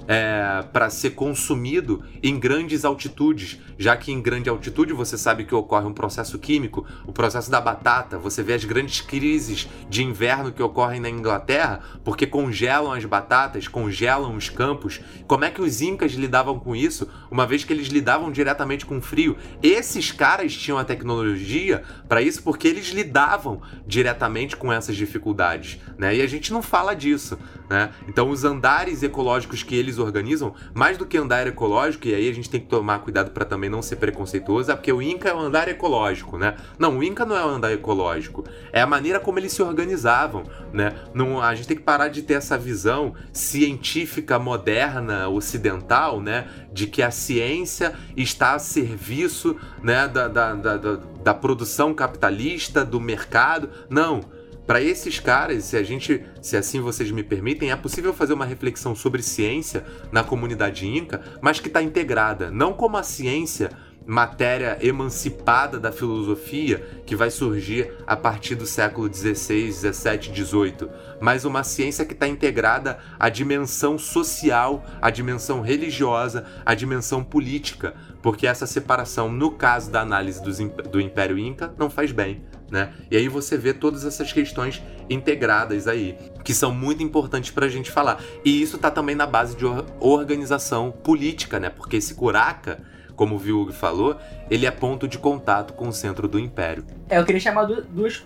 [0.08, 5.54] é, para ser consumido em grandes altitudes, já que em grande altitude você sabe que
[5.54, 8.18] ocorre um processo químico, o processo da batata.
[8.18, 13.68] Você vê as grandes crises de inverno que ocorrem na Inglaterra porque congelam as batatas,
[13.68, 15.00] congelam os campos.
[15.26, 19.00] Como é que os incas lidavam com isso, uma vez que eles lidavam diretamente com
[19.00, 19.36] frio?
[19.62, 26.14] Esses caras tinham a tecnologia para isso porque eles lidavam diretamente com essas dificuldades, né?
[26.16, 27.38] E a gente não fala disso,
[27.68, 27.90] né?
[28.08, 32.34] Então os andares ecológicos que eles organizam, mais do que andar ecológico, e aí a
[32.34, 35.34] gente tem que tomar cuidado para também não ser preconceituoso, é porque o Inca é
[35.34, 36.56] um andar ecológico, né?
[36.78, 40.44] Não, o Inca não é um andar ecológico, é a maneira como eles se organizavam,
[40.72, 40.94] né?
[41.12, 46.48] Não, a gente tem que parar de ter essa visão científica moderna ocidental, né?
[46.72, 50.06] De que a ciência está a serviço, né?
[50.08, 50.76] da, da, da,
[51.22, 53.70] da produção capitalista, do mercado.
[53.88, 54.20] Não
[54.66, 58.44] para esses caras, se a gente, se assim vocês me permitem, é possível fazer uma
[58.44, 63.70] reflexão sobre ciência na comunidade inca, mas que está integrada, não como a ciência
[64.06, 70.88] matéria emancipada da filosofia que vai surgir a partir do século XVI, XVII, XVIII,
[71.20, 77.94] mas uma ciência que está integrada à dimensão social, à dimensão religiosa, à dimensão política,
[78.22, 82.92] porque essa separação, no caso da análise do Império Inca, não faz bem né?
[83.10, 87.68] E aí você vê todas essas questões integradas aí, que são muito importantes para a
[87.68, 88.20] gente falar.
[88.44, 89.64] E isso está também na base de
[90.00, 91.70] organização política, né?
[91.70, 92.80] Porque esse Curaca,
[93.14, 94.16] como o Vilg falou,
[94.50, 96.84] ele é ponto de contato com o centro do império.
[97.08, 98.22] É, eu queria chamar duas,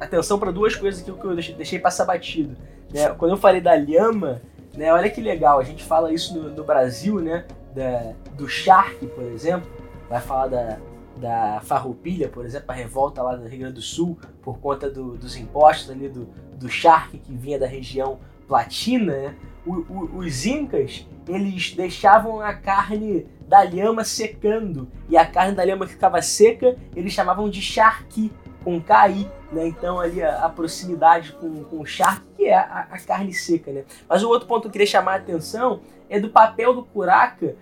[0.00, 2.56] atenção para duas coisas que eu deixei passar batido.
[2.92, 3.08] Né?
[3.10, 4.40] Quando eu falei da lhama,
[4.76, 4.92] né?
[4.92, 7.44] Olha que legal, a gente fala isso no, no Brasil, né?
[7.74, 9.70] Da, do charque, por exemplo,
[10.08, 10.78] vai falar da,
[11.20, 15.16] da Farroupilha, por exemplo, a revolta lá no Rio Grande do Sul, por conta do,
[15.16, 16.26] dos impostos ali do,
[16.56, 18.18] do charque que vinha da região
[18.48, 19.36] platina, né?
[19.64, 25.64] o, o, os incas eles deixavam a carne da lhama secando e a carne da
[25.64, 28.32] lhama que ficava seca eles chamavam de charqui,
[28.64, 29.66] com caí, né?
[29.66, 33.72] Então ali a, a proximidade com, com o charque, que é a, a, carne seca,
[33.72, 33.84] né?
[34.08, 37.56] Mas o outro ponto que eu queria chamar a atenção é do papel do curaca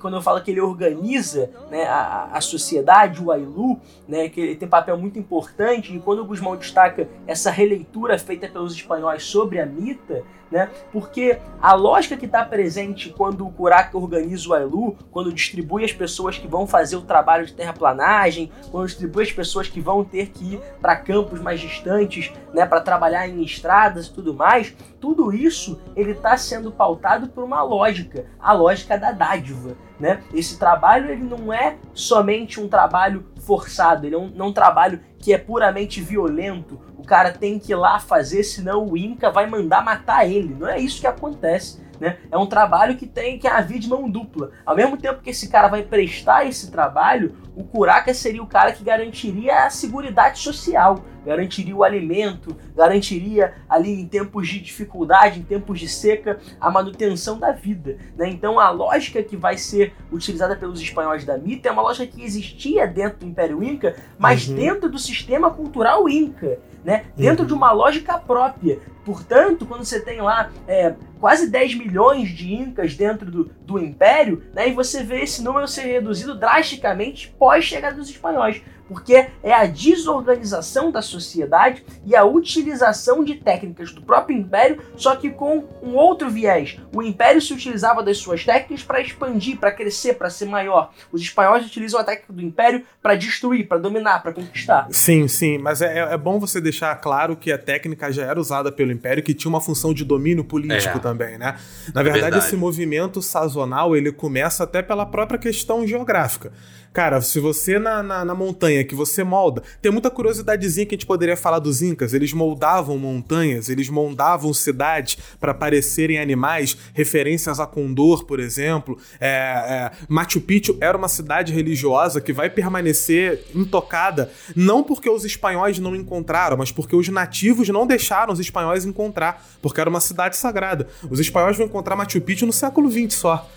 [0.00, 4.56] quando eu falo que ele organiza né, a, a sociedade, o Ailu, né, que ele
[4.56, 9.58] tem papel muito importante, e quando o Guzmão destaca essa releitura feita pelos espanhóis sobre
[9.58, 10.68] a mita, né?
[10.92, 15.92] Porque a lógica que está presente quando o Kuraka organiza o Ailu, quando distribui as
[15.92, 20.30] pessoas que vão fazer o trabalho de terraplanagem, quando distribui as pessoas que vão ter
[20.30, 25.32] que ir para campos mais distantes, né, para trabalhar em estradas e tudo mais, tudo
[25.32, 29.76] isso ele está sendo pautado por uma lógica, a lógica da dádiva.
[29.98, 30.22] Né?
[30.32, 35.00] Esse trabalho ele não é somente um trabalho forçado, ele é um, não um trabalho
[35.18, 39.46] que é puramente violento, o cara tem que ir lá fazer, senão o Inca vai
[39.46, 40.54] mandar matar ele.
[40.54, 41.80] Não é isso que acontece.
[42.00, 42.16] Né?
[42.30, 44.50] É um trabalho que tem que haver de mão dupla.
[44.64, 48.72] Ao mesmo tempo que esse cara vai prestar esse trabalho, o Curaca seria o cara
[48.72, 50.00] que garantiria a segurança
[50.34, 56.70] social, garantiria o alimento, garantiria ali em tempos de dificuldade, em tempos de seca, a
[56.70, 57.98] manutenção da vida.
[58.16, 58.30] Né?
[58.30, 62.24] Então a lógica que vai ser utilizada pelos espanhóis da mita é uma lógica que
[62.24, 64.54] existia dentro do Império Inca, mas uhum.
[64.54, 66.58] dentro do sistema cultural Inca.
[66.82, 67.04] Né?
[67.14, 67.48] Dentro uhum.
[67.48, 68.78] de uma lógica própria.
[69.10, 74.44] Portanto, quando você tem lá é, quase 10 milhões de incas dentro do, do império,
[74.54, 79.66] né, e você vê esse número ser reduzido drasticamente pós-chegada dos espanhóis porque é a
[79.66, 85.94] desorganização da sociedade e a utilização de técnicas do próprio império, só que com um
[85.94, 86.76] outro viés.
[86.92, 90.90] O império se utilizava das suas técnicas para expandir, para crescer, para ser maior.
[91.12, 94.88] Os espanhóis utilizam a técnica do império para destruir, para dominar, para conquistar.
[94.90, 98.72] Sim, sim, mas é, é bom você deixar claro que a técnica já era usada
[98.72, 101.00] pelo império, que tinha uma função de domínio político é.
[101.00, 101.56] também, né?
[101.94, 106.52] Na verdade, verdade, esse movimento sazonal ele começa até pela própria questão geográfica.
[106.92, 110.98] Cara, se você na, na, na, montanha que você molda, tem muita curiosidadezinha que a
[110.98, 112.12] gente poderia falar dos Incas.
[112.12, 118.98] Eles moldavam montanhas, eles moldavam cidades para parecerem animais, referências a Condor, por exemplo.
[119.20, 125.24] É, é, Machu Picchu era uma cidade religiosa que vai permanecer intocada, não porque os
[125.24, 130.00] espanhóis não encontraram, mas porque os nativos não deixaram os espanhóis encontrar, porque era uma
[130.00, 130.88] cidade sagrada.
[131.08, 133.48] Os espanhóis vão encontrar Machu Picchu no século XX só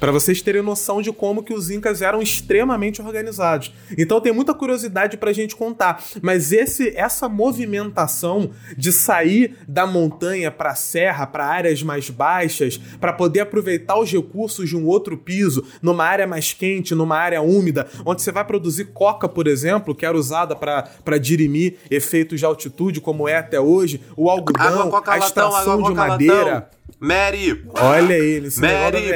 [0.00, 3.72] para vocês terem noção de como que os incas eram extremamente organizados.
[3.96, 9.86] Então tem muita curiosidade para a gente contar, mas esse essa movimentação de sair da
[9.86, 14.86] montanha para a serra, para áreas mais baixas, para poder aproveitar os recursos de um
[14.86, 19.46] outro piso, numa área mais quente, numa área úmida, onde você vai produzir coca, por
[19.46, 24.82] exemplo, que era usada para dirimir efeitos de altitude, como é até hoje, o algodão,
[24.82, 26.54] água, a extração latão, de madeira.
[26.54, 26.80] Latão.
[26.98, 27.64] Mary!
[27.74, 29.10] Olha ele, esse Mary!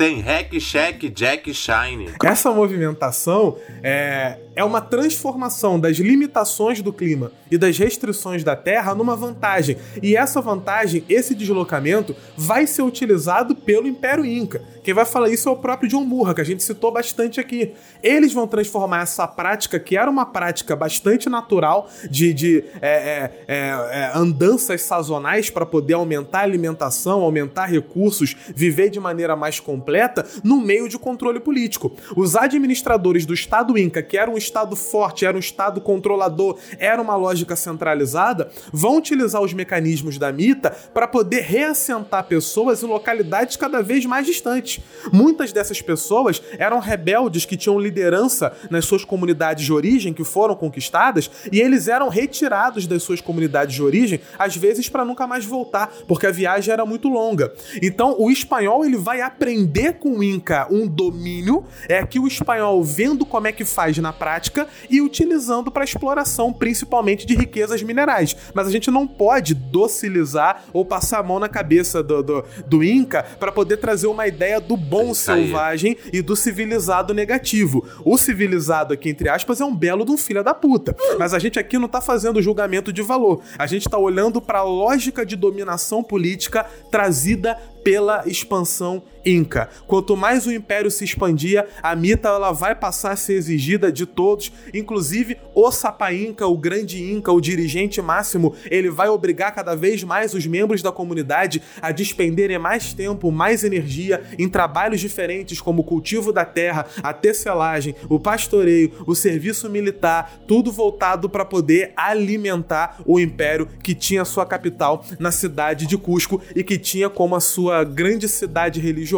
[0.00, 2.08] Tem Hack, Shack, Jack, Shine.
[2.24, 8.94] Essa movimentação é, é uma transformação das limitações do clima e das restrições da Terra
[8.94, 9.76] numa vantagem.
[10.02, 14.62] E essa vantagem, esse deslocamento, vai ser utilizado pelo Império Inca.
[14.82, 17.74] Quem vai falar isso é o próprio John Murra, que a gente citou bastante aqui.
[18.02, 23.32] Eles vão transformar essa prática, que era uma prática bastante natural de, de é, é,
[23.46, 29.60] é, é andanças sazonais para poder aumentar a alimentação, aumentar recursos, viver de maneira mais
[29.60, 31.92] completa, no meio de controle político.
[32.16, 37.00] Os administradores do Estado Inca, que era um Estado forte, era um Estado controlador, era
[37.02, 43.56] uma lógica centralizada, vão utilizar os mecanismos da mita para poder reassentar pessoas em localidades
[43.56, 44.79] cada vez mais distantes.
[45.12, 50.54] Muitas dessas pessoas eram rebeldes que tinham liderança nas suas comunidades de origem que foram
[50.54, 55.44] conquistadas e eles eram retirados das suas comunidades de origem, às vezes para nunca mais
[55.44, 57.52] voltar, porque a viagem era muito longa.
[57.82, 62.82] Então, o espanhol ele vai aprender com o Inca um domínio, é que o espanhol
[62.82, 68.36] vendo como é que faz na prática e utilizando para exploração, principalmente de riquezas minerais.
[68.54, 72.84] Mas a gente não pode docilizar ou passar a mão na cabeça do, do, do
[72.84, 77.84] Inca para poder trazer uma ideia do bom selvagem e do civilizado negativo.
[78.04, 80.94] O civilizado aqui, entre aspas, é um belo de um filho da puta.
[81.18, 83.42] Mas a gente aqui não tá fazendo julgamento de valor.
[83.58, 89.68] A gente tá olhando para a lógica de dominação política trazida pela expansão inca.
[89.86, 94.04] Quanto mais o império se expandia, a mita ela vai passar a ser exigida de
[94.06, 99.74] todos, inclusive o Sapa Inca, o grande Inca, o dirigente máximo, ele vai obrigar cada
[99.74, 105.60] vez mais os membros da comunidade a despenderem mais tempo, mais energia em trabalhos diferentes
[105.60, 111.44] como o cultivo da terra, a tecelagem, o pastoreio, o serviço militar, tudo voltado para
[111.44, 117.08] poder alimentar o império que tinha sua capital na cidade de Cusco e que tinha
[117.08, 119.09] como a sua sua grande cidade religiosa,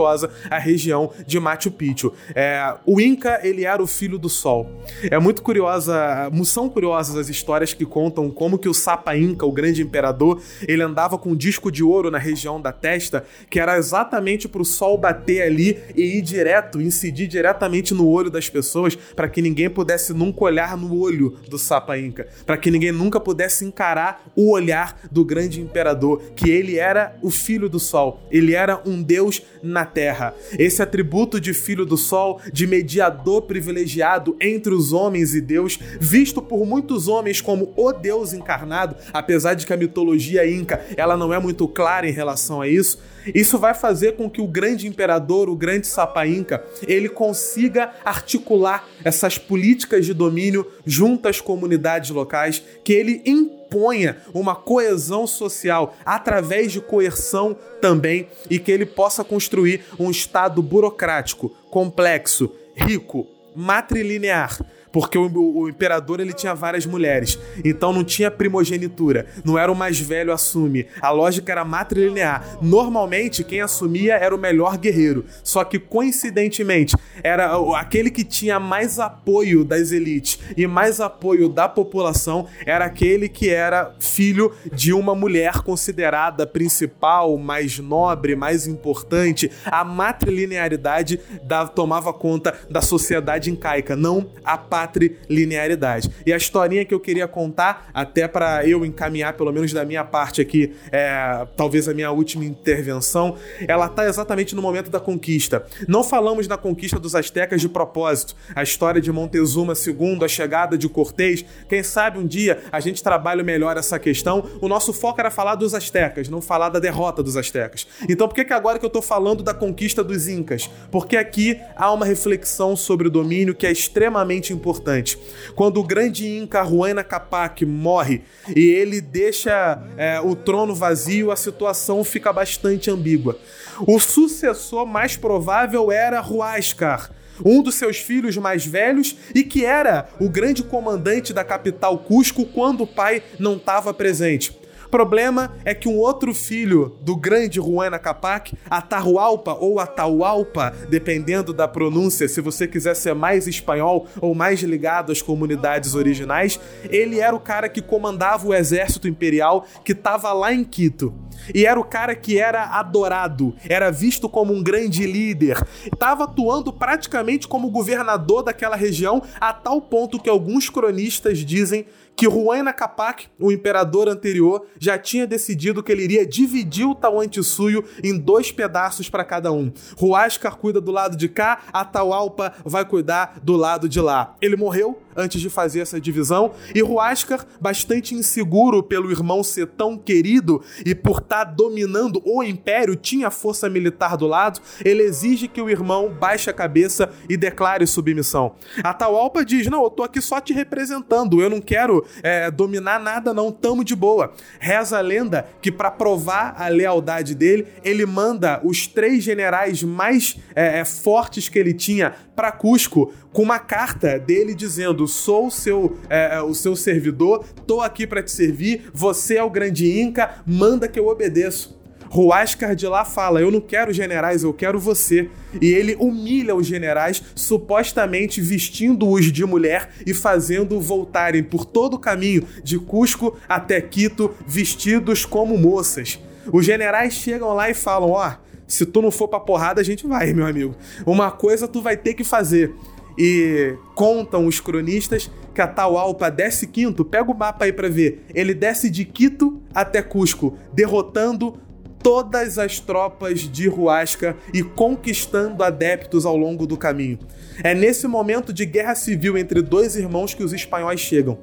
[0.51, 2.13] a região de Machu Picchu.
[2.35, 4.71] É, o Inca, ele era o filho do sol.
[5.11, 9.53] É muito curiosa, são curiosas as histórias que contam como que o Sapa Inca, o
[9.53, 13.79] grande imperador, ele andava com um disco de ouro na região da testa, que era
[13.79, 18.95] exatamente para o sol bater ali e ir direto, incidir diretamente no olho das pessoas,
[18.95, 23.19] para que ninguém pudesse nunca olhar no olho do Sapa Inca, para que ninguém nunca
[23.19, 28.55] pudesse encarar o olhar do grande imperador, que ele era o filho do sol, ele
[28.55, 30.35] era um deus na terra.
[30.59, 36.41] Esse atributo de filho do sol, de mediador privilegiado entre os homens e Deus, visto
[36.41, 41.33] por muitos homens como o Deus encarnado, apesar de que a mitologia inca ela não
[41.33, 42.99] é muito clara em relação a isso,
[43.35, 48.89] isso vai fazer com que o grande imperador, o grande Sapa Inca, ele consiga articular
[49.05, 56.73] essas políticas de domínio junto às comunidades locais, que ele imponha uma coesão social através
[56.73, 64.59] de coerção também e que ele possa construir um estado burocrático, complexo, rico, matrilinear
[64.93, 69.75] porque o, o, imperador ele tinha várias mulheres, então não tinha primogenitura, não era o
[69.75, 70.87] mais velho assume.
[71.01, 72.59] A lógica era matrilinear.
[72.61, 78.99] Normalmente quem assumia era o melhor guerreiro, só que coincidentemente era aquele que tinha mais
[78.99, 85.15] apoio das elites e mais apoio da população era aquele que era filho de uma
[85.15, 89.51] mulher considerada principal, mais nobre, mais importante.
[89.65, 96.11] A matrilinearidade da, tomava conta da sociedade incaica, não a patrilinearidade.
[96.27, 100.05] E a historinha que eu queria contar, até para eu encaminhar, pelo menos da minha
[100.05, 103.37] parte aqui, é, talvez a minha última intervenção,
[103.67, 105.65] ela está exatamente no momento da conquista.
[105.87, 108.35] Não falamos na conquista dos astecas de propósito.
[108.55, 113.03] A história de Montezuma II, a chegada de Cortés, quem sabe um dia a gente
[113.03, 114.45] trabalhe melhor essa questão.
[114.61, 117.87] O nosso foco era falar dos astecas, não falar da derrota dos astecas.
[118.09, 120.69] Então por que, que agora que eu estou falando da conquista dos incas?
[120.91, 125.19] Porque aqui há uma reflexão sobre o domínio que é extremamente importante importante.
[125.55, 128.23] Quando o grande Inca Huayna Capac morre
[128.57, 133.39] e ele deixa é, o trono vazio, a situação fica bastante ambígua.
[133.87, 137.11] O sucessor mais provável era Huáscar,
[137.45, 142.47] um dos seus filhos mais velhos e que era o grande comandante da capital Cusco
[142.47, 144.62] quando o pai não estava presente
[144.93, 151.67] problema é que um outro filho do grande Huayna Capac, Atahualpa ou Atahualpa, dependendo da
[151.67, 156.61] pronúncia, se você quiser ser mais espanhol ou mais ligado às comunidades originais,
[156.91, 161.22] ele era o cara que comandava o exército imperial que estava lá em Quito.
[161.55, 166.73] E era o cara que era adorado, era visto como um grande líder, estava atuando
[166.73, 173.27] praticamente como governador daquela região, a tal ponto que alguns cronistas dizem que Huayna Capac,
[173.39, 179.09] o imperador anterior, já tinha decidido que ele iria dividir o Tawantinsuyo em dois pedaços
[179.09, 179.73] para cada um.
[180.01, 184.37] Huáscar cuida do lado de cá, Atahualpa vai cuidar do lado de lá.
[184.41, 189.97] Ele morreu antes de fazer essa divisão e Huáscar, bastante inseguro pelo irmão ser tão
[189.97, 195.49] querido e por estar tá dominando o império, tinha força militar do lado, ele exige
[195.49, 198.55] que o irmão baixe a cabeça e declare submissão.
[198.83, 203.33] Atahualpa diz: Não, eu tô aqui só te representando, eu não quero é, dominar nada,
[203.35, 204.33] não, tamo de boa.
[204.59, 210.37] Reza a lenda que, para provar a lealdade dele, ele manda os três generais mais
[210.55, 215.51] é, é, fortes que ele tinha para Cusco com uma carta dele dizendo: sou o
[215.51, 220.01] seu, é, é, o seu servidor, tô aqui para te servir, você é o grande
[220.01, 221.81] Inca, manda que eu obedeço.
[222.15, 225.31] Huáscar de lá fala: Eu não quero generais, eu quero você.
[225.61, 231.99] E ele humilha os generais, supostamente vestindo-os de mulher e fazendo voltarem por todo o
[231.99, 236.19] caminho de Cusco até Quito vestidos como moças.
[236.53, 239.85] Os generais chegam lá e falam: Ó, oh, se tu não for pra porrada, a
[239.85, 240.75] gente vai, meu amigo.
[241.07, 242.75] Uma coisa tu vai ter que fazer.
[243.19, 248.25] E contam os cronistas que a Taualpa desce quinto, pega o mapa aí pra ver.
[248.35, 251.59] Ele desce de Quito até Cusco, derrotando
[252.03, 257.19] todas as tropas de Huasca e conquistando adeptos ao longo do caminho.
[257.63, 261.39] É nesse momento de guerra civil entre dois irmãos que os espanhóis chegam.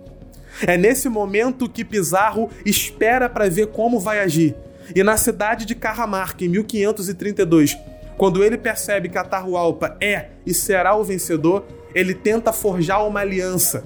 [0.67, 4.55] É nesse momento que Pizarro espera para ver como vai agir.
[4.93, 7.77] E na cidade de Carramarca, em 1532,
[8.19, 11.65] quando ele percebe que Atahualpa é e será o vencedor,
[11.95, 13.83] ele tenta forjar uma aliança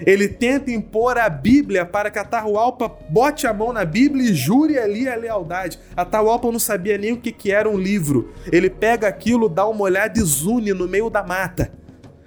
[0.00, 4.78] ele tenta impor a Bíblia para que Atahualpa bote a mão na Bíblia e jure
[4.78, 5.78] ali a lealdade.
[5.96, 8.32] Atahualpa não sabia nem o que, que era um livro.
[8.50, 11.72] Ele pega aquilo, dá uma olhada e zune no meio da mata.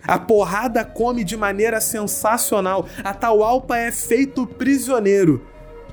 [0.03, 2.87] A porrada come de maneira sensacional.
[3.03, 5.45] Atahualpa é feito prisioneiro.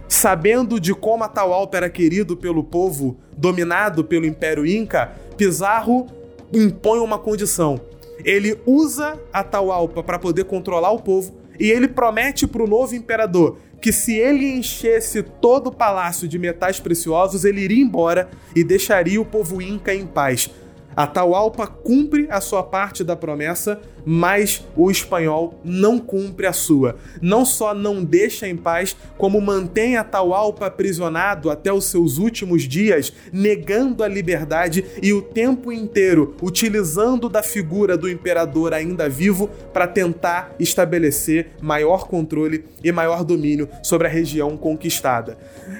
[0.06, 6.06] Sabendo de como Atahualpa era querido pelo povo dominado pelo Império Inca, Pizarro
[6.52, 7.80] impõe uma condição.
[8.24, 13.58] Ele usa Atahualpa para poder controlar o povo e ele promete para o novo imperador
[13.84, 19.20] que se ele enchesse todo o palácio de metais preciosos, ele iria embora e deixaria
[19.20, 20.48] o povo inca em paz.
[20.96, 26.96] Atahualpa cumpre a sua parte da promessa, mas o espanhol não cumpre a sua.
[27.20, 33.12] Não só não deixa em paz, como mantém Atahualpa aprisionado até os seus últimos dias,
[33.32, 39.86] negando a liberdade e o tempo inteiro utilizando da figura do imperador ainda vivo para
[39.86, 45.38] tentar estabelecer maior controle e maior domínio sobre a região conquistada.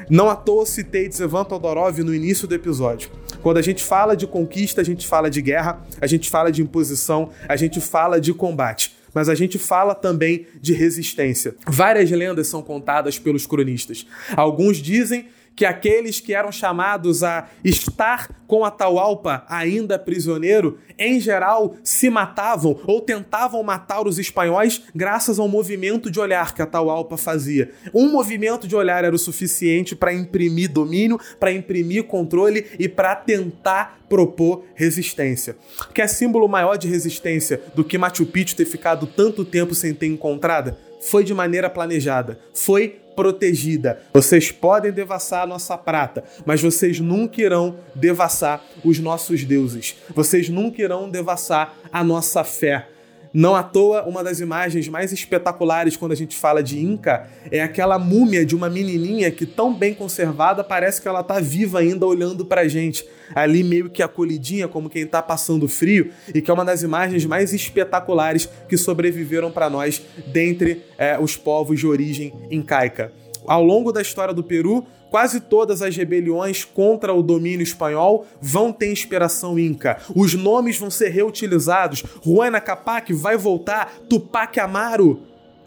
[0.09, 3.11] Não à toa citei Tsevan Todorov no início do episódio.
[3.45, 6.63] Quando a gente fala de conquista, a gente fala de guerra, a gente fala de
[6.63, 11.55] imposição, a gente fala de combate mas a gente fala também de resistência.
[11.69, 14.05] Várias lendas são contadas pelos cronistas.
[14.37, 21.77] Alguns dizem que aqueles que eram chamados a estar com Atahualpa ainda prisioneiro, em geral
[21.83, 27.73] se matavam ou tentavam matar os espanhóis graças ao movimento de olhar que Atahualpa fazia.
[27.93, 33.15] Um movimento de olhar era o suficiente para imprimir domínio, para imprimir controle e para
[33.17, 35.57] tentar propor resistência.
[35.93, 39.95] Que é símbolo maior de resistência do que Machu Picchu ter ficado tanto tempo sem
[39.95, 40.79] ter encontrada?
[41.01, 44.01] Foi de maneira planejada, foi protegida.
[44.13, 49.97] Vocês podem devassar a nossa prata, mas vocês nunca irão devassar os nossos deuses.
[50.15, 52.89] Vocês nunca irão devassar a nossa fé.
[53.35, 57.61] Não à toa, uma das imagens mais espetaculares quando a gente fala de Inca é
[57.61, 62.07] aquela múmia de uma menininha que, tão bem conservada, parece que ela está viva ainda
[62.07, 63.05] olhando para a gente.
[63.35, 67.27] Ali, meio que acolhidinha, como quem está passando frio, e que é uma das imagens
[67.27, 73.11] mais espetaculares que sobreviveram para nós dentre é, os povos de origem incaica.
[73.49, 78.73] Ao longo da história do Peru, Quase todas as rebeliões contra o domínio espanhol vão
[78.73, 79.99] ter inspiração inca.
[80.13, 82.03] Os nomes vão ser reutilizados.
[82.27, 83.95] Huayna Capac vai voltar.
[84.11, 85.23] Tupac Amaru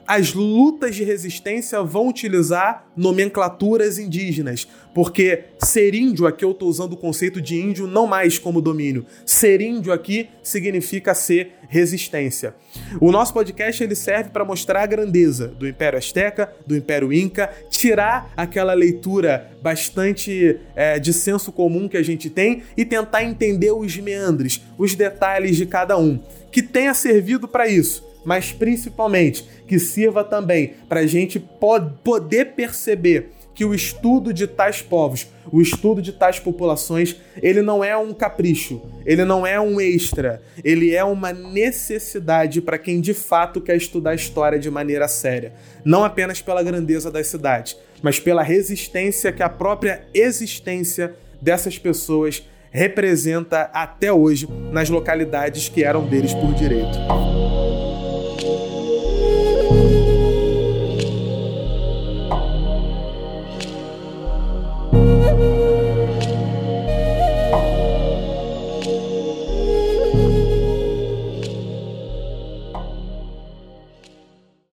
[0.07, 4.65] as lutas de resistência vão utilizar nomenclaturas indígenas,
[4.95, 9.05] porque ser índio, aqui eu estou usando o conceito de índio não mais como domínio.
[9.25, 12.55] Ser índio aqui significa ser resistência.
[13.01, 17.51] O nosso podcast ele serve para mostrar a grandeza do Império Azteca, do Império Inca,
[17.69, 23.71] tirar aquela leitura bastante é, de senso comum que a gente tem e tentar entender
[23.71, 26.17] os meandres, os detalhes de cada um.
[26.49, 33.31] Que tenha servido para isso mas principalmente que sirva também para a gente poder perceber
[33.55, 38.13] que o estudo de tais povos, o estudo de tais populações, ele não é um
[38.13, 43.77] capricho, ele não é um extra, ele é uma necessidade para quem de fato quer
[43.77, 45.53] estudar a história de maneira séria,
[45.85, 52.43] não apenas pela grandeza das cidades, mas pela resistência que a própria existência dessas pessoas
[52.71, 57.86] representa até hoje nas localidades que eram deles por direito.